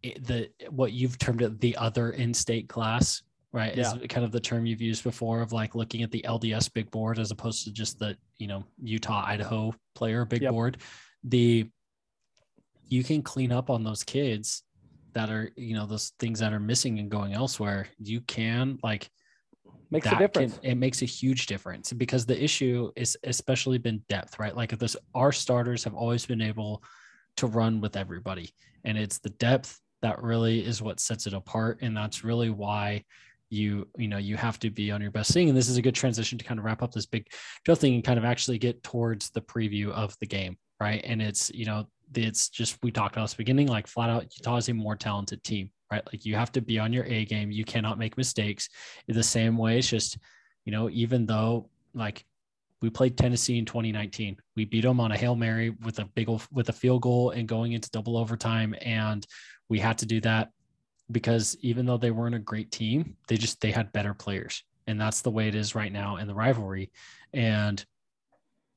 [0.03, 3.75] the what you've termed it the other in-state class, right?
[3.75, 3.95] Yeah.
[3.95, 6.89] Is kind of the term you've used before of like looking at the LDS big
[6.91, 10.51] board as opposed to just the, you know, Utah Idaho player big yep.
[10.51, 10.77] board.
[11.23, 11.69] The
[12.89, 14.63] you can clean up on those kids
[15.13, 17.87] that are you know those things that are missing and going elsewhere.
[17.99, 19.09] You can like
[19.91, 24.03] makes a difference can, it makes a huge difference because the issue is especially been
[24.09, 24.55] depth right?
[24.55, 26.83] Like if this our starters have always been able
[27.37, 28.53] to run with everybody
[28.83, 33.03] and it's the depth that really is what sets it apart and that's really why
[33.49, 35.81] you you know you have to be on your best thing and this is a
[35.81, 37.27] good transition to kind of wrap up this big
[37.63, 41.01] drill thing and kind of actually get towards the preview of the game right?
[41.03, 44.57] And it's you know it's just we talked about this beginning, like flat out Utah
[44.57, 46.05] is a more talented team, right?
[46.05, 47.51] Like you have to be on your A game.
[47.51, 48.69] You cannot make mistakes.
[49.07, 50.17] In the same way, it's just,
[50.65, 52.25] you know, even though like
[52.81, 56.29] we played Tennessee in 2019, we beat them on a hail mary with a big
[56.51, 59.25] with a field goal and going into double overtime, and
[59.67, 60.49] we had to do that
[61.11, 64.99] because even though they weren't a great team, they just they had better players, and
[64.99, 66.91] that's the way it is right now in the rivalry,
[67.33, 67.83] and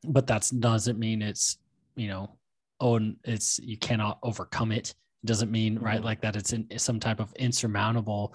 [0.04, 1.58] but that doesn't mean it's
[1.94, 2.36] you know
[2.82, 4.94] oh, it's you cannot overcome it.
[5.24, 6.04] doesn't mean right mm-hmm.
[6.04, 6.36] like that.
[6.36, 8.34] It's in some type of insurmountable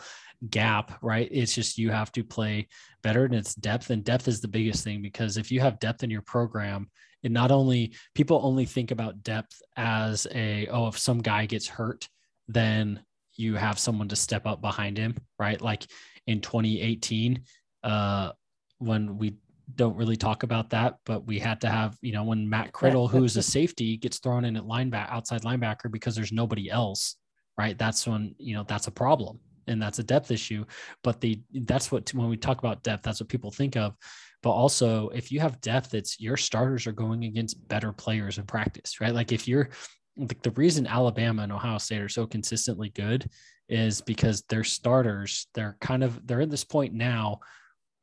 [0.49, 1.27] gap, right?
[1.31, 2.67] It's just you have to play
[3.03, 3.89] better, and it's depth.
[3.89, 6.89] And depth is the biggest thing because if you have depth in your program,
[7.23, 11.67] it not only people only think about depth as a oh, if some guy gets
[11.67, 12.07] hurt,
[12.47, 13.01] then
[13.35, 15.61] you have someone to step up behind him, right?
[15.61, 15.85] Like
[16.25, 17.43] in 2018,
[17.83, 18.31] uh,
[18.79, 19.35] when we
[19.75, 23.09] don't really talk about that, but we had to have, you know, when Matt Criddle,
[23.09, 27.15] who's a safety, gets thrown in at linebacker, outside linebacker because there's nobody else,
[27.57, 27.77] right?
[27.77, 30.65] That's when, you know, that's a problem and that's a depth issue.
[31.03, 33.95] But the that's what when we talk about depth, that's what people think of.
[34.41, 38.45] But also, if you have depth, it's your starters are going against better players in
[38.45, 39.13] practice, right?
[39.13, 39.69] Like if you're
[40.15, 43.29] like the reason Alabama and Ohio State are so consistently good
[43.69, 47.39] is because their starters, they're kind of they're at this point now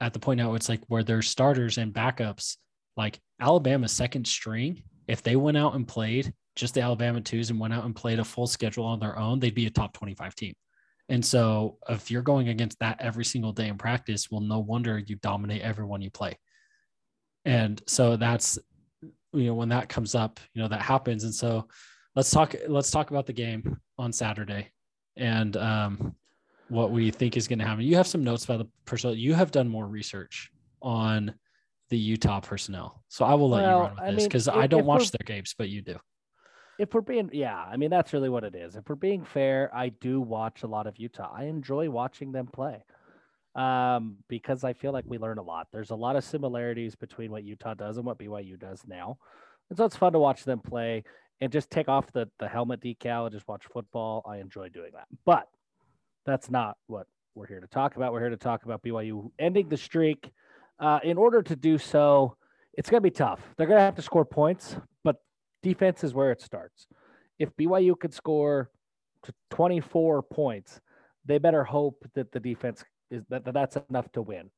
[0.04, 2.58] at the point now it's like where there's starters and backups
[2.94, 7.58] like Alabama's second string if they went out and played just the Alabama twos and
[7.58, 10.34] went out and played a full schedule on their own they'd be a top 25
[10.34, 10.52] team.
[11.08, 14.98] And so if you're going against that every single day in practice well no wonder
[14.98, 16.38] you dominate everyone you play.
[17.46, 18.58] And so that's
[19.32, 21.24] you know when that comes up you know that happens.
[21.24, 21.66] And so
[22.14, 24.70] let's talk let's talk about the game on Saturday.
[25.16, 26.14] And um
[26.74, 27.84] what we think is going to happen.
[27.84, 29.14] You have some notes about the personnel.
[29.14, 30.50] You have done more research
[30.82, 31.34] on
[31.90, 34.84] the Utah personnel, so I will let well, you run with this because I, don't
[34.86, 35.96] watch their games, but you do.
[36.78, 38.74] If we're being, yeah, I mean that's really what it is.
[38.74, 41.30] If we're being fair, I do watch a lot of Utah.
[41.32, 42.82] I enjoy watching them play.
[43.54, 45.68] um, because I feel like we learn a lot.
[45.72, 49.18] There's a lot of similarities between what Utah does and what BYU does now.
[49.70, 51.04] And so it's fun to watch them play
[51.40, 54.22] and just take off the, the helmet decal and just watch football.
[54.26, 55.06] I enjoy doing that.
[55.24, 55.48] But
[56.24, 58.12] that's not what we're here to talk about.
[58.12, 60.30] We're here to talk about BYU ending the streak.
[60.78, 62.36] Uh, in order to do so,
[62.76, 63.40] it's going to be tough.
[63.56, 65.16] They're going to have to score points, but
[65.62, 66.86] defense is where it starts.
[67.38, 68.70] If BYU could score
[69.50, 70.80] 24 points,
[71.24, 74.50] they better hope that the defense is that, that that's enough to win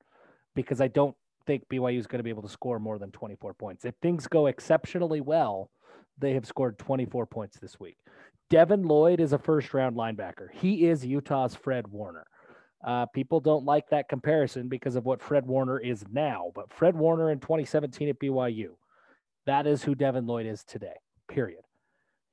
[0.54, 1.14] because I don't
[1.46, 3.84] think BYU is going to be able to score more than 24 points.
[3.84, 5.70] If things go exceptionally well,
[6.18, 7.98] they have scored 24 points this week.
[8.48, 10.48] Devin Lloyd is a first round linebacker.
[10.52, 12.26] He is Utah's Fred Warner.
[12.84, 16.94] Uh, people don't like that comparison because of what Fred Warner is now, but Fred
[16.94, 18.68] Warner in 2017 at BYU,
[19.46, 20.94] that is who Devin Lloyd is today,
[21.28, 21.62] period.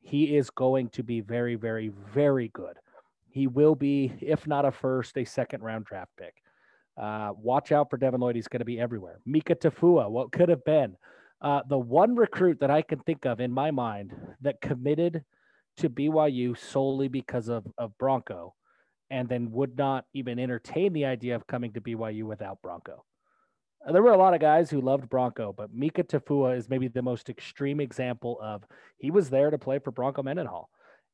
[0.01, 2.77] He is going to be very, very, very good.
[3.29, 6.35] He will be, if not a first, a second round draft pick.
[6.95, 8.35] Uh, watch out for Devin Lloyd.
[8.35, 9.19] He's going to be everywhere.
[9.25, 10.95] Mika Tafua, what could have been?
[11.41, 15.23] Uh, the one recruit that I can think of in my mind that committed
[15.77, 18.53] to BYU solely because of, of Bronco
[19.09, 23.03] and then would not even entertain the idea of coming to BYU without Bronco.
[23.87, 26.87] Uh, there were a lot of guys who loved Bronco, but Mika Tafua is maybe
[26.87, 28.63] the most extreme example of
[28.97, 30.69] he was there to play for Bronco Mendenhall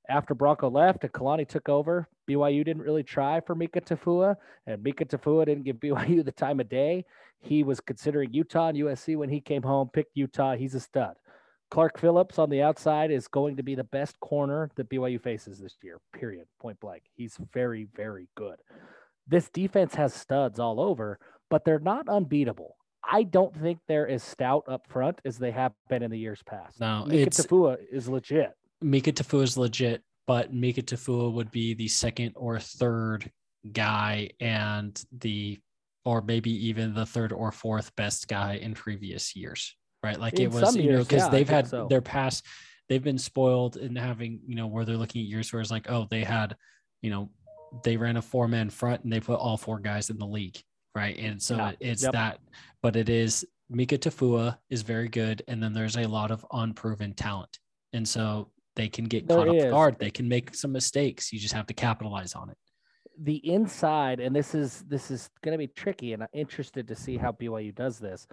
[0.09, 4.83] after Bronco left and Kalani took over, BYU didn't really try for Mika Tafua, and
[4.83, 7.05] Mika Tafua didn't give BYU the time of day.
[7.39, 10.55] He was considering Utah and USC when he came home, picked Utah.
[10.55, 11.15] He's a stud.
[11.71, 15.59] Clark Phillips on the outside is going to be the best corner that BYU faces
[15.59, 17.03] this year, period, point blank.
[17.15, 18.55] He's very, very good.
[19.27, 21.19] This defense has studs all over,
[21.49, 22.75] but they're not unbeatable.
[23.03, 26.41] I don't think they're as stout up front as they have been in the years
[26.43, 26.79] past.
[26.79, 28.53] No, Mika Tafua is legit.
[28.81, 33.31] Mika Tafua is legit, but Mika Tafua would be the second or third
[33.71, 35.59] guy and the
[36.05, 40.19] or maybe even the third or fourth best guy in previous years, right?
[40.19, 41.87] Like in it was, you years, know, because yeah, they've had so.
[41.87, 42.45] their past,
[42.87, 45.89] they've been spoiled in having, you know, where they're looking at years where it's like,
[45.89, 46.55] oh, they had,
[47.01, 47.29] you know,
[47.83, 50.57] they ran a four man front and they put all four guys in the league,
[50.95, 51.17] right?
[51.17, 51.71] And so yeah.
[51.79, 52.13] it's yep.
[52.13, 52.39] that,
[52.81, 57.13] but it is Mika Tafua is very good, and then there's a lot of unproven
[57.13, 57.59] talent,
[57.93, 59.99] and so they can get there caught off guard.
[59.99, 61.31] They can make some mistakes.
[61.31, 62.57] You just have to capitalize on it.
[63.21, 66.95] The inside, and this is this is going to be tricky, and I'm interested to
[66.95, 68.27] see how BYU does this.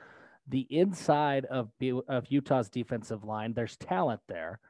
[0.48, 1.70] The inside of
[2.09, 4.60] of Utah's defensive line, there's talent there,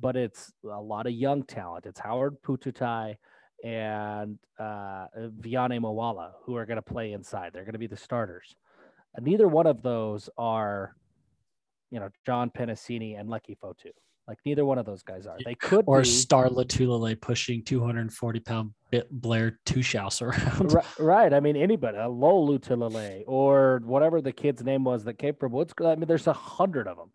[0.00, 1.86] but it's a lot of young talent.
[1.86, 3.16] It's Hauati Pututau
[3.64, 5.06] and uh,
[5.40, 7.52] Viane Moala who are going to play inside.
[7.52, 8.54] They're going to be the starters.
[9.14, 10.94] And neither one of those are,
[11.90, 13.92] you know, John Penisini and Leki Fotu.
[14.26, 15.36] Like neither one of those guys are.
[15.44, 20.72] They could or be, Star Lotulelei pushing 240 pound bit Blair Tushhouse around.
[20.72, 21.34] Right, right.
[21.34, 25.34] I mean, anybody, uh, a Lo Lotulelei or whatever the kid's name was that came
[25.34, 25.74] from Woods.
[25.80, 27.10] I mean, there's a hundred of them.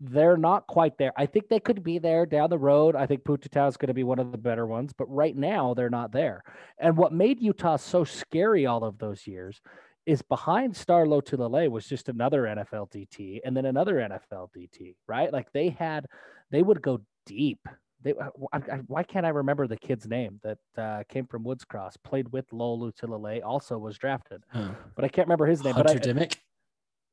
[0.00, 1.12] They're not quite there.
[1.16, 2.96] I think they could be there down the road.
[2.96, 5.74] I think Pututau is going to be one of the better ones, but right now
[5.74, 6.42] they're not there.
[6.78, 9.60] And what made Utah so scary all of those years
[10.06, 15.32] is behind Star Lotulelei was just another NFL DT and then another NFL DT, right?
[15.32, 16.06] Like they had,
[16.50, 17.60] they would go deep.
[18.02, 21.44] They, uh, I, I, why can't I remember the kid's name that uh, came from
[21.44, 24.70] Woods Cross, played with Lolo Lotulelei, also was drafted, huh.
[24.96, 25.74] but I can't remember his name.
[25.74, 26.36] Hunter but I, Dimmick.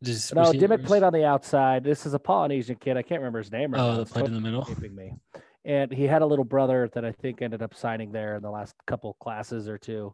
[0.02, 1.84] Just no, Dimmick played on the outside.
[1.84, 2.96] This is a Polynesian kid.
[2.96, 3.72] I can't remember his name.
[3.72, 4.68] Right oh, that played in the middle.
[4.80, 5.14] Me.
[5.66, 8.50] And he had a little brother that I think ended up signing there in the
[8.50, 10.14] last couple classes or two.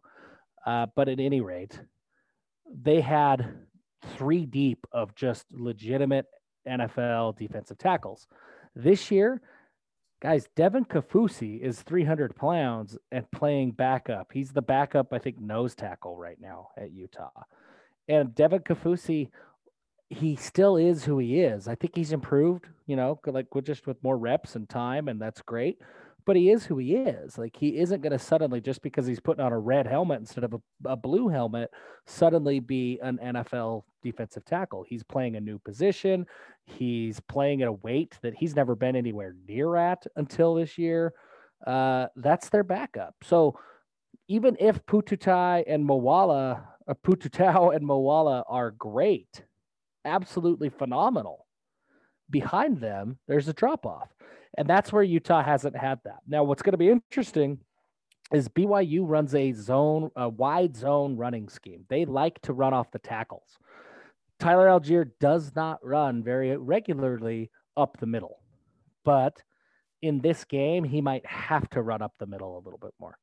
[0.66, 1.80] Uh, but at any rate,
[2.74, 3.54] they had
[4.16, 6.26] three deep of just legitimate
[6.68, 8.26] NFL defensive tackles.
[8.74, 9.40] This year,
[10.20, 14.32] guys, Devin Kaufusi is 300 pounds and playing backup.
[14.32, 17.30] He's the backup, I think, nose tackle right now at Utah.
[18.08, 19.30] And Devin Kaufusi,
[20.10, 21.68] he still is who he is.
[21.68, 25.20] I think he's improved, you know, like with just with more reps and time, and
[25.20, 25.78] that's great
[26.26, 27.38] but he is who he is.
[27.38, 30.42] Like he isn't going to suddenly just because he's putting on a red helmet instead
[30.42, 31.70] of a, a, blue helmet
[32.04, 34.84] suddenly be an NFL defensive tackle.
[34.86, 36.26] He's playing a new position.
[36.64, 41.14] He's playing at a weight that he's never been anywhere near at until this year.
[41.64, 43.14] Uh, that's their backup.
[43.22, 43.58] So
[44.26, 49.44] even if Pututau and Moala, uh, Pututau and Moala are great,
[50.04, 51.46] absolutely phenomenal,
[52.28, 54.08] behind them there's a drop off.
[54.56, 56.20] And that's where Utah hasn't had that.
[56.26, 57.60] Now, what's going to be interesting
[58.32, 61.84] is BYU runs a zone, a wide zone running scheme.
[61.88, 63.58] They like to run off the tackles.
[64.38, 68.40] Tyler Allgeier does not run very regularly up the middle,
[69.04, 69.42] but
[70.02, 73.18] in this game, he might have to run up the middle a little bit more.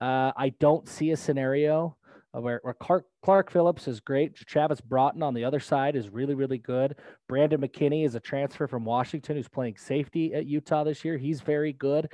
[0.00, 1.96] Uh, I don't see a scenario
[2.34, 4.34] Uh, where, where Clark, Clark Phillips is great.
[4.34, 6.96] Travis Broughton on the other side is really, really good.
[7.28, 11.18] Brandon McKinney is a transfer from Washington who's playing safety at Utah this year.
[11.18, 12.10] He's very good.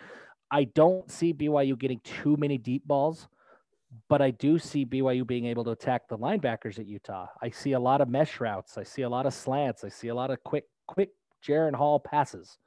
[0.51, 3.29] I don't see BYU getting too many deep balls,
[4.09, 7.27] but I do see BYU being able to attack the linebackers at Utah.
[7.43, 8.77] I see a lot of mesh routes.
[8.77, 9.85] I see a lot of slants.
[9.85, 11.11] I see a lot of quick, quick
[11.47, 12.59] Jaren Hall passes.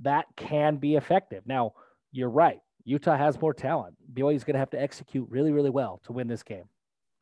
[0.00, 1.44] That can be effective.
[1.46, 1.72] Now,
[2.12, 2.60] you're right.
[2.84, 3.96] Utah has more talent.
[4.12, 6.64] BYU is going to have to execute really, really well to win this game.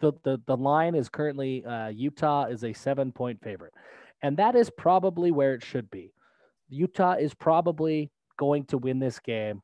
[0.00, 3.74] The, the, the line is currently uh, Utah is a seven point favorite.
[4.22, 6.12] And that is probably where it should be.
[6.68, 9.62] Utah is probably going to win this game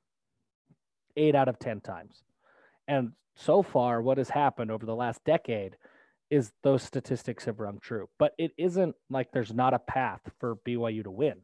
[1.17, 2.23] eight out of 10 times.
[2.89, 5.77] And so far, what has happened over the last decade
[6.31, 8.09] is those statistics have rung true.
[8.19, 11.43] But it isn't like there's not a path for BYU to win.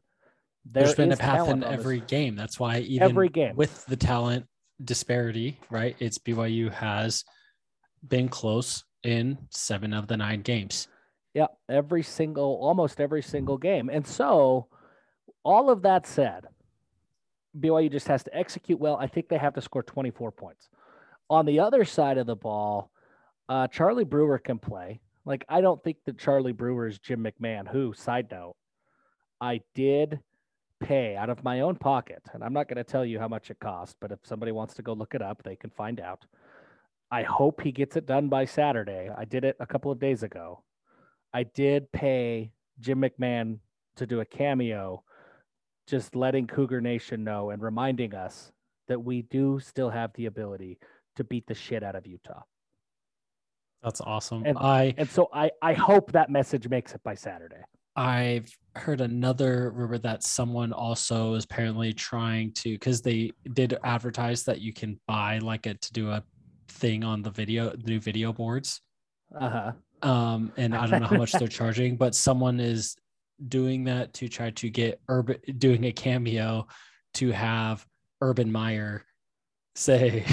[0.65, 2.35] There has been a path in every game.
[2.35, 4.45] That's why even every game with the talent
[4.83, 5.95] disparity, right?
[5.99, 7.25] It's BYU has
[8.07, 10.87] been close in seven of the nine games.
[11.33, 13.89] Yeah, every single, almost every single game.
[13.89, 14.67] And so,
[15.43, 16.45] all of that said,
[17.59, 18.97] BYU just has to execute well.
[18.97, 20.69] I think they have to score 24 points.
[21.29, 22.91] On the other side of the ball,
[23.49, 25.01] uh, Charlie Brewer can play.
[25.25, 28.55] Like, I don't think that Charlie Brewer is Jim McMahon, who, side note,
[29.41, 30.19] I did
[30.83, 33.49] pay out of my own pocket, and I'm not going to tell you how much
[33.49, 36.25] it cost, but if somebody wants to go look it up, they can find out.
[37.11, 39.09] I hope he gets it done by Saturday.
[39.15, 40.63] I did it a couple of days ago.
[41.33, 43.59] I did pay Jim McMahon
[43.95, 45.03] to do a cameo,
[45.87, 48.51] just letting Cougar Nation know and reminding us
[48.87, 50.79] that we do still have the ability
[51.15, 52.41] to beat the shit out of Utah.
[53.83, 54.43] That's awesome.
[54.45, 57.63] And, I and so I I hope that message makes it by Saturday.
[57.95, 64.43] I've heard another rumor that someone also is apparently trying to because they did advertise
[64.45, 66.23] that you can buy like it to do a
[66.67, 68.81] thing on the video the new video boards.
[69.39, 69.71] Uh-huh.
[70.01, 72.95] Um, and I don't know how much they're charging, but someone is
[73.47, 76.67] doing that to try to get urban doing a cameo
[77.15, 77.85] to have
[78.21, 79.05] Urban Meyer
[79.75, 80.23] say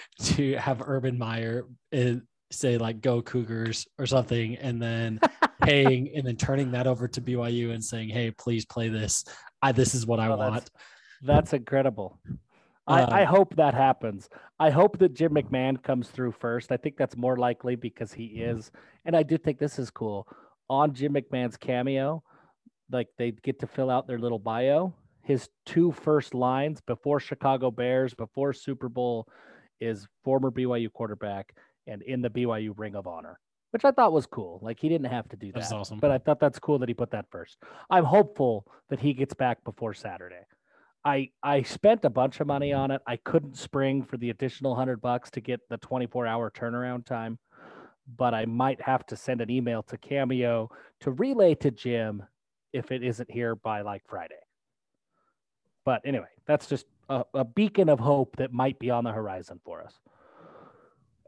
[0.22, 2.14] to have Urban Meyer uh,
[2.50, 5.20] say like go Cougars or something and then
[5.62, 9.24] paying and then turning that over to BYU and saying, "Hey, please play this.
[9.62, 10.70] I this is what I oh, want." That's,
[11.22, 12.18] that's incredible.
[12.86, 14.30] I, I, um, hope that happens.
[14.58, 16.72] I hope that Jim McMahon comes through first.
[16.72, 18.70] I think that's more likely because he is,
[19.04, 20.26] and I do think this is cool.
[20.70, 22.22] On Jim McMahon's cameo,
[22.90, 24.94] like they get to fill out their little bio.
[25.22, 29.28] His two first lines before Chicago Bears, before Super Bowl,
[29.80, 31.54] is former BYU quarterback
[31.88, 33.40] and in the BYU Ring of Honor
[33.70, 34.58] which I thought was cool.
[34.62, 35.60] Like he didn't have to do that.
[35.60, 35.98] That's awesome.
[35.98, 37.58] But I thought that's cool that he put that first.
[37.90, 40.46] I'm hopeful that he gets back before Saturday.
[41.04, 43.02] I I spent a bunch of money on it.
[43.06, 47.38] I couldn't spring for the additional hundred bucks to get the 24 hour turnaround time,
[48.16, 50.70] but I might have to send an email to Cameo
[51.00, 52.22] to relay to Jim
[52.72, 54.34] if it isn't here by like Friday.
[55.84, 59.60] But anyway, that's just a, a beacon of hope that might be on the horizon
[59.64, 59.98] for us.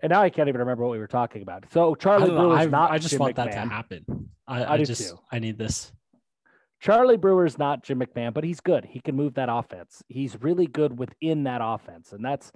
[0.03, 1.65] And now I can't even remember what we were talking about.
[1.73, 2.91] So Charlie Brewer is not.
[2.91, 3.53] I just Jim want McMahon.
[3.53, 4.31] that to happen.
[4.47, 5.19] I, I, I just too.
[5.31, 5.93] I need this.
[6.81, 8.87] Charlie Brewer is not Jim McMahon, but he's good.
[8.87, 10.03] He can move that offense.
[10.09, 12.53] He's really good within that offense, and that's.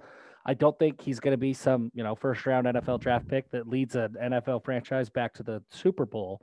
[0.47, 3.49] I don't think he's going to be some you know first round NFL draft pick
[3.51, 6.41] that leads an NFL franchise back to the Super Bowl,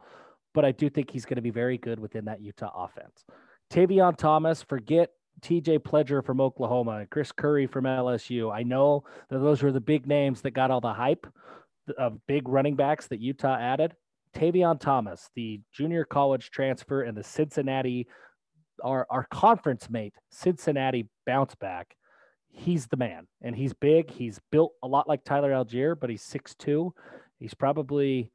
[0.55, 3.25] but I do think he's going to be very good within that Utah offense.
[3.73, 8.53] Tavion Thomas, forget TJ Pledger from Oklahoma Chris Curry from LSU.
[8.53, 11.27] I know that those were the big names that got all the hype
[11.99, 13.95] of big running backs that Utah added.
[14.35, 18.07] Tavion Thomas, the junior college transfer and the Cincinnati,
[18.83, 21.97] our, our conference mate, Cincinnati bounce back.
[22.49, 24.11] He's the man and he's big.
[24.11, 26.93] He's built a lot like Tyler Allgeier, but he's 6'2.
[27.39, 28.31] He's probably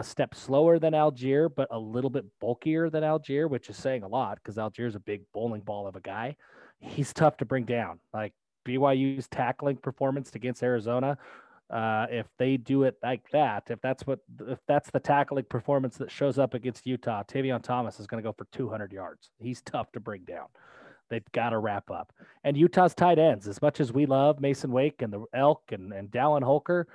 [0.00, 4.02] a step slower than Allgeier, but a little bit bulkier than Allgeier, which is saying
[4.02, 6.36] a lot because Allgeier is a big bowling ball of a guy.
[6.80, 8.00] He's tough to bring down.
[8.14, 8.32] Like
[8.66, 11.18] BYU's tackling performance against Arizona,
[11.68, 15.98] uh, if they do it like that, if that's what if that's the tackling performance
[15.98, 19.28] that shows up against Utah, Tavion Thomas is going to go for 200 yards.
[19.38, 20.46] He's tough to bring down.
[21.10, 22.10] They've got to wrap up.
[22.42, 25.92] And Utah's tight ends, as much as we love Mason Wake and the Elk and,
[25.92, 26.86] and Dallin Holker,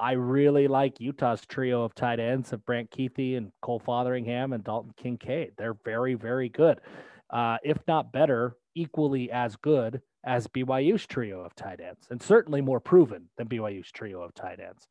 [0.00, 4.64] I really like Utah's trio of tight ends of Brant Kuithe and Cole Fotheringham and
[4.64, 5.52] Dalton Kincaid.
[5.58, 6.80] They're very, very good,
[7.28, 12.62] uh, if not better, equally as good as BYU's trio of tight ends, and certainly
[12.62, 14.88] more proven than BYU's trio of tight ends.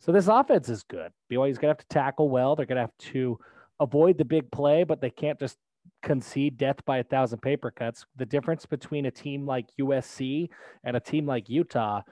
[0.00, 1.12] So this offense is good.
[1.30, 2.56] BYU's gonna have to tackle well.
[2.56, 3.38] They're gonna have to
[3.78, 5.56] avoid the big play, but they can't just
[6.02, 8.06] concede death by a thousand paper cuts.
[8.16, 10.48] The difference between a team like USC
[10.82, 12.02] and a team like Utah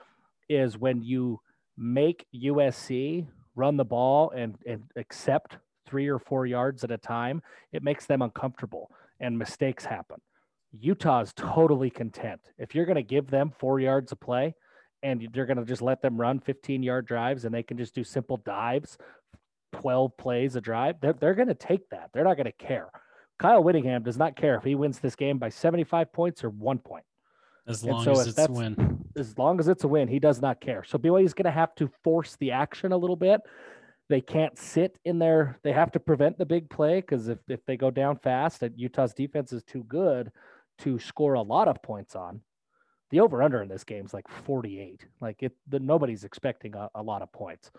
[0.48, 1.40] is when you
[1.76, 7.42] make USC run the ball and, and accept three or four yards at a time,
[7.72, 8.90] it makes them uncomfortable
[9.20, 10.20] and mistakes happen.
[10.78, 12.40] Utah is totally content.
[12.58, 14.54] If you're going to give them four yards of play
[15.02, 17.94] and you're going to just let them run 15 yard drives and they can just
[17.94, 18.98] do simple dives,
[19.72, 22.10] 12 plays a drive, they're, they're going to take that.
[22.12, 22.88] They're not going to care.
[23.38, 26.78] Kyle Whittingham does not care if he wins this game by 75 points or one
[26.78, 27.04] point.
[27.66, 29.04] As long so as it's a win.
[29.16, 30.84] As long as it's a win, he does not care.
[30.84, 33.40] So BYU is going to have to force the action a little bit.
[34.08, 35.58] They can't sit in there.
[35.64, 39.14] They have to prevent the big play because if, if they go down fast, Utah's
[39.14, 40.30] defense is too good
[40.78, 42.40] to score a lot of points on.
[43.10, 45.06] The over under in this game is like 48.
[45.20, 47.70] Like it, the, nobody's expecting a, a lot of points.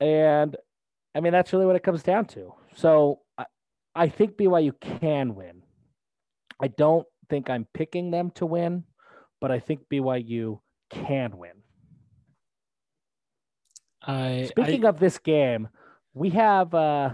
[0.00, 0.54] And
[1.14, 2.52] I mean, that's really what it comes down to.
[2.74, 3.46] So I,
[3.94, 5.62] I think BYU can win.
[6.60, 8.84] I don't think I'm picking them to win,
[9.40, 11.52] but I think BYU can win.
[14.02, 15.68] I speaking I, of this game,
[16.14, 17.10] we have uh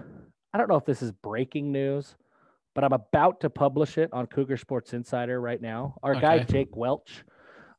[0.52, 2.14] I don't know if this is breaking news,
[2.74, 5.96] but I'm about to publish it on Cougar Sports Insider right now.
[6.02, 6.20] Our okay.
[6.20, 7.24] guy Jake Welch,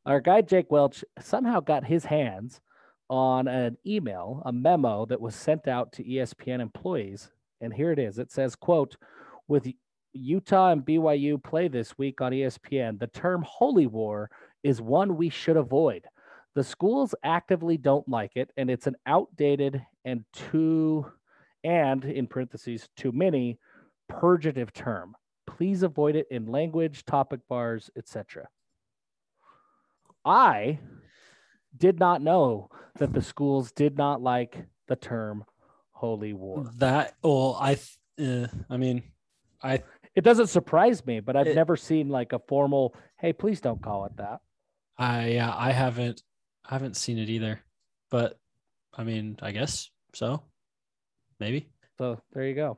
[0.06, 2.62] our guy Jake Welch somehow got his hands
[3.10, 7.30] on an email, a memo that was sent out to ESPN employees,
[7.62, 8.18] and here it is.
[8.18, 8.98] It says, "quote
[9.48, 9.68] With
[10.14, 14.30] Utah and BYU play this week on ESPN, the term holy war
[14.64, 16.06] is one we should avoid.
[16.56, 21.06] The schools actively don't like it, and it's an outdated and too,
[21.64, 23.58] and in parentheses, too many
[24.08, 25.16] purgative term.
[25.48, 28.48] Please avoid it in language, topic bars, etc.
[30.24, 30.80] I
[31.76, 32.70] did not know
[33.00, 35.44] that the schools did not like the term
[35.92, 36.70] holy war.
[36.78, 37.78] That well, I,
[38.22, 39.04] uh, I mean,
[39.64, 39.82] I
[40.16, 43.82] it doesn't surprise me, but I've it, never seen like a formal, hey, please don't
[43.82, 44.40] call it that.
[44.98, 46.22] I yeah, I haven't
[46.66, 47.62] I haven't seen it either.
[48.12, 48.38] But
[48.96, 50.44] I mean, I guess so.
[51.40, 51.70] Maybe.
[51.98, 52.78] So there you go.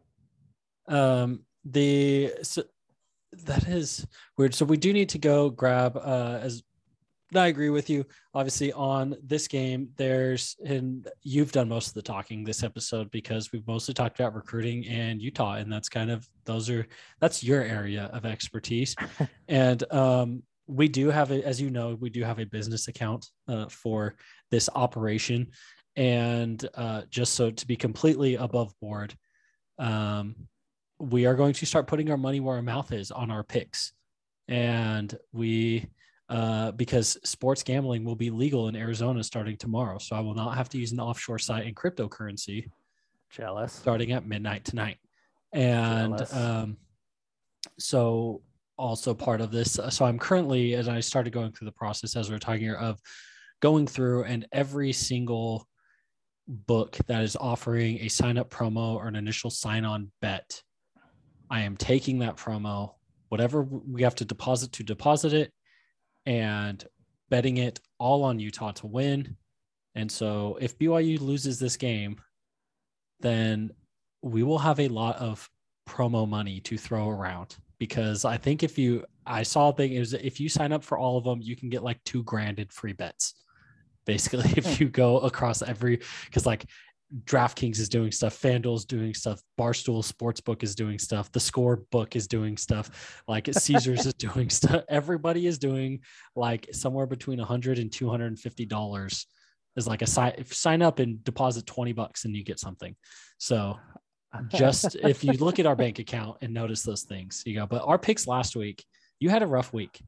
[0.87, 2.63] Um the so
[3.43, 4.07] that is
[4.37, 4.55] weird.
[4.55, 6.63] So we do need to go grab uh as
[7.37, 8.05] I agree with you.
[8.33, 13.51] Obviously, on this game, there's and you've done most of the talking this episode because
[13.51, 16.85] we've mostly talked about recruiting and Utah, and that's kind of those are
[17.19, 18.95] that's your area of expertise.
[19.47, 23.27] and um, we do have a, as you know, we do have a business account
[23.47, 24.15] uh, for
[24.51, 25.47] this operation,
[25.95, 29.15] and uh, just so to be completely above board,
[29.79, 30.35] um,
[30.99, 33.93] we are going to start putting our money where our mouth is on our picks,
[34.47, 35.87] and we
[36.29, 39.97] uh, because sports gambling will be legal in Arizona starting tomorrow.
[39.99, 42.69] So I will not have to use an offshore site in cryptocurrency.
[43.29, 43.73] Jealous.
[43.73, 44.97] Starting at midnight tonight.
[45.53, 46.77] And um,
[47.77, 48.41] so
[48.77, 49.79] also part of this.
[49.89, 52.75] So I'm currently, as I started going through the process, as we are talking here,
[52.75, 52.99] of
[53.61, 55.67] going through and every single
[56.47, 60.61] book that is offering a sign up promo or an initial sign on bet,
[61.49, 62.95] I am taking that promo,
[63.29, 65.53] whatever we have to deposit to deposit it
[66.25, 66.83] and
[67.29, 69.35] betting it all on Utah to win.
[69.95, 72.17] And so if BYU loses this game,
[73.21, 73.71] then
[74.21, 75.49] we will have a lot of
[75.87, 80.13] promo money to throw around because I think if you I saw a thing is
[80.13, 82.93] if you sign up for all of them, you can get like two grand free
[82.93, 83.33] bets.
[84.05, 84.83] Basically, if hmm.
[84.83, 86.65] you go across every because like
[87.23, 92.15] DraftKings is doing stuff, FanDuel's doing stuff, Barstool Sportsbook is doing stuff, the Score Book
[92.15, 94.83] is doing stuff, like Caesars is doing stuff.
[94.89, 96.01] Everybody is doing
[96.35, 99.27] like somewhere between 100 and 250 dollars
[99.75, 102.95] is like a sign sign up and deposit 20 bucks and you get something.
[103.37, 103.77] So
[104.49, 107.67] just if you look at our bank account and notice those things, you go.
[107.67, 108.83] But our picks last week,
[109.19, 110.01] you had a rough week.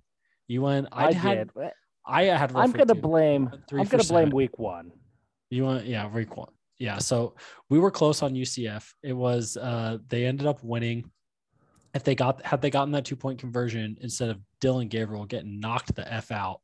[0.47, 0.87] You went.
[0.91, 1.53] I, I had.
[1.53, 1.71] Did.
[2.05, 2.55] I had.
[2.55, 3.49] I'm gonna blame.
[3.71, 4.91] I'm gonna blame week one.
[5.49, 5.85] You want?
[5.85, 6.49] Yeah, week one
[6.79, 7.35] yeah, so
[7.69, 8.91] we were close on UCF.
[9.01, 11.09] It was uh, they ended up winning.
[11.93, 15.59] If they got had they gotten that two point conversion instead of Dillon Gabriel getting
[15.59, 16.61] knocked the f out,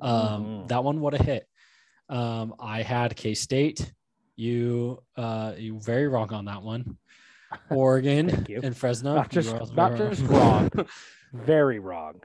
[0.00, 0.66] um, mm-hmm.
[0.66, 1.48] that one would have hit.
[2.08, 3.92] Um, I had K State.
[4.36, 6.98] You uh, you very wrong on that one.
[7.70, 9.14] Oregon and Fresno.
[9.14, 10.70] Not just not just wrong.
[11.32, 12.20] very wrong.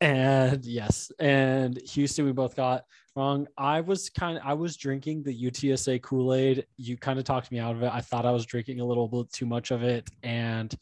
[0.00, 2.84] And yes, and Houston we both got
[3.16, 3.46] wrong.
[3.56, 6.66] I was kind of I was drinking the UTSA Kool-Aid.
[6.76, 7.90] You kind of talked me out of it.
[7.92, 10.74] I thought I was drinking a little bit too much of it and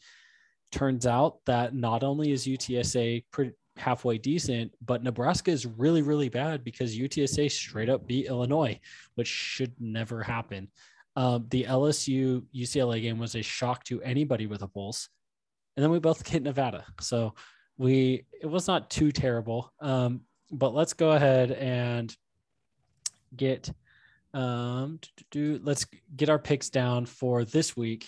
[0.71, 6.29] turns out that not only is UTSA pretty halfway decent, but Nebraska is really really
[6.29, 8.79] bad because UTSA straight up beat Illinois,
[9.15, 10.69] which should never happen.
[11.15, 15.07] Um, the LSU UCLA game was a shock to anybody with a pulse,
[15.75, 16.85] and then we both hit Nevada.
[16.99, 17.33] So
[17.77, 19.71] we it was not too terrible.
[19.79, 20.21] Um,
[20.51, 22.15] but let's go ahead and
[23.37, 23.71] get
[24.33, 24.99] Um,
[25.31, 25.85] do, let's
[26.15, 28.07] get our picks down for this week.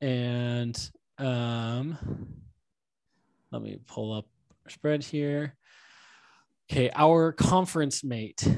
[0.00, 1.98] And um,
[3.52, 4.26] let me pull up
[4.64, 5.54] our spread here.
[6.70, 8.48] Okay, our conference mate,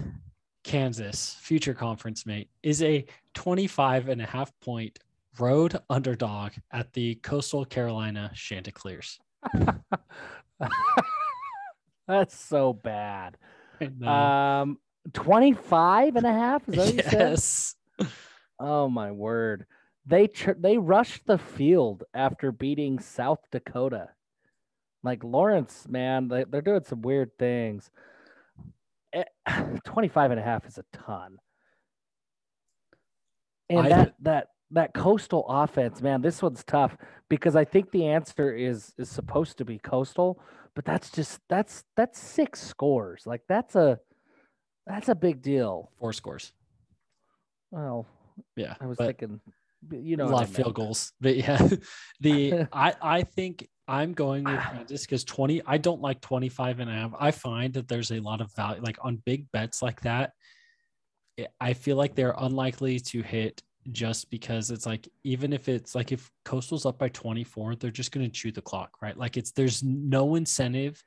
[0.62, 3.05] Kansas, future conference mate, is a
[3.35, 4.98] 25 and a half point
[5.39, 9.18] road underdog at the Coastal Carolina Chanticleers.
[12.09, 13.36] That's so bad.
[14.05, 14.78] Um,
[15.12, 16.68] 25 and a half?
[16.68, 17.12] Is that what you said?
[17.30, 17.74] yes.
[18.58, 19.66] Oh my word.
[20.06, 24.10] They tr- they rushed the field after beating South Dakota.
[25.02, 27.90] Like Lawrence, man, they, they're doing some weird things.
[29.12, 29.24] Eh,
[29.84, 31.38] 25 and a half is a ton.
[33.68, 36.96] And I- that that that coastal offense, man, this one's tough
[37.28, 40.40] because I think the answer is is supposed to be coastal,
[40.74, 43.26] but that's just that's that's six scores.
[43.26, 44.00] Like that's a
[44.86, 45.90] that's a big deal.
[45.98, 46.52] Four scores.
[47.70, 48.06] Well,
[48.56, 48.74] Yeah.
[48.80, 49.40] I was thinking,
[49.90, 51.12] you know, a lot of field goals.
[51.20, 51.68] But yeah,
[52.20, 54.70] the I I think I'm going with ah.
[54.72, 57.12] Kansas because 20 I don't like 25 and a half.
[57.18, 60.32] I find that there's a lot of value like on big bets like that.
[61.38, 65.94] Eh, I feel like they're unlikely to hit just because it's like even if it's
[65.94, 69.16] like if Coastal's up by 24, they're just going to chew the clock, right?
[69.16, 71.00] Like it's there's no incentive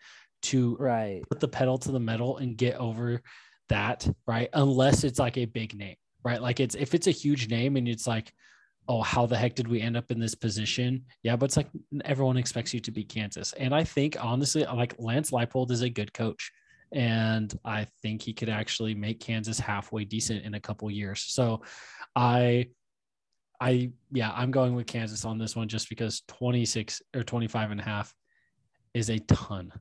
[0.44, 1.22] to Right.
[1.30, 3.22] put the pedal to the metal and get over
[3.70, 4.50] that, right?
[4.54, 6.42] Unless it's like a big name, right?
[6.42, 8.32] Like it's if it's a huge name and it's like,
[8.88, 11.06] oh, how the heck did we end up in this position?
[11.24, 11.70] Yeah, but it's like
[12.04, 13.54] everyone expects you to be Kansas.
[13.54, 16.52] And I think honestly, like Lance Leipold is a good coach.
[16.92, 21.24] And I think he could actually make Kansas halfway decent in a couple years.
[21.28, 21.62] So
[22.16, 22.70] I
[23.62, 27.80] I yeah, I'm going with Kansas on this one just because 26 or 25 and
[27.80, 28.14] a half
[28.94, 29.72] is a ton.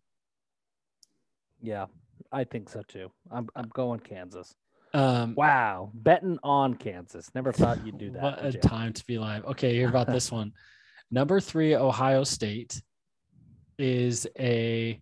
[1.63, 1.87] Yeah,
[2.33, 3.11] I think so too.
[3.31, 4.55] I'm I'm going Kansas.
[4.95, 7.31] Um Wow, betting on Kansas.
[7.35, 8.23] Never thought you'd do that.
[8.23, 9.45] What a time to be alive.
[9.45, 10.53] Okay, hear about this one.
[11.11, 12.83] Number three, Ohio State
[13.79, 15.01] is a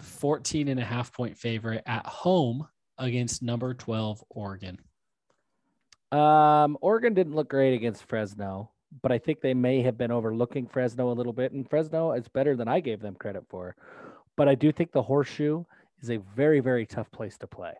[0.00, 2.66] 14 and a half point favorite at home
[2.98, 4.78] against number 12, Oregon.
[6.12, 8.70] Um, Oregon didn't look great against Fresno,
[9.02, 12.28] but I think they may have been overlooking Fresno a little bit, and Fresno is
[12.28, 13.74] better than I gave them credit for.
[14.36, 15.64] But I do think the horseshoe
[16.04, 17.74] is a very, very tough place to play.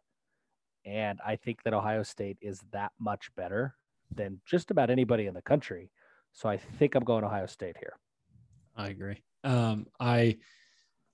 [0.85, 3.75] And I think that Ohio State is that much better
[4.15, 5.91] than just about anybody in the country.
[6.33, 7.95] So I think I'm going Ohio State here.
[8.77, 9.23] I agree.
[9.45, 10.39] Um, I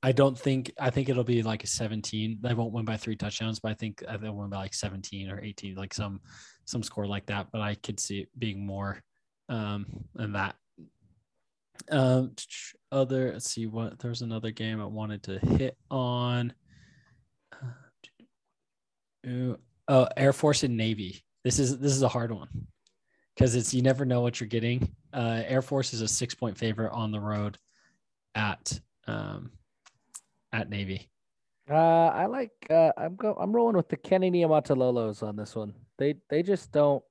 [0.02, 2.38] I don't think I think it'll be like a 17.
[2.40, 5.40] They won't win by three touchdowns, but I think they'll win by like 17 or
[5.40, 6.20] 18, like some
[6.64, 7.48] some score like that.
[7.52, 9.02] But I could see it being more
[9.48, 10.56] um than that.
[11.90, 12.32] Um
[12.90, 16.54] other let's see what there's another game I wanted to hit on.
[19.26, 21.22] Ooh, oh, Air Force and Navy.
[21.44, 22.48] This is this is a hard one
[23.34, 24.94] because it's you never know what you're getting.
[25.12, 27.59] Uh, Air Force is a six point favorite on the road
[28.34, 29.51] at um,
[30.52, 31.10] at Navy.
[31.70, 32.52] Uh, I like.
[32.68, 33.34] Uh, I'm go.
[33.40, 35.74] I'm rolling with the Kenny Niumatalolos on this one.
[35.98, 37.02] They they just don't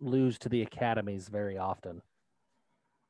[0.00, 2.02] lose to the academies very often.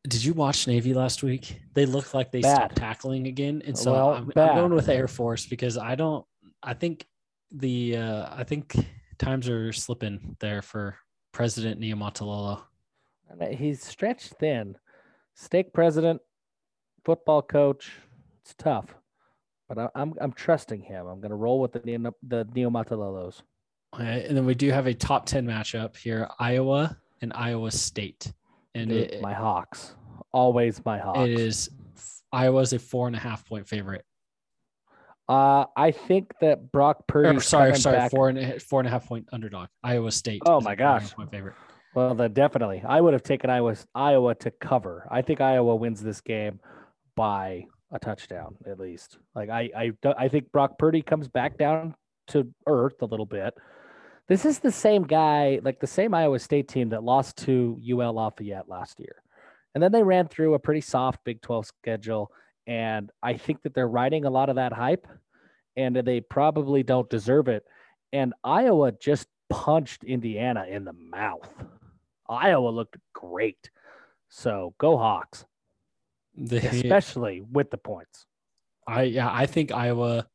[0.09, 1.61] Did you watch Navy last week?
[1.75, 2.57] They look like they Bad.
[2.57, 6.27] stopped tackling again, and so Well, I'm, I'm going with Air Force because I don't.
[6.63, 7.07] I think
[7.53, 8.77] the uh, I think
[9.19, 10.97] times are slipping there for
[11.33, 11.83] President
[13.41, 14.77] uh, He's stretched thin.
[15.35, 16.21] Stake president,
[17.05, 17.93] football coach.
[18.43, 18.95] It's tough,
[19.69, 21.07] but I, I'm I'm trusting him.
[21.07, 23.43] I'm going to roll with the Neo, the Niumatalolos.
[23.95, 28.33] Okay, and then we do have a top ten matchup here: Iowa and Iowa State,
[28.75, 29.95] and Dude, it, my Hawks,
[30.33, 31.21] always my Hawks.
[31.21, 31.71] it is
[32.33, 34.05] Iowa's a four and a half point favorite.
[35.29, 37.37] Uh, I think that Brock Purdy.
[37.37, 39.69] Or, sorry, sorry, four and a, four and a half point underdog.
[39.83, 40.43] Iowa State.
[40.45, 41.15] Oh my four and a half gosh.
[41.15, 41.55] point favorite.
[41.95, 45.07] Well, then definitely, I would have taken Iowa Iowa to cover.
[45.11, 46.59] I think Iowa wins this game
[47.15, 49.19] by a touchdown at least.
[49.35, 51.95] Like I, I, I think Brock Purdy comes back down
[52.29, 53.55] to earth a little bit.
[54.29, 58.15] This is the same guy, like the same Iowa State team that lost to UL
[58.15, 59.23] Lafayette last year,
[59.75, 62.31] and then they ran through a pretty soft Big Twelve schedule.
[62.67, 65.07] And I think that they're riding a lot of that hype,
[65.77, 67.65] and they probably don't deserve it.
[68.13, 71.49] And Iowa just punched Indiana in the mouth.
[72.29, 73.71] Iowa looked great.
[74.29, 75.45] So go Hawks,
[76.51, 78.27] especially with the points.
[78.87, 80.27] I yeah, I think Iowa.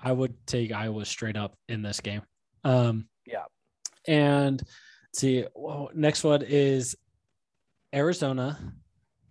[0.00, 2.22] I would take Iowa straight up in this game.
[2.62, 3.44] Um, Yeah.
[4.06, 4.62] And
[5.12, 6.96] see, well, next one is
[7.94, 8.58] Arizona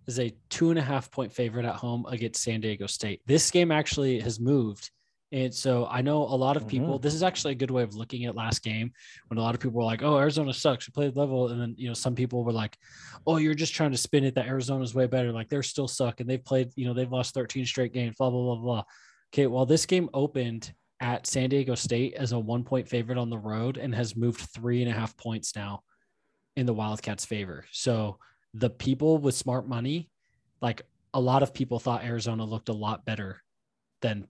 [0.08, 3.20] is a two and a half point favorite at home against San Diego State.
[3.26, 4.90] This game actually has moved
[5.30, 7.02] And so I know a lot of people, Mhm.
[7.02, 8.94] this is actually a good way of looking at last game
[9.26, 10.88] when a lot of people were like, oh, Arizona sucks.
[10.88, 11.48] We played level.
[11.48, 12.78] And then, you know, some people were like,
[13.26, 15.30] oh, you're just trying to spin it that Arizona's way better.
[15.30, 18.30] Like they're still suck and they've played, you know, they've lost 13 straight games, blah,
[18.30, 18.84] blah, blah, blah.
[19.34, 19.46] Okay.
[19.46, 23.36] Well, this game opened at San Diego State as a one point favorite on the
[23.36, 25.82] road and has moved three and a half points now
[26.56, 27.66] in the Wildcats' favor.
[27.70, 28.18] So
[28.54, 30.10] the people with smart money,
[30.60, 30.82] like
[31.14, 33.42] a lot of people thought Arizona looked a lot better
[34.00, 34.26] than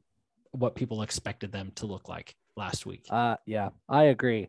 [0.52, 3.04] what people expected them to look like last week.
[3.10, 4.48] Uh, yeah, I agree.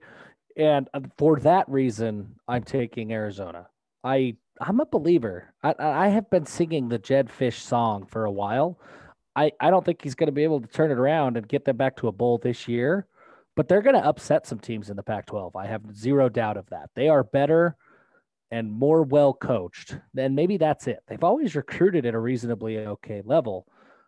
[0.57, 3.67] And uh, for that reason, I'm taking Arizona.
[4.03, 5.53] I I'm a believer.
[5.63, 8.79] I I have been singing the Jedd Fisch song for a while.
[9.35, 11.65] I I don't think he's going to be able to turn it around and get
[11.65, 13.07] them back to a bowl this year,
[13.55, 15.51] but they're going to upset some teams in the Pac-12.
[15.55, 16.89] I have zero doubt of that.
[16.95, 17.77] They are better
[18.51, 19.97] and more well coached.
[20.13, 20.99] then maybe that's it.
[21.07, 23.67] They've always recruited at a reasonably okay level,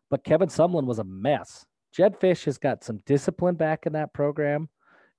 [0.09, 1.65] but Kevin Sumlin was a mess.
[1.93, 4.69] Jedd Fisch has got some discipline back in that program.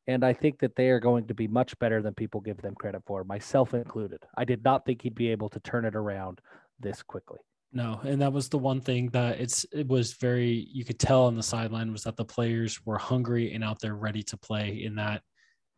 [0.09, 2.75] And I think that they are going to be much better than people give them
[2.75, 4.19] credit for, myself included.
[4.37, 6.41] I did not think he'd be able to turn it around
[6.81, 7.39] this quickly.
[7.73, 11.27] No, and that was the one thing that it's it was very you could tell
[11.27, 14.83] on the sideline was that the players were hungry and out there ready to play.
[14.83, 15.23] In that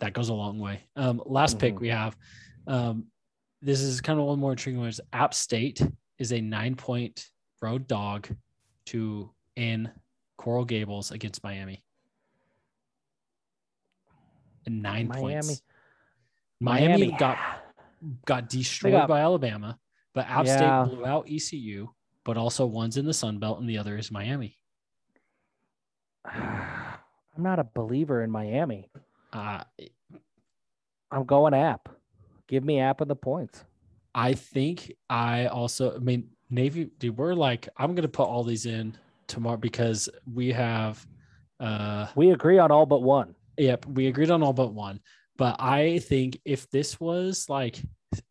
[0.01, 0.81] that goes a long way.
[0.97, 1.81] Um, last pick Mhm.
[1.81, 2.17] we have,
[2.67, 3.09] um,
[3.65, 4.89] this is kind of one more intriguing one.
[4.91, 5.81] Is App State
[6.19, 7.27] is a nine point
[7.63, 8.29] road dog
[8.87, 9.91] to in
[10.37, 11.83] Coral Gables against Miami.
[14.67, 15.23] And nine Miami.
[15.23, 15.63] points.
[16.61, 17.39] Miami, got
[18.27, 19.79] got destroyed got- by Alabama,
[20.15, 20.85] but App Yeah.
[20.87, 21.89] State blew out ECU,
[22.25, 24.59] but also one's in the Sun Belt and the other is Miami.
[26.27, 28.91] I'm not a believer in Miami.
[29.33, 29.65] Uh,
[31.11, 31.89] I'm going app.
[32.49, 33.65] Give me app and the points.
[34.15, 38.67] I think I also, I mean, Navy, dude, we're like, I'm gonna put all these
[38.67, 38.97] in
[39.27, 41.05] tomorrow because we have,
[41.61, 43.35] uh, We agree on all but one.
[43.57, 45.01] yep, we agreed on all but one.
[45.37, 47.81] But I think if this was like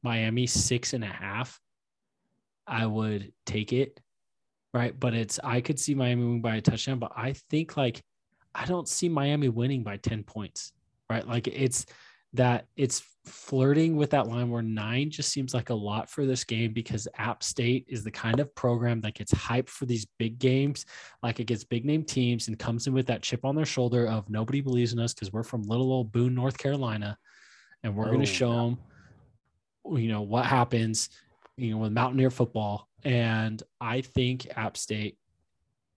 [0.03, 1.59] Miami six and a half,
[2.65, 3.99] I would take it.
[4.73, 4.97] Right.
[4.97, 8.01] But it's, I could see Miami winning by a touchdown, but I think like,
[8.55, 10.71] I don't see Miami winning by 10 points.
[11.09, 11.27] Right.
[11.27, 11.85] Like it's
[12.33, 16.43] that it's flirting with that line where nine just seems like a lot for this
[16.43, 20.39] game because App State is the kind of program that gets hyped for these big
[20.39, 20.85] games,
[21.21, 24.07] like it gets big name teams and comes in with that chip on their shoulder
[24.07, 27.17] of nobody believes in us because we're from little old Boone, North Carolina,
[27.83, 28.61] and we're going Oh, to show yeah.
[28.63, 28.77] them,
[30.01, 31.09] you know, what happens,
[31.55, 32.89] you know, with Mountaineer football.
[33.05, 35.17] And I think App State,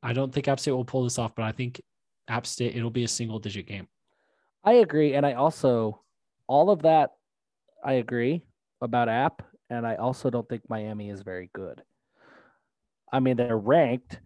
[0.02, 1.80] I don't think App State will pull this off, but I think
[2.28, 3.88] App State, it'll be a single digit game.
[4.62, 5.14] I agree.
[5.14, 6.02] And I also,
[6.48, 7.10] all of that,
[7.84, 8.42] I agree
[8.80, 9.42] about app.
[9.68, 11.82] And I also don't think Miami is very good.
[13.12, 14.20] I mean, they're ranked,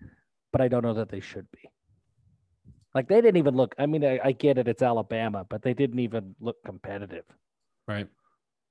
[0.52, 1.70] but I don't know that they should be.
[2.94, 3.74] Like they didn't even look.
[3.78, 7.24] I mean, I, I get it, it's Alabama, but they didn't even look competitive.
[7.86, 8.08] Right.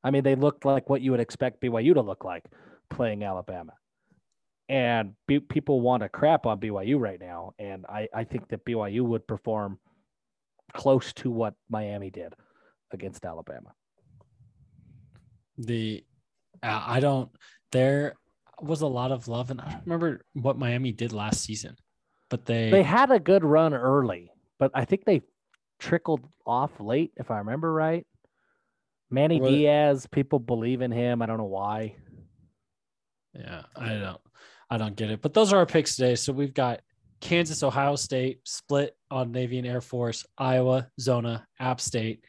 [0.04, 2.44] I mean, they looked like what you would expect BYU to look like
[2.90, 3.74] playing Alabama.
[4.68, 7.54] And B- people want to crap on BYU right now.
[7.58, 9.80] And I, I think that BYU would perform
[10.74, 12.34] close to what Miami did
[12.92, 13.74] against Alabama.
[15.58, 16.04] the
[16.64, 17.30] uh, I don't
[17.72, 18.16] there
[18.62, 21.76] was a lot of love and I don't remember what Miami did last season,
[22.30, 25.22] but they, They had a good run early, but I think they
[25.80, 28.06] trickled off late, if I remember right.
[29.10, 31.22] Manny Well- Diaz, people believe in him.
[31.22, 31.96] I don't know why.
[33.34, 34.22] yeah I don't
[34.72, 35.22] I don't get it.
[35.22, 36.16] But those are our picks today.
[36.16, 36.82] So we've got
[37.22, 42.24] Kansas, Ohio State split on Navy and Air Force, Iowa, Zona, App State.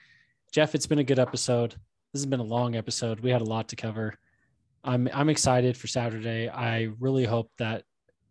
[0.53, 1.73] Jeff, it's been a good episode.
[2.13, 3.21] This has been a long episode.
[3.21, 4.15] We had a lot to cover.
[4.83, 6.49] I'm I'm excited for Saturday.
[6.49, 7.85] I really hope that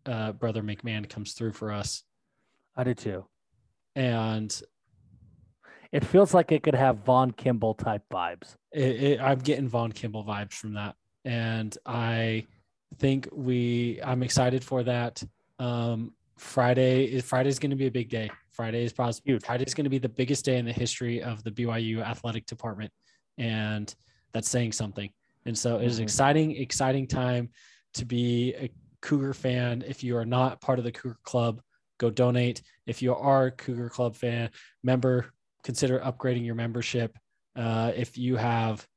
[0.06, 2.04] uh, brother McMahon comes through for us.
[2.76, 3.26] I do too.
[3.96, 4.62] And
[5.92, 8.56] It feels like it could have Von Kimball type vibes.
[8.72, 12.48] it, it, I'm getting Von Kimball vibes from that, and I
[12.98, 14.02] think we.
[14.04, 15.24] I'm excited for that.
[15.58, 18.30] Um, Friday is Friday's going to be a big day.
[18.52, 19.44] Friday is probably Huge.
[19.44, 22.92] Friday's going to be the biggest day in the history of the BYU athletic department,
[23.38, 23.94] and
[24.34, 25.10] that's saying something.
[25.46, 26.04] And so it is Mhm.
[26.04, 27.50] exciting, exciting time
[27.94, 28.72] to be a
[29.02, 29.82] Cougar fan.
[29.88, 31.62] If you are not part of the Cougar Club,
[31.98, 32.62] go donate.
[32.86, 34.50] If you are a Cougar Club fan
[34.84, 35.34] member,
[35.64, 37.18] consider upgrading your membership.
[37.56, 38.88] Uh, if you have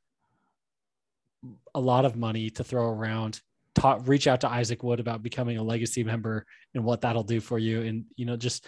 [1.74, 3.40] a lot of money to throw around,
[3.74, 6.44] talk, reach out to Isaac Wood about becoming a legacy member
[6.74, 7.82] and what that'll do for you.
[7.82, 8.66] And, you know, just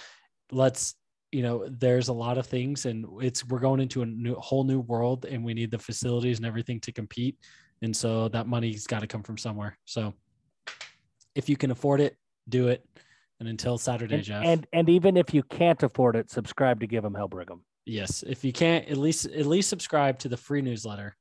[0.51, 0.94] let's,
[1.32, 4.64] you know, there's a lot of things and it's, we're going into a new, whole
[4.64, 7.36] new world and we need the facilities and everything to compete.
[7.82, 9.76] And so that money's got to come from somewhere.
[9.85, 10.14] So
[11.35, 12.16] if you can afford it,
[12.48, 12.85] do it.
[13.40, 14.44] And until Saturday, And, Jeff.
[14.44, 17.62] and and even if you can't afford it, subscribe to Give Them Hell Brigham.
[17.85, 21.16] yes, if you can't, at least at least subscribe to the free newsletter.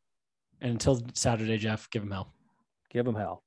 [0.61, 2.31] And until Saturday, Jeff, give them hell.
[2.91, 3.43] Give them hell.